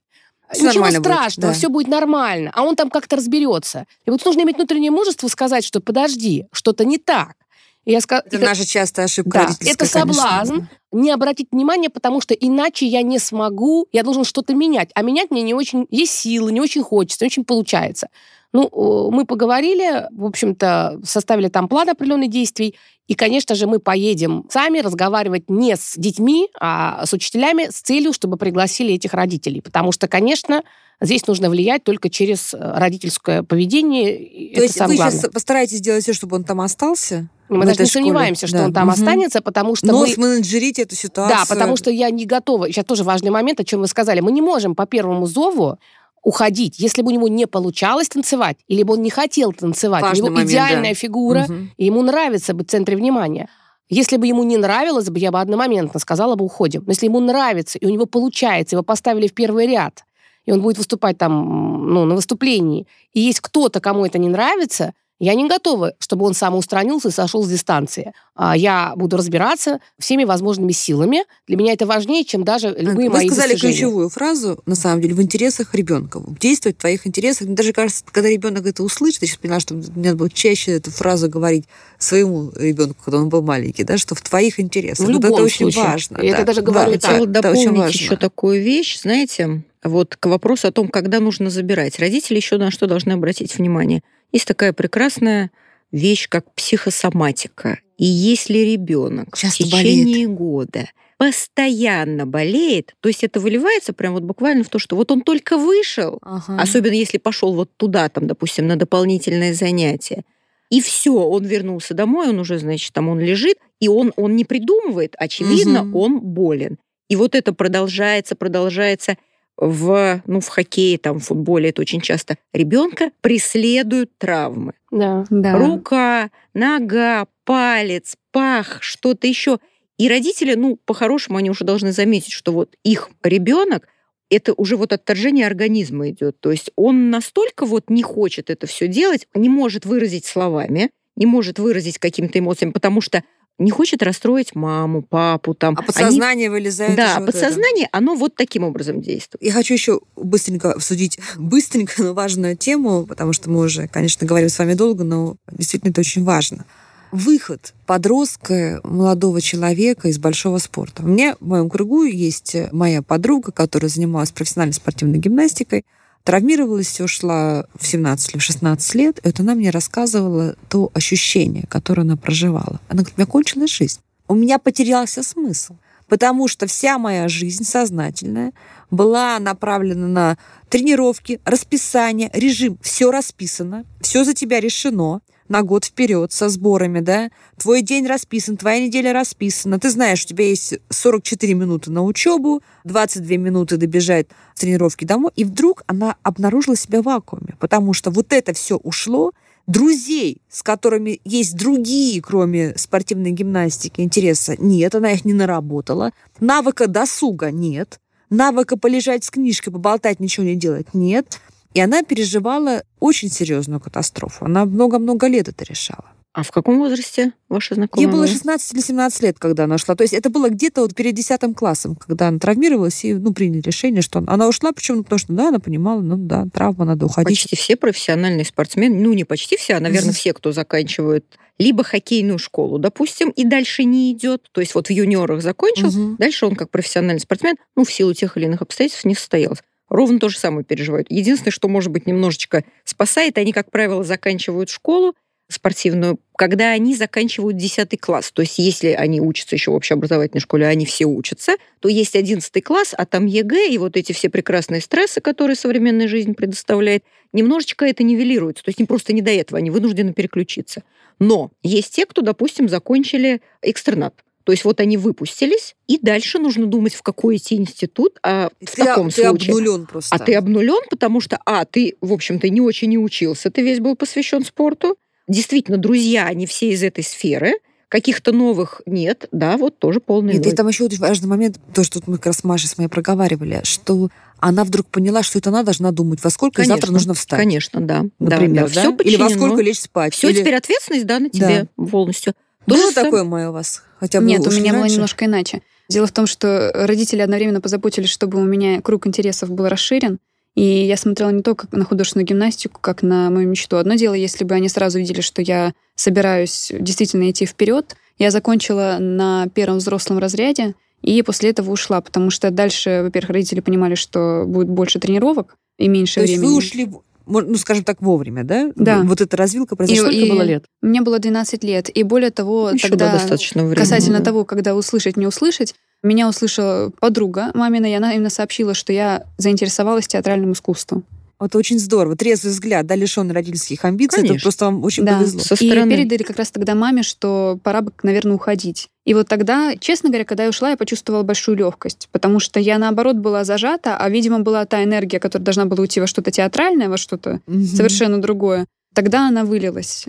Всё 0.52 0.69
Ничего 0.69 0.73
нормально 0.86 1.00
будет, 1.00 1.06
страшного, 1.13 1.54
да. 1.54 1.58
все 1.58 1.69
будет 1.69 1.88
нормально. 1.89 2.52
А 2.54 2.63
он 2.63 2.76
там 2.76 2.89
как-то 2.89 3.17
разберется. 3.17 3.86
И 4.06 4.10
вот 4.10 4.23
нужно 4.26 4.41
иметь 4.41 4.56
внутреннее 4.56 4.91
мужество 4.91 5.28
сказать, 5.28 5.65
что 5.65 5.82
подожди, 5.82 6.45
что-то 6.54 6.86
не 6.86 6.97
так. 6.97 7.36
И 7.84 7.91
я 7.91 8.00
ска- 8.00 8.21
Это 8.26 8.38
и 8.38 8.39
наша 8.39 8.65
частая 8.65 9.06
ошибка 9.06 9.47
да, 9.60 9.69
это 9.69 9.86
конечно. 9.89 10.69
Не 10.98 11.12
обратить 11.12 11.48
внимания, 11.52 11.90
потому 11.90 12.22
что 12.22 12.34
иначе 12.34 12.88
я 12.88 13.04
не 13.04 13.20
смогу, 13.20 13.88
я 13.92 14.04
должен 14.04 14.24
что-то 14.24 14.54
менять. 14.56 14.90
А 14.96 15.02
менять 15.02 15.32
мне 15.32 15.44
не 15.44 15.54
очень 15.54 15.88
есть 15.92 16.14
силы, 16.14 16.52
не 16.52 16.60
очень 16.60 16.84
хочется, 16.84 17.24
не 17.24 17.28
очень 17.28 17.46
получается. 17.46 18.10
Ну, 18.54 18.66
э, 18.66 19.12
мы 19.12 19.26
поговорили, 19.26 20.08
в 20.12 20.26
общем-то, 20.26 21.02
составили 21.04 21.50
там 21.50 21.68
план 21.68 21.90
определенных 21.90 22.30
действий, 22.30 22.76
и, 23.08 23.14
конечно 23.14 23.56
же, 23.56 23.68
мы 23.68 23.80
поедем 23.80 24.46
сами 24.50 24.80
разговаривать 24.80 25.50
не 25.50 25.76
с 25.76 25.94
детьми, 25.96 26.50
а 26.60 27.06
с 27.06 27.14
учителями 27.14 27.70
с 27.70 27.82
целью, 27.82 28.12
чтобы 28.12 28.38
пригласили 28.38 28.94
этих 28.94 29.14
родителей. 29.14 29.62
Потому 29.62 29.92
что, 29.92 30.08
конечно, 30.08 30.64
здесь 31.00 31.26
нужно 31.28 31.50
влиять 31.50 31.84
только 31.84 32.10
через 32.10 32.54
э, 32.54 32.58
родительское 32.60 33.44
поведение. 33.44 34.18
То 34.18 34.62
это 34.62 34.62
есть 34.64 34.74
вы 34.76 34.80
самое 34.80 34.98
сейчас 34.98 35.14
главное. 35.14 35.32
постараетесь 35.32 35.78
сделать 35.78 36.04
все, 36.04 36.14
чтобы 36.14 36.36
он 36.36 36.44
там 36.44 36.60
остался? 36.60 37.30
Мы 37.50 37.58
в 37.58 37.60
даже 37.62 37.72
этой 37.74 37.82
не 37.84 37.88
школе? 37.90 38.04
сомневаемся, 38.06 38.48
что 38.48 38.58
Да. 38.58 38.66
он 38.66 38.74
там 38.74 38.84
Мгм. 38.88 38.94
останется, 38.94 39.42
потому 39.42 39.76
что 39.76 39.88
Но 39.88 40.00
мы... 40.02 40.08
сменеджерить 40.08 40.80
эту 40.80 40.96
ситуацию. 40.96 41.38
Да, 41.38 41.46
потому 41.48 41.78
что 41.78 41.90
я 41.92 42.10
не 42.10 42.26
готова. 42.26 42.68
Сейчас 42.72 42.86
тоже 42.86 43.04
важный 43.04 43.32
момент, 43.32 43.60
о 43.60 43.64
чем 43.64 43.82
вы 43.82 43.88
сказали. 43.88 44.20
Мы 44.20 44.32
не 44.32 44.42
можем 44.42 44.76
по 44.76 44.86
первому 44.86 45.26
зову 45.28 45.78
уходить, 46.24 46.78
если 46.80 47.02
бы 47.04 47.10
у 47.10 47.14
него 47.14 47.28
не 47.30 47.46
получалось 47.48 48.10
танцевать, 48.10 48.58
или 48.68 48.84
бы 48.84 48.94
он 48.96 49.02
не 49.02 49.10
хотел 49.10 49.54
танцевать. 49.54 50.02
Важный 50.02 50.22
у 50.22 50.26
него 50.26 50.34
момент, 50.36 50.50
идеальная 50.52 50.92
да. 50.92 50.96
фигура, 50.96 51.46
Мгм. 51.48 51.72
и 51.78 51.86
ему 51.86 52.02
нравится 52.02 52.54
быть 52.54 52.68
в 52.68 52.72
центре 52.72 52.98
внимания. 52.98 53.48
Если 53.90 54.18
бы 54.18 54.28
ему 54.28 54.44
не 54.44 54.58
нравилось 54.58 55.10
бы, 55.10 55.18
я 55.20 55.32
бы 55.32 55.40
одномоментно 55.40 56.00
сказала 56.02 56.36
бы, 56.36 56.44
уходим. 56.44 56.84
Но 56.86 56.92
если 56.92 57.06
ему 57.06 57.22
нравится, 57.22 57.78
и 57.80 57.86
у 57.86 57.90
него 57.90 58.06
получается, 58.06 58.76
его 58.76 58.84
поставили 58.84 59.28
в 59.28 59.34
первый 59.34 59.68
ряд, 59.68 60.04
и 60.46 60.52
он 60.52 60.62
будет 60.62 60.78
выступать 60.78 61.18
там, 61.18 61.94
ну, 61.94 62.04
на 62.04 62.16
выступлении, 62.16 62.86
и 63.14 63.22
есть 63.22 63.40
кто-то, 63.40 63.80
кому 63.80 64.06
это 64.06 64.18
не 64.18 64.28
нравится, 64.28 64.94
я 65.20 65.34
не 65.34 65.48
готова, 65.48 65.94
чтобы 66.00 66.26
он 66.26 66.34
самоустранился 66.34 67.08
и 67.10 67.12
сошел 67.12 67.44
с 67.44 67.50
дистанции. 67.50 68.14
А 68.36 68.56
Я 68.56 68.94
буду 68.96 69.18
разбираться 69.18 69.80
всеми 69.98 70.24
возможными 70.26 70.72
силами. 70.72 71.24
Для 71.48 71.58
меня 71.58 71.74
это 71.74 71.86
важнее, 71.88 72.24
чем 72.24 72.44
даже 72.44 72.70
любые 72.78 73.10
Вы 73.10 73.18
мои 73.18 73.28
сказали 73.28 73.54
достижения. 73.54 73.74
ключевую 73.74 74.10
фразу, 74.10 74.60
на 74.68 74.76
самом 74.76 75.02
деле, 75.02 75.16
в 75.16 75.22
интересах 75.22 75.74
ребенка. 75.74 76.22
Действовать 76.40 76.78
в 76.78 76.82
твоих 76.82 77.08
интересах. 77.08 77.48
Мне 77.48 77.56
даже 77.56 77.74
кажется, 77.74 78.04
когда 78.12 78.30
ребенок 78.30 78.66
это 78.68 78.84
услышит, 78.84 79.24
я 79.24 79.28
сейчас 79.28 79.38
поняла, 79.40 79.60
что 79.60 79.74
мне 79.74 79.86
надо 79.96 80.18
было 80.18 80.30
чаще 80.30 80.74
эту 80.74 80.92
фразу 80.92 81.30
говорить 81.30 81.66
своему 81.98 82.52
ребенку, 82.56 82.98
когда 83.04 83.18
он 83.18 83.30
был 83.30 83.42
маленький, 83.42 83.84
да, 83.84 83.98
что 83.98 84.14
в 84.14 84.22
твоих 84.22 84.60
интересах. 84.60 85.08
В 85.08 85.10
Вот 85.12 85.14
любом 85.14 85.34
это 85.34 85.44
очень 85.44 85.58
случае. 85.72 85.84
важно. 85.84 86.20
Я 86.22 86.30
это 86.30 86.38
да. 86.40 86.44
даже 86.46 86.62
Да, 86.62 86.72
говорю 86.72 86.92
это- 86.92 87.02
так. 87.02 87.12
Хотела 87.12 87.26
это 87.30 87.40
очень 87.50 87.64
дополнить 87.64 87.80
важно. 87.80 87.98
еще 87.98 88.16
такую 88.18 88.62
вещь, 88.64 89.00
знаете, 89.02 89.64
вот 89.84 90.16
к 90.16 90.26
вопросу 90.28 90.68
о 90.68 90.72
том, 90.72 90.90
когда 90.90 91.20
нужно 91.20 91.50
забирать. 91.50 91.98
Родители 92.00 92.36
еще 92.36 92.58
на 92.58 92.70
что 92.72 92.86
должны 92.88 93.14
обратить 93.14 93.58
внимание. 93.58 94.04
Есть 94.32 94.48
такая 94.48 94.74
прекрасная 94.74 95.52
вещь, 95.92 96.28
как 96.30 96.54
психосоматика. 96.54 97.80
И 97.98 98.06
если 98.06 98.60
ребенок 98.60 99.36
в 99.36 99.40
течение 99.40 100.28
года 100.28 100.90
постоянно 101.18 102.28
болеет, 102.28 102.94
то 103.00 103.10
есть 103.10 103.24
это 103.24 103.40
выливается 103.40 103.92
прям 103.94 104.13
вот 104.13 104.24
буквально 104.24 104.63
в 104.63 104.70
то, 104.70 104.78
что 104.78 104.96
вот 104.96 105.12
он 105.12 105.22
только 105.22 105.58
вышел, 105.58 106.20
Ага. 106.22 106.62
особенно 106.62 106.94
если 106.94 107.18
пошел 107.18 107.54
вот 107.56 107.72
туда, 107.76 108.08
там, 108.10 108.28
допустим, 108.28 108.68
на 108.68 108.76
дополнительное 108.76 109.54
занятие, 109.54 110.24
и 110.70 110.82
все, 110.82 111.13
он 111.13 111.44
вернулся 111.46 111.94
домой, 111.96 112.30
он 112.30 112.40
уже, 112.40 112.60
значит, 112.60 112.94
там 112.94 113.08
он 113.10 113.20
лежит, 113.20 113.58
и 113.80 113.88
он, 113.88 114.13
он 114.16 114.36
не 114.36 114.46
придумывает, 114.46 115.16
очевидно, 115.18 115.84
Мгм. 115.84 115.96
он 115.96 116.20
болен. 116.20 116.78
И 117.10 117.16
вот 117.16 117.34
это 117.36 117.54
продолжается, 117.54 118.36
продолжается 118.36 119.18
в, 119.58 120.22
ну, 120.28 120.39
в 120.39 120.48
хоккее, 120.48 120.98
там, 120.98 121.20
в 121.20 121.26
футболе 121.26 121.70
это 121.70 121.82
очень 121.82 122.02
часто. 122.02 122.38
Ребенка 122.54 123.12
преследуют 123.22 124.12
травмы. 124.17 124.74
Да. 124.91 125.26
Да. 125.30 125.58
Рука, 125.58 126.30
нога, 126.54 127.28
палец, 127.43 128.15
пах, 128.32 128.78
что-то 128.82 129.28
еще. 129.28 129.58
И 129.98 130.08
родители, 130.10 130.54
ну, 130.54 130.78
по-хорошему, 130.86 131.38
они 131.38 131.50
уже 131.50 131.65
должны 131.65 131.91
заметить, 131.91 132.32
что 132.32 132.52
вот 132.52 132.76
их 132.84 133.10
ребенок 133.24 133.88
это 134.30 134.54
уже 134.54 134.76
вот 134.76 134.93
отторжение 134.93 135.48
организма 135.48 136.10
идет. 136.10 136.39
То 136.39 136.52
есть 136.52 136.72
он 136.76 137.10
настолько 137.10 137.65
вот 137.65 137.89
не 137.89 138.04
хочет 138.04 138.50
это 138.50 138.67
все 138.67 138.88
делать, 138.88 139.28
не 139.34 139.50
может 139.50 139.86
выразить 139.86 140.26
словами, 140.26 140.91
не 141.15 141.26
может 141.26 141.60
выразить 141.60 141.98
какими-то 141.98 142.38
эмоциями, 142.39 142.74
потому 142.74 143.02
что 143.02 143.24
не 143.60 143.72
хочет 143.72 144.04
расстроить 144.04 144.56
маму, 144.56 145.02
папу 145.02 145.54
там. 145.54 145.76
А 145.76 145.80
Они- 145.80 145.88
подсознание 145.88 146.50
вылезает 146.50 146.96
Да, 146.96 147.20
вот 147.20 147.30
это. 147.30 147.32
подсознание, 147.39 147.89
оно 147.91 148.15
вот 148.15 148.36
таким 148.36 148.63
образом 148.63 149.02
действует. 149.02 149.41
Я 149.43 149.52
хочу 149.52 149.74
еще 149.74 150.00
быстренько 150.15 150.74
обсудить 150.74 151.20
быстренько, 151.38 152.04
но 152.04 152.13
важную 152.13 152.56
тему, 152.56 153.06
потому 153.06 153.34
что 153.34 153.50
мы 153.50 153.60
уже, 153.62 153.88
конечно, 153.88 154.28
говорим 154.28 154.50
с 154.50 154.60
вами 154.60 154.74
долго, 154.74 155.04
но 155.04 155.38
действительно 155.52 155.89
это 155.91 156.02
очень 156.02 156.24
важно. 156.24 156.65
Выход 157.12 157.74
подростка, 157.86 158.82
молодого 158.84 159.41
человека 159.41 160.10
из 160.10 160.20
большого 160.20 160.58
спорта. 160.58 161.04
У 161.04 161.08
меня 161.08 161.36
в 161.39 161.48
моем 161.48 161.70
кругу 161.70 162.04
есть 162.04 162.56
моя 162.74 163.02
подруга, 163.02 163.52
которая 163.52 163.89
занималась 163.89 164.32
профессиональной 164.32 164.74
спортивной 164.74 165.17
гимнастикой, 165.17 165.86
травмировалась, 166.28 167.00
ушла 167.00 167.68
в 167.80 167.88
17 167.88 168.32
или 168.32 168.40
в 168.40 168.44
16 168.44 168.96
лет. 168.96 169.20
И 169.20 169.28
вот 169.28 169.40
она 169.40 169.56
мне 169.56 169.70
рассказывала 169.70 170.58
то 170.68 170.92
ощущение, 170.94 171.63
которое 171.70 172.02
она 172.02 172.18
проживала. 172.18 172.82
Она 172.90 173.04
говорит, 173.04 173.13
у 173.16 173.22
меня 173.22 173.26
кончилась 173.26 173.72
жизнь. 173.72 174.02
У 174.28 174.36
меня 174.36 174.60
потерялся 174.60 175.24
смысл. 175.24 175.76
Потому 176.10 176.50
что 176.50 176.68
вся 176.68 176.98
моя 176.98 177.30
жизнь 177.30 177.63
сознательная 177.63 178.52
была 178.92 179.40
направлена 179.40 180.08
на 180.08 180.38
тренировки, 180.68 181.40
расписание, 181.46 182.30
режим. 182.34 182.78
Все 182.82 183.10
расписано, 183.10 183.86
все 184.02 184.26
за 184.26 184.34
тебя 184.34 184.60
решено 184.60 185.22
на 185.48 185.62
год 185.63 185.86
вперед 185.86 186.32
со 186.34 186.50
сборами, 186.50 187.00
да. 187.00 187.30
Твой 187.58 187.82
день 187.82 188.06
расписан, 188.06 188.58
твоя 188.58 188.86
неделя 188.86 189.13
расписана. 189.13 189.80
Ты 189.80 189.90
знаешь, 189.90 190.26
у 190.26 190.28
тебя 190.28 190.46
есть 190.46 190.76
44 190.90 191.54
минуты 191.54 191.92
на 191.92 192.04
учебу, 192.04 192.62
22 192.84 193.38
минуты 193.38 193.78
добежать 193.78 194.28
тренировки 194.58 195.06
домой. 195.06 195.32
И 195.36 195.43
вдруг 195.43 195.84
она 195.88 196.15
обнаружила 196.24 196.76
себя 196.76 197.02
в 197.02 197.06
вакууме, 197.06 197.56
потому 197.60 197.93
что 197.93 198.12
вот 198.12 198.34
это 198.34 198.54
все 198.54 198.78
ушло, 198.78 199.32
друзей, 199.67 200.41
с 200.50 200.63
которыми 200.63 201.20
есть 201.26 201.56
другие, 201.56 202.22
кроме 202.22 202.76
спортивной 202.78 203.32
гимнастики, 203.32 204.02
интереса 204.02 204.56
нет, 204.58 204.96
она 204.96 205.12
их 205.12 205.25
не 205.25 205.34
наработала, 205.34 206.12
навыка 206.40 206.88
досуга 206.88 207.52
нет, 207.52 208.00
навыка 208.29 208.77
полежать 208.77 209.23
с 209.23 209.29
книжкой, 209.29 209.73
поболтать, 209.73 210.19
ничего 210.19 210.46
не 210.46 210.56
делать. 210.56 210.94
Нет. 210.94 211.40
И 211.73 211.79
она 211.79 212.02
переживала 212.02 212.84
очень 213.00 213.29
серьезную 213.29 213.79
катастрофу. 213.79 214.46
Она 214.46 214.65
много-много 214.65 215.27
лет 215.27 215.48
это 215.48 215.63
решала. 215.63 216.06
А 216.38 216.44
в 216.44 216.52
каком 216.52 216.77
возрасте 216.77 217.31
ваша 217.50 217.73
знакомая? 217.73 218.06
Ей 218.06 218.12
было 218.12 218.25
была? 218.25 218.27
16 218.31 218.73
или 218.75 218.79
17 218.79 219.23
лет, 219.23 219.40
когда 219.40 219.63
она 219.63 219.73
ушла. 219.73 219.96
То 219.96 220.04
есть 220.04 220.13
это 220.13 220.29
было 220.29 220.50
где-то 220.50 220.81
вот 220.81 220.94
перед 220.94 221.15
10 221.15 221.56
классом, 221.56 221.96
когда 221.96 222.27
она 222.27 222.38
травмировалась, 222.38 223.04
и 223.06 223.15
ну, 223.15 223.33
приняли 223.33 223.62
решение, 223.62 224.04
что 224.04 224.23
она, 224.27 224.48
ушла, 224.48 224.71
почему? 224.71 225.02
Потому 225.02 225.17
что, 225.17 225.33
да, 225.33 225.48
она 225.48 225.58
понимала, 225.58 226.00
ну 226.00 226.15
да, 226.15 226.46
травма, 226.54 226.85
надо 226.85 227.08
уходить. 227.08 227.42
Почти 227.42 227.56
все 227.56 227.75
профессиональные 227.75 228.46
спортсмены, 228.46 229.00
ну 229.00 229.13
не 229.13 229.23
почти 229.23 229.58
все, 229.58 229.77
а, 229.77 229.79
наверное, 229.79 230.13
все, 230.13 230.31
кто 230.31 230.52
заканчивают 230.52 231.25
либо 231.58 231.83
хоккейную 231.83 232.38
школу, 232.38 232.77
допустим, 232.77 233.31
и 233.31 233.44
дальше 233.44 233.83
не 233.83 234.12
идет, 234.12 234.48
то 234.52 234.62
есть 234.62 234.75
вот 234.75 234.90
в 234.90 234.92
юниорах 234.92 235.42
закончил, 235.42 235.88
Мгм. 235.88 236.17
дальше 236.17 236.46
он 236.46 236.56
как 236.56 236.69
профессиональный 236.69 237.19
спортсмен, 237.19 237.56
ну 237.75 237.83
в 237.83 237.92
силу 237.92 238.13
тех 238.13 238.38
или 238.38 238.46
иных 238.46 238.62
обстоятельств 238.62 239.06
не 239.06 239.15
состоялся. 239.15 239.63
Ровно 239.90 240.19
то 240.19 240.29
же 240.29 240.38
самое 240.38 240.63
переживают. 240.63 241.08
Единственное, 241.10 241.52
что, 241.52 241.67
может 241.67 241.92
быть, 241.92 242.06
немножечко 242.06 242.63
спасает, 242.83 243.40
они, 243.40 243.54
как 243.54 243.71
правило, 243.71 244.04
заканчивают 244.04 244.69
школу 244.69 245.15
спортивную, 245.50 246.19
когда 246.35 246.71
они 246.71 246.95
заканчивают 246.95 247.58
10 247.58 248.00
класс. 248.00 248.31
То 248.31 248.41
есть 248.41 248.60
если 248.60 248.89
они 248.89 249.21
учатся 249.21 249.56
еще 249.56 249.71
в 249.71 249.75
общеобразовательной 249.75 250.41
школе, 250.41 250.67
а 250.67 250.69
они 250.69 250.85
все 250.85 251.06
учатся, 251.06 251.56
то 251.79 251.89
есть 251.89 252.15
11 252.15 252.63
класс, 252.63 252.93
а 252.98 253.06
там 253.06 253.25
ЕГЭ 253.25 253.69
и 253.69 253.77
вот 253.77 253.95
эти 253.95 254.12
все 254.12 254.29
прекрасные 254.29 254.81
стрессы, 254.81 255.21
которые 255.21 255.56
современная 255.56 256.08
жизнь 256.08 256.33
предоставляет, 256.33 257.04
немножечко 257.31 257.85
это 257.85 258.04
нивелируется. 258.04 258.63
То 258.63 258.69
есть 258.69 258.79
им 258.79 258.87
просто 258.87 259.13
не 259.13 259.21
до 259.21 259.31
этого, 259.31 259.58
они 259.58 259.69
вынуждены 259.69 260.13
переключиться. 260.13 260.83
Но 261.19 261.52
есть 261.63 261.95
те, 261.95 262.06
кто, 262.06 262.21
допустим, 262.21 262.67
закончили 262.67 263.41
экстернат. 263.62 264.13
То 264.48 264.54
есть 264.54 264.63
вот 264.63 264.79
они 264.79 264.95
выпустились, 264.95 265.75
и 265.87 266.00
дальше 266.02 266.39
нужно 266.39 266.67
думать, 266.67 266.93
в 266.93 267.02
какой 267.02 267.35
идти 267.35 267.58
институт, 267.58 268.17
а 268.23 268.50
в 268.62 268.75
ты, 268.75 268.85
таком 268.85 269.10
ты 269.10 269.23
случае... 269.23 269.52
обнулен 269.52 269.85
просто. 269.85 270.15
А 270.15 270.19
ты 270.19 270.35
обнулен, 270.35 270.79
потому 270.89 271.19
что, 271.19 271.37
а, 271.45 271.65
ты, 271.65 271.98
в 272.00 272.13
общем-то, 272.13 272.48
не 272.48 272.62
очень 272.62 272.93
и 272.93 272.98
учился, 272.98 273.52
ты 273.52 273.62
весь 273.62 273.81
был 273.81 273.98
посвящен 273.98 274.45
спорту. 274.45 274.98
Действительно, 275.28 275.78
друзья, 275.78 276.25
они 276.25 276.46
все 276.46 276.69
из 276.71 276.84
этой 276.84 277.04
сферы. 277.04 277.54
Каких-то 277.90 278.34
новых 278.34 278.82
нет, 278.86 279.30
да, 279.32 279.56
вот 279.56 279.80
тоже 279.80 280.02
полный 280.02 280.34
Нет, 280.34 280.46
и 280.46 280.50
ноль. 280.50 280.56
там 280.58 280.67
еще 280.67 280.84
очень 280.84 280.98
важный 280.98 281.30
момент, 281.30 281.58
то, 281.73 281.86
что 281.86 282.00
тут 282.00 282.10
мы 282.10 282.17
как 282.17 282.25
раз 282.28 282.40
с 282.40 282.44
Машей 282.44 282.67
с 282.67 282.78
моей 282.78 282.90
проговаривали, 282.90 283.62
что 283.63 284.10
она 284.40 284.65
вдруг 284.65 284.88
поняла, 284.88 285.23
что 285.23 285.40
это 285.40 285.52
она 285.52 285.63
должна 285.63 285.92
думать, 285.92 286.21
во 286.21 286.30
сколько 286.30 286.62
ей 286.62 286.67
завтра 286.67 286.88
Конечно, 286.88 286.94
нужно 286.94 287.13
встать. 287.13 287.40
Конечно, 287.40 287.80
да. 287.80 288.04
Например, 288.19 288.67
да, 288.67 288.73
да? 288.73 288.82
Все 288.82 289.10
Или 289.10 289.15
во 289.15 289.30
сколько 289.30 289.62
лечь 289.62 289.80
спать. 289.80 290.13
Все, 290.13 290.30
Или- 290.30 290.40
теперь 290.42 290.56
ответственность, 290.56 291.06
да, 291.06 291.19
на 291.19 291.30
тебе 291.30 291.67
полностью. 291.78 292.34
То 292.65 292.75
Было 292.75 292.92
сам- 292.92 293.06
такое, 293.06 293.23
Майя, 293.23 293.50
у 293.50 293.54
вас? 293.54 293.84
Хотя 294.02 294.19
бы 294.19 294.25
Нет, 294.28 294.46
у 294.46 294.52
меня 294.52 294.73
было 294.73 294.82
раньше? 294.82 294.96
немножко 294.96 295.23
иначе. 295.23 295.62
Дело 295.88 296.08
в 296.08 296.12
том, 296.12 296.28
что 296.28 296.71
родители 296.73 297.21
одновременно 297.21 297.62
позаботились, 297.62 298.10
чтобы 298.10 298.38
у 298.38 298.44
меня 298.44 298.82
круг 298.82 299.08
интересов 299.08 299.50
был 299.50 299.69
расширен. 299.69 300.19
И 300.58 300.64
я 300.64 300.98
смотрела 300.98 301.30
не 301.30 301.44
только 301.44 301.68
на 301.72 301.86
художественную 301.86 302.26
гимнастику, 302.26 302.82
как 302.82 303.04
на 303.04 303.30
мою 303.30 303.48
мечту. 303.48 303.78
Одно 303.78 303.94
дело, 303.94 304.16
если 304.16 304.44
бы 304.44 304.56
они 304.56 304.70
сразу 304.70 304.98
видели, 304.98 305.22
что 305.22 305.44
я 305.44 305.72
собираюсь 305.94 306.72
действительно 306.80 307.30
идти 307.30 307.46
вперед. 307.46 307.96
Я 308.18 308.32
закончила 308.32 308.98
на 309.00 309.48
первом 309.54 309.78
взрослом 309.78 310.18
разряде, 310.18 310.74
и 311.04 311.22
после 311.22 311.52
этого 311.52 311.70
ушла, 311.70 312.02
потому 312.02 312.32
что 312.32 312.50
дальше, 312.50 313.02
во-первых, 313.04 313.30
родители 313.30 313.60
понимали, 313.60 313.94
что 313.94 314.46
будет 314.48 314.68
больше 314.68 315.00
тренировок 315.00 315.58
и 315.78 315.88
меньше 315.88 316.16
То 316.16 316.22
есть 316.22 316.34
времени. 316.34 316.50
вы 316.50 316.58
ушли, 316.58 316.86
в- 316.86 316.92
мо- 316.94 317.02
ну, 317.28 317.56
скажем 317.56 317.84
так, 317.84 318.02
вовремя, 318.02 318.44
да? 318.44 318.71
Да. 318.75 319.02
Вот 319.04 319.21
эта 319.21 319.38
развилка 319.38 319.75
произошла. 319.75 320.10
Сколько 320.10 320.25
и- 320.25 320.30
было 320.30 320.42
лет? 320.42 320.65
Мне 320.82 321.02
было 321.02 321.19
12 321.19 321.63
лет. 321.63 321.90
И 321.90 322.04
более 322.04 322.32
того, 322.32 322.71
Еще 322.71 322.90
тогда... 322.90 323.08
да, 323.08 323.13
достаточно 323.13 323.62
времени. 323.63 323.80
Касательно 323.84 324.19
да. 324.19 324.25
того, 324.25 324.46
когда 324.46 324.75
услышать, 324.75 325.17
не 325.17 325.28
услышать, 325.28 325.75
меня 326.04 326.30
услышала 326.30 326.92
подруга 327.00 327.52
мамина, 327.54 327.86
и 327.92 327.94
она 327.94 328.13
именно 328.13 328.30
сообщила, 328.30 328.73
что 328.73 328.94
я 328.94 329.23
заинтересовалась 329.38 330.08
театральным 330.08 330.52
искусством. 330.54 331.04
Это 331.40 331.58
очень 331.60 331.77
здорово. 331.77 332.15
Трезвый 332.15 332.52
взгляд, 332.52 332.88
да, 332.88 332.96
лишенный 332.96 333.33
родительских 333.35 333.85
амбиций. 333.85 334.19
Это 334.19 334.27
Конечно. 334.29 334.44
просто 334.46 334.65
вам 334.65 334.83
очень 334.83 335.06
Да. 335.06 335.17
повезло. 335.19 335.42
Со 335.42 335.54
И 335.54 335.67
стороны. 335.69 335.92
передали 335.92 336.23
как 336.23 336.38
раз 336.38 336.50
тогда 336.50 336.73
маме, 336.73 337.04
что 337.04 337.60
пора 337.63 337.81
бы, 337.81 337.92
наверное, 338.02 338.33
уходить. 338.33 338.88
И 339.06 339.13
вот 339.13 339.27
тогда, 339.27 339.75
честно 339.79 340.10
говоря, 340.10 340.25
когда 340.25 340.44
я 340.44 340.50
ушла, 340.50 340.71
я 340.71 340.77
почувствовала 340.77 341.21
большую 341.23 341.56
легкость, 341.58 342.10
потому 342.12 342.40
что 342.40 342.60
я, 342.60 342.79
наоборот, 342.79 343.17
была 343.17 343.44
зажата, 343.44 343.98
а, 343.98 344.10
видимо, 344.10 344.40
была 344.40 344.65
та 344.65 344.83
энергия, 344.83 345.19
которая 345.19 345.46
должна 345.46 345.65
была 345.65 345.81
уйти 345.81 346.00
во 346.00 346.08
что-то 346.08 346.31
театральное, 346.31 346.90
во 346.90 346.98
что-то 346.98 347.40
Мгм. 347.46 347.65
совершенно 347.65 348.19
другое. 348.19 348.65
Тогда 348.96 349.27
она 349.27 349.46
вылилась. 349.46 350.06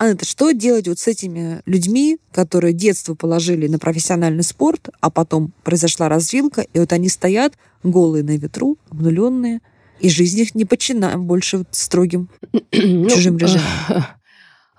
Анна, 0.00 0.18
что 0.22 0.52
делать 0.52 0.86
вот 0.86 0.98
с 1.00 1.08
этими 1.08 1.60
людьми, 1.66 2.18
которые 2.30 2.72
детство 2.74 3.14
положили 3.14 3.66
на 3.66 3.78
профессиональный 3.80 4.44
спорт, 4.44 4.90
а 5.00 5.10
потом 5.10 5.52
произошла 5.64 6.08
развилка, 6.08 6.60
и 6.72 6.78
вот 6.78 6.92
они 6.92 7.08
стоят 7.08 7.54
голые 7.82 8.22
на 8.22 8.36
ветру, 8.36 8.76
обнуленные, 8.90 9.60
и 10.00 10.08
жизнь 10.08 10.40
их 10.40 10.54
не 10.54 10.64
подчинаем 10.64 11.24
больше 11.26 11.64
строгим 11.70 12.28
Ну, 12.72 13.08
чужим 13.10 13.36
режимом. 13.38 13.64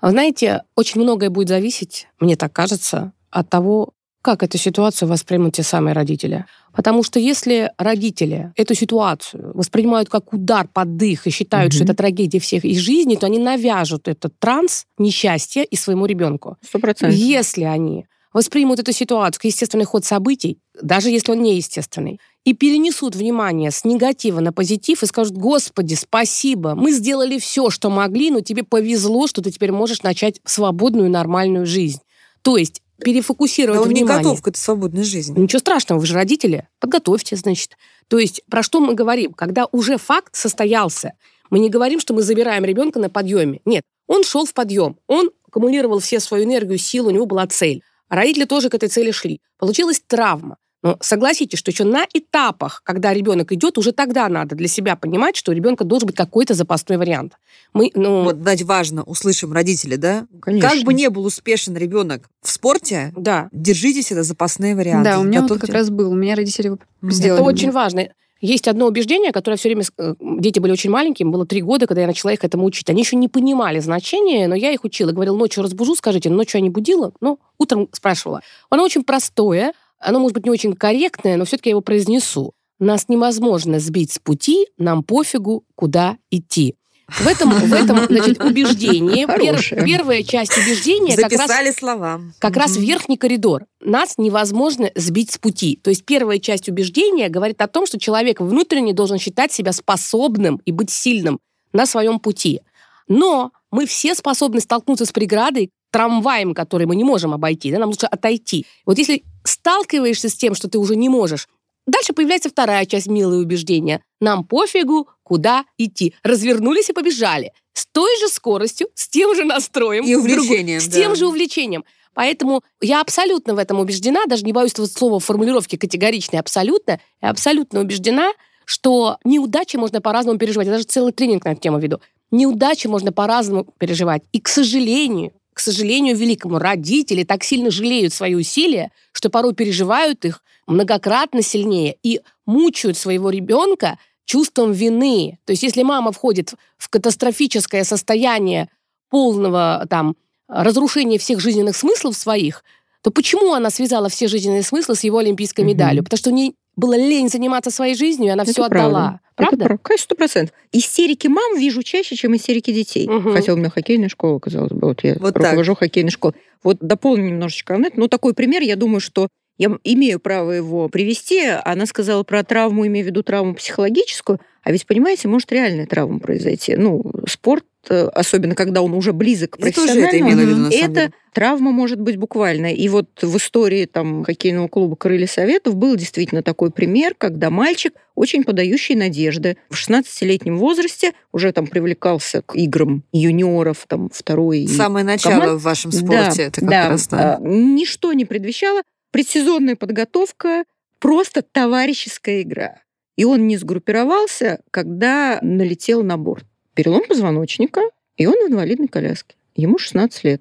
А 0.02 0.10
Знаете, 0.10 0.62
очень 0.76 1.00
многое 1.02 1.28
будет 1.28 1.48
зависеть, 1.48 2.08
мне 2.20 2.34
так 2.34 2.54
кажется, 2.54 3.12
от 3.30 3.50
того, 3.50 3.90
как 4.22 4.42
эту 4.42 4.56
ситуацию 4.56 5.08
воспримут 5.08 5.54
те 5.56 5.62
самые 5.62 5.92
родители. 5.94 6.46
Потому 6.72 7.02
что 7.02 7.18
если 7.20 7.70
родители 7.76 8.52
эту 8.56 8.74
ситуацию 8.74 9.52
воспринимают 9.54 10.08
как 10.08 10.32
удар 10.32 10.68
под 10.68 10.96
дых 10.96 11.26
и 11.26 11.30
считают, 11.30 11.72
что 11.74 11.84
Мгм. 11.84 11.90
это 11.90 11.98
трагедия 11.98 12.38
всех 12.38 12.64
их 12.64 12.78
жизни, 12.78 13.16
то 13.16 13.26
они 13.26 13.38
навяжут 13.38 14.08
этот 14.08 14.38
транс 14.38 14.86
несчастья 14.98 15.62
и 15.62 15.76
своему 15.76 16.06
ребенку. 16.06 16.56
Сто 16.66 16.78
процентов. 16.78 17.18
Если 17.18 17.64
они 17.64 18.06
воспримут 18.32 18.78
эту 18.78 18.92
ситуацию 18.92 19.40
как 19.40 19.44
естественный 19.44 19.84
ход 19.84 20.04
событий, 20.04 20.58
даже 20.80 21.10
если 21.10 21.32
он 21.32 21.42
неестественный, 21.42 22.20
и 22.44 22.54
перенесут 22.54 23.14
внимание 23.14 23.70
с 23.70 23.84
негатива 23.84 24.40
на 24.40 24.52
позитив 24.52 25.02
и 25.02 25.06
скажут, 25.06 25.36
Господи, 25.36 25.94
спасибо, 25.94 26.74
мы 26.74 26.92
сделали 26.92 27.38
все, 27.38 27.70
что 27.70 27.90
могли, 27.90 28.30
но 28.30 28.40
тебе 28.40 28.62
повезло, 28.62 29.26
что 29.26 29.42
ты 29.42 29.50
теперь 29.50 29.72
можешь 29.72 30.02
начать 30.02 30.40
свободную 30.44 31.10
нормальную 31.10 31.66
жизнь. 31.66 32.00
То 32.42 32.56
есть 32.56 32.82
перефокусировать 33.02 33.78
Да 33.78 33.82
он 33.82 33.88
не 33.88 33.94
внимание. 34.00 34.22
готов 34.22 34.42
к 34.42 34.48
этой 34.48 34.58
свободной 34.58 35.02
жизни. 35.04 35.38
Ничего 35.38 35.58
страшного, 35.58 36.00
вы 36.00 36.06
же 36.06 36.14
родители. 36.14 36.68
Подготовьте, 36.78 37.36
значит. 37.36 37.76
То 38.08 38.18
есть 38.18 38.42
про 38.50 38.62
что 38.62 38.80
мы 38.80 38.94
говорим? 38.94 39.32
Когда 39.32 39.66
уже 39.72 39.96
факт 39.96 40.34
состоялся, 40.36 41.14
мы 41.50 41.58
не 41.58 41.68
говорим, 41.68 42.00
что 42.00 42.14
мы 42.14 42.22
забираем 42.22 42.64
ребенка 42.64 42.98
на 42.98 43.10
подъеме. 43.10 43.60
Нет, 43.64 43.84
он 44.06 44.22
шел 44.24 44.44
в 44.44 44.54
подъем, 44.54 44.96
он 45.06 45.30
аккумулировал 45.46 45.98
все 45.98 46.20
свою 46.20 46.44
энергию, 46.44 46.78
силу, 46.78 47.08
у 47.08 47.12
него 47.12 47.26
была 47.26 47.46
цель. 47.46 47.82
Родители 48.10 48.44
тоже 48.44 48.68
к 48.68 48.74
этой 48.74 48.88
цели 48.88 49.12
шли. 49.12 49.40
Получилась 49.58 50.02
травма. 50.06 50.56
Но 50.82 50.96
согласитесь, 51.00 51.58
что 51.58 51.70
еще 51.70 51.84
на 51.84 52.06
этапах, 52.12 52.80
когда 52.84 53.12
ребенок 53.12 53.52
идет, 53.52 53.76
уже 53.76 53.92
тогда 53.92 54.28
надо 54.28 54.56
для 54.56 54.66
себя 54.66 54.96
понимать, 54.96 55.36
что 55.36 55.52
у 55.52 55.54
ребенка 55.54 55.84
должен 55.84 56.06
быть 56.06 56.16
какой-то 56.16 56.54
запасной 56.54 56.96
вариант. 56.96 57.34
Мы, 57.74 57.90
ну, 57.94 58.24
Вот, 58.24 58.36
знаете, 58.36 58.64
важно, 58.64 59.02
услышим 59.02 59.52
родители, 59.52 59.96
да? 59.96 60.26
Конечно. 60.40 60.70
Как 60.70 60.82
бы 60.82 60.94
не 60.94 61.10
был 61.10 61.26
успешен 61.26 61.76
ребенок 61.76 62.30
в 62.42 62.50
спорте, 62.50 63.12
да, 63.14 63.48
держите 63.52 64.00
всегда 64.02 64.22
запасные 64.22 64.74
варианты. 64.74 65.10
Да, 65.10 65.20
у 65.20 65.22
меня 65.22 65.42
вот 65.42 65.50
Готовьте. 65.50 65.66
как 65.66 65.74
раз 65.74 65.90
был. 65.90 66.10
У 66.12 66.14
меня 66.14 66.34
родители 66.34 66.76
сделали. 67.02 67.42
Это 67.42 67.42
мне. 67.42 67.52
очень 67.52 67.70
важно. 67.70 68.08
Есть 68.40 68.68
одно 68.68 68.86
убеждение, 68.86 69.32
которое 69.32 69.56
все 69.56 69.68
время... 69.68 69.84
э, 69.98 70.14
Дети 70.20 70.58
были 70.58 70.72
очень 70.72 70.90
маленькими, 70.90 71.28
было 71.28 71.46
три 71.46 71.60
года, 71.60 71.86
когда 71.86 72.00
я 72.02 72.06
начала 72.06 72.32
их 72.32 72.42
этому 72.42 72.64
учить. 72.64 72.88
Они 72.88 73.02
еще 73.02 73.16
не 73.16 73.28
понимали 73.28 73.78
значения, 73.80 74.48
но 74.48 74.54
я 74.54 74.72
их 74.72 74.84
учила. 74.84 75.12
Говорила, 75.12 75.36
ночью 75.36 75.62
разбужу, 75.62 75.94
скажите, 75.94 76.30
ночью 76.30 76.58
я 76.58 76.62
не 76.62 76.70
будила? 76.70 77.12
Ну, 77.20 77.38
утром 77.58 77.88
спрашивала. 77.92 78.40
Оно 78.70 78.82
очень 78.82 79.04
простое, 79.04 79.74
оно, 79.98 80.18
может 80.18 80.34
быть, 80.34 80.44
не 80.44 80.50
очень 80.50 80.74
корректное, 80.74 81.36
но 81.36 81.44
все-таки 81.44 81.68
я 81.68 81.72
его 81.72 81.82
произнесу. 81.82 82.52
Нас 82.78 83.08
невозможно 83.08 83.78
сбить 83.78 84.12
с 84.12 84.18
пути, 84.18 84.66
нам 84.78 85.02
пофигу, 85.02 85.64
куда 85.74 86.16
идти. 86.30 86.76
В 87.18 87.26
этом, 87.26 87.50
в 87.50 87.72
этом 87.72 88.06
значит, 88.06 88.42
убеждении, 88.42 89.26
пер- 89.26 89.84
первая 89.84 90.22
часть 90.22 90.56
убеждения 90.56 91.16
как 91.16 91.32
раз 91.32 91.32
Записали 91.32 91.70
слова. 91.72 92.20
как 92.38 92.56
раз 92.56 92.76
верхний 92.76 93.16
коридор. 93.16 93.64
Нас 93.80 94.14
невозможно 94.16 94.90
сбить 94.94 95.32
с 95.32 95.38
пути. 95.38 95.78
То 95.82 95.90
есть 95.90 96.04
первая 96.04 96.38
часть 96.38 96.68
убеждения 96.68 97.28
говорит 97.28 97.60
о 97.60 97.66
том, 97.68 97.86
что 97.86 97.98
человек 97.98 98.40
внутренне 98.40 98.92
должен 98.92 99.18
считать 99.18 99.52
себя 99.52 99.72
способным 99.72 100.60
и 100.64 100.72
быть 100.72 100.90
сильным 100.90 101.40
на 101.72 101.86
своем 101.86 102.20
пути. 102.20 102.60
Но 103.08 103.52
мы 103.70 103.86
все 103.86 104.14
способны 104.14 104.60
столкнуться 104.60 105.04
с 105.04 105.12
преградой, 105.12 105.70
трамваем, 105.90 106.54
который 106.54 106.86
мы 106.86 106.94
не 106.96 107.04
можем 107.04 107.32
обойти. 107.32 107.72
Да, 107.72 107.78
нам 107.78 107.88
лучше 107.90 108.06
отойти. 108.06 108.66
Вот 108.86 108.98
если 108.98 109.24
сталкиваешься 109.44 110.28
с 110.28 110.34
тем, 110.34 110.54
что 110.54 110.68
ты 110.68 110.78
уже 110.78 110.96
не 110.96 111.08
можешь, 111.08 111.48
дальше 111.90 112.12
появляется 112.12 112.48
вторая 112.48 112.86
часть 112.86 113.06
милые 113.06 113.40
убеждения. 113.42 114.02
Нам 114.20 114.44
пофигу, 114.44 115.08
куда 115.22 115.64
идти. 115.78 116.14
Развернулись 116.22 116.90
и 116.90 116.92
побежали. 116.92 117.52
С 117.72 117.86
той 117.86 118.10
же 118.20 118.28
скоростью, 118.28 118.88
с 118.94 119.08
тем 119.08 119.34
же 119.34 119.44
настроем. 119.44 120.04
И 120.04 120.14
увлечением, 120.14 120.80
С 120.80 120.86
да. 120.86 120.96
тем 120.96 121.16
же 121.16 121.26
увлечением. 121.26 121.84
Поэтому 122.14 122.62
я 122.80 123.00
абсолютно 123.00 123.54
в 123.54 123.58
этом 123.58 123.78
убеждена, 123.78 124.26
даже 124.26 124.44
не 124.44 124.52
боюсь 124.52 124.72
этого 124.72 124.86
слова 124.86 125.20
формулировки 125.20 125.76
категоричной, 125.76 126.40
абсолютно, 126.40 127.00
я 127.22 127.30
абсолютно 127.30 127.80
убеждена, 127.80 128.32
что 128.64 129.18
неудачи 129.24 129.76
можно 129.76 130.00
по-разному 130.00 130.38
переживать. 130.38 130.66
Я 130.66 130.72
даже 130.74 130.84
целый 130.84 131.12
тренинг 131.12 131.44
на 131.44 131.50
эту 131.50 131.60
тему 131.60 131.78
веду. 131.78 132.00
Неудачи 132.30 132.86
можно 132.86 133.12
по-разному 133.12 133.66
переживать. 133.78 134.22
И, 134.32 134.40
к 134.40 134.48
сожалению, 134.48 135.32
к 135.60 135.62
сожалению, 135.62 136.16
великому, 136.16 136.58
родители 136.58 137.22
так 137.22 137.44
сильно 137.44 137.70
жалеют 137.70 138.14
свои 138.14 138.34
усилия, 138.34 138.92
что 139.12 139.28
порой 139.28 139.54
переживают 139.54 140.24
их 140.24 140.42
многократно 140.66 141.42
сильнее 141.42 141.96
и 142.02 142.22
мучают 142.46 142.96
своего 142.96 143.28
ребенка 143.28 143.98
чувством 144.24 144.72
вины. 144.72 145.38
То 145.44 145.50
есть 145.50 145.62
если 145.62 145.82
мама 145.82 146.12
входит 146.12 146.54
в 146.78 146.88
катастрофическое 146.88 147.84
состояние 147.84 148.70
полного 149.10 149.86
там 149.90 150.16
разрушения 150.48 151.18
всех 151.18 151.40
жизненных 151.40 151.76
смыслов 151.76 152.16
своих, 152.16 152.64
то 153.02 153.10
почему 153.10 153.52
она 153.52 153.68
связала 153.68 154.08
все 154.08 154.28
жизненные 154.28 154.62
смыслы 154.62 154.94
с 154.94 155.04
его 155.04 155.18
олимпийской 155.18 155.66
медалью? 155.66 156.02
Потому 156.04 156.16
что 156.16 156.30
у 156.30 156.32
нее 156.32 156.52
было 156.74 156.96
лень 156.96 157.28
заниматься 157.28 157.70
своей 157.70 157.94
жизнью, 157.94 158.28
и 158.28 158.30
она 158.30 158.44
Это 158.44 158.52
все 158.52 158.66
правда. 158.66 158.86
отдала. 158.86 159.20
Правда? 159.48 159.64
Это 159.66 159.78
Конечно, 159.78 160.04
сто 160.04 160.14
процентов. 160.14 160.54
Истерики 160.72 161.26
мам 161.26 161.58
вижу 161.58 161.82
чаще, 161.82 162.16
чем 162.16 162.34
истерики 162.36 162.72
детей. 162.72 163.08
Мгм. 163.08 163.32
Хотя 163.32 163.52
у 163.52 163.56
меня 163.56 163.70
хоккейная 163.70 164.08
школа, 164.08 164.38
казалось 164.38 164.72
бы. 164.72 164.88
Вот 164.88 165.04
я 165.04 165.16
Вот 165.18 165.34
так. 165.34 165.42
руковожу 165.44 165.74
хоккейной 165.74 166.10
школой. 166.10 166.34
Вот 166.62 166.78
дополню 166.80 167.28
немножечко. 167.28 167.78
Ну, 167.94 168.08
такой 168.08 168.34
пример, 168.34 168.62
я 168.62 168.76
думаю, 168.76 169.00
что 169.00 169.28
я 169.58 169.70
имею 169.84 170.20
право 170.20 170.52
его 170.52 170.88
привести. 170.88 171.42
Она 171.64 171.86
сказала 171.86 172.22
про 172.22 172.42
травму, 172.42 172.86
имею 172.86 173.04
в 173.04 173.08
виду 173.08 173.22
травму 173.22 173.54
психологическую. 173.54 174.40
А 174.62 174.72
ведь, 174.72 174.86
понимаете, 174.86 175.28
может 175.28 175.52
реальная 175.52 175.86
травма 175.86 176.18
произойти. 176.18 176.76
Ну, 176.76 177.02
спорт, 177.28 177.64
особенно 177.88 178.54
когда 178.54 178.82
он 178.82 178.92
уже 178.94 179.12
близок 179.12 179.52
к 179.52 179.56
это 179.56 179.80
профессиональному, 179.80 180.30
в 180.30 180.38
виду, 180.38 180.66
это 180.66 180.94
деле. 180.94 181.12
травма 181.32 181.70
может 181.72 182.00
быть 182.00 182.16
буквальная. 182.16 182.72
И 182.72 182.88
вот 182.88 183.08
в 183.22 183.36
истории 183.36 183.86
там 183.86 184.24
хоккейного 184.24 184.68
клуба 184.68 184.96
«Крылья 184.96 185.26
Советов» 185.26 185.76
был 185.76 185.96
действительно 185.96 186.42
такой 186.42 186.70
пример, 186.70 187.14
когда 187.16 187.50
мальчик, 187.50 187.94
очень 188.14 188.44
подающий 188.44 188.94
надежды, 188.94 189.56
в 189.70 189.74
16-летнем 189.74 190.58
возрасте 190.58 191.12
уже 191.32 191.52
там 191.52 191.66
привлекался 191.66 192.42
к 192.42 192.54
играм 192.54 193.02
юниоров, 193.12 193.84
там, 193.88 194.10
второй. 194.12 194.68
Самое 194.68 195.04
начало 195.04 195.40
команд. 195.40 195.60
в 195.60 195.64
вашем 195.64 195.92
спорте. 195.92 196.36
Да, 196.36 196.42
это 196.42 196.60
как 196.60 196.70
да. 196.70 196.88
раз, 196.88 197.08
да. 197.08 197.36
А, 197.36 197.40
Ничто 197.40 198.12
не 198.12 198.24
предвещало. 198.24 198.82
Предсезонная 199.10 199.76
подготовка, 199.76 200.64
просто 200.98 201.42
товарищеская 201.42 202.42
игра. 202.42 202.76
И 203.16 203.24
он 203.24 203.46
не 203.46 203.56
сгруппировался, 203.56 204.60
когда 204.70 205.38
налетел 205.42 206.02
на 206.02 206.16
борт. 206.16 206.44
Перелом 206.80 207.02
позвоночника, 207.06 207.82
и 208.16 208.24
он 208.24 208.32
в 208.42 208.50
инвалидной 208.50 208.88
коляске. 208.88 209.34
Ему 209.54 209.76
16 209.76 210.24
лет. 210.24 210.40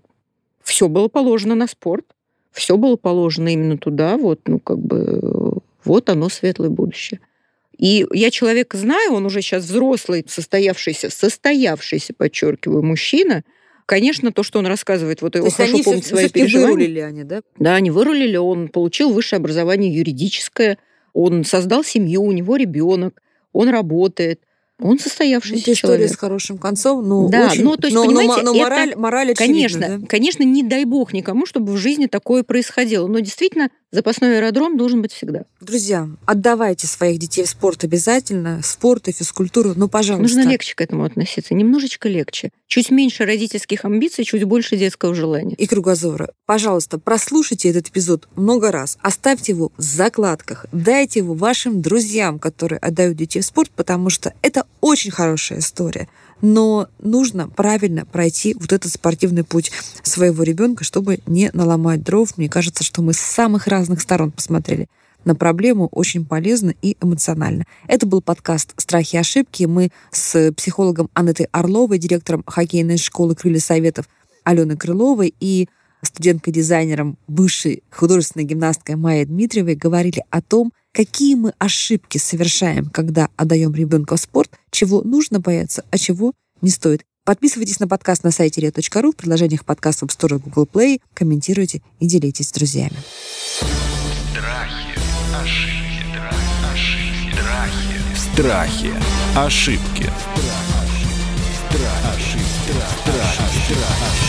Все 0.64 0.88
было 0.88 1.10
положено 1.10 1.54
на 1.54 1.68
спорт. 1.68 2.06
Все 2.54 2.78
было 2.78 2.96
положено 2.96 3.50
именно 3.50 3.78
туда. 3.78 4.16
Вот, 4.16 4.40
ну, 4.48 4.58
как 4.58 4.80
бы, 4.80 5.58
вот 5.84 6.08
оно, 6.08 6.30
светлое 6.30 6.70
будущее. 6.70 7.20
И 7.78 8.08
я 8.14 8.32
человека 8.32 8.78
знаю, 8.78 9.12
он 9.12 9.26
уже 9.26 9.42
сейчас 9.42 9.66
взрослый, 9.66 10.26
состоявшийся, 10.30 11.10
состоявшийся, 11.10 12.14
подчеркиваю, 12.14 12.84
мужчина. 12.84 13.44
Конечно, 13.86 14.32
то, 14.32 14.42
что 14.42 14.60
он 14.60 14.66
рассказывает, 14.66 15.22
вот 15.22 15.34
То 15.34 15.40
его 15.40 15.50
хорошо 15.50 15.84
помнит 15.84 16.06
свои 16.06 16.30
переживания. 16.30 16.70
вырулили 16.70 17.00
они, 17.00 17.26
да? 17.26 17.42
Да, 17.58 17.76
они 17.76 17.92
вырулили, 17.92 18.38
он 18.38 18.70
получил 18.70 19.12
высшее 19.12 19.40
образование 19.40 19.94
юридическое, 19.94 20.78
он 21.12 21.44
создал 21.44 21.84
семью, 21.84 22.24
у 22.24 22.32
него 22.32 22.56
ребенок, 22.56 23.22
он 23.52 23.68
работает, 23.68 24.40
он 24.80 24.92
Ну, 24.94 24.98
состоявшийся 25.00 25.62
Это 25.64 25.74
история 25.74 25.94
человек. 25.98 26.12
с 26.14 26.18
хорошим 26.18 26.58
концом, 26.58 27.08
но 27.08 27.28
Да, 27.28 27.48
очень... 27.52 27.64
ну, 27.64 27.76
то 27.78 27.88
есть, 27.88 27.96
но, 27.96 28.04
но 28.04 28.08
понимаете, 28.08 28.34
мо- 28.34 28.42
но 28.44 28.52
это- 28.56 28.64
мораль, 28.64 28.96
мораль 28.96 29.34
Конечно, 29.36 29.80
очевидна, 29.80 30.00
да? 30.00 30.08
конечно, 30.08 30.44
не 30.44 30.64
дай 30.64 30.86
бог 30.86 31.14
никому, 31.14 31.46
чтобы 31.46 31.74
в 31.74 31.78
жизни 31.78 32.06
такое 32.08 32.44
происходило. 32.44 33.08
Но 33.08 33.20
действительно, 33.20 33.70
запасной 33.92 34.38
аэродром 34.38 34.78
должен 34.78 35.02
быть 35.02 35.12
всегда. 35.14 35.44
Друзья, 35.62 36.08
отдавайте 36.26 36.88
своих 36.88 37.20
детей 37.20 37.44
в 37.44 37.50
спорт 37.50 37.84
обязательно, 37.84 38.62
спорт 38.64 39.08
и 39.08 39.12
физкультуру, 39.12 39.74
ну, 39.76 39.88
пожалуйста. 39.90 40.22
Нужно 40.38 40.50
легче 40.50 40.76
к 40.76 40.82
этому 40.82 41.04
относиться, 41.04 41.54
немножечко 41.54 42.08
легче. 42.08 42.52
Чуть 42.68 42.92
меньше 42.92 43.26
родительских 43.26 43.84
амбиций, 43.86 44.24
чуть 44.24 44.44
больше 44.44 44.78
детского 44.78 45.14
желания. 45.16 45.56
и 45.56 45.66
кругозора. 45.68 46.30
Пожалуйста, 46.46 47.00
прослушайте 47.00 47.70
этот 47.70 47.88
эпизод 47.90 48.28
много 48.36 48.72
раз, 48.72 48.98
оставьте 49.02 49.52
его 49.54 49.72
в 49.78 49.82
закладках, 49.82 50.66
дайте 50.72 51.20
его 51.20 51.34
вашим 51.34 51.82
друзьям, 51.82 52.40
которые 52.40 52.80
отдают 52.80 53.18
детей 53.18 53.42
в 53.42 53.46
спорт, 53.46 53.72
потому 53.76 54.10
что 54.10 54.34
это 54.42 54.66
очень 54.82 55.12
хорошая 55.12 55.60
история. 55.60 56.08
Но 56.42 56.88
нужно 57.00 57.50
правильно 57.50 58.06
пройти 58.06 58.56
вот 58.58 58.72
этот 58.72 58.92
спортивный 58.92 59.44
путь 59.44 59.72
своего 60.04 60.44
ребенка, 60.44 60.84
чтобы 60.84 61.20
не 61.26 61.50
наломать 61.54 62.04
дров. 62.04 62.38
Мне 62.38 62.50
кажется, 62.50 62.84
что 62.84 63.02
мы 63.02 63.14
с 63.14 63.20
самых 63.20 63.68
разных 63.68 64.02
сторон 64.02 64.32
посмотрели 64.32 64.88
на 65.26 65.36
проблему 65.36 65.90
очень 65.92 66.26
полезно 66.26 66.74
и 66.82 66.96
эмоционально. 67.02 67.66
Это 67.88 68.06
был 68.06 68.22
подкаст 68.22 68.74
«Страхи 68.78 69.16
и 69.16 69.20
ошибки». 69.20 69.66
Мы 69.66 69.92
с 70.12 70.54
психологом 70.54 71.10
Анетой 71.14 71.48
Орловой, 71.52 71.98
директором 71.98 72.44
хоккейной 72.48 72.98
школы 72.98 73.36
«Крылья 73.36 73.60
Советов» 73.60 74.08
Аленой 74.44 74.78
Крыловой 74.78 75.34
и 75.40 75.68
студенткой-дизайнером 76.02 77.18
бывшей 77.28 77.84
художественной 77.92 78.46
гимнасткой 78.46 78.96
Майей 78.96 79.26
Дмитриевой 79.26 79.76
говорили 79.76 80.24
о 80.30 80.42
том, 80.42 80.72
какие 80.94 81.36
мы 81.36 81.54
ошибки 81.60 82.18
совершаем, 82.18 82.90
когда 82.90 83.30
отдаем 83.36 83.74
ребенка 83.74 84.16
в 84.16 84.20
спорт, 84.20 84.59
чего 84.80 85.02
нужно 85.02 85.42
бояться, 85.42 85.84
а 85.92 85.98
чего 85.98 86.32
не 86.62 86.70
стоит. 86.70 87.04
Подписывайтесь 87.26 87.82
на 87.82 87.88
подкаст 87.90 88.24
на 88.24 88.32
сайте 88.32 88.62
ria.ru, 88.62 89.12
в 89.12 89.16
приложениях 89.16 89.66
подкаст 89.66 90.00
в 90.00 90.06
App 90.06 90.18
Store 90.18 90.38
и 90.38 90.40
Google 90.40 90.70
Play, 90.72 91.02
комментируйте 91.14 91.82
и 92.00 92.08
делитесь 92.08 92.48
с 92.48 92.52
друзьями. 92.54 92.96
Страхи, 98.16 98.94
ошибки, 99.36 100.10
страх, 101.68 102.16
ошибки, 102.16 102.16
страхи. 102.16 102.40
Страхи. 103.04 103.74
Ошибки. 103.74 104.29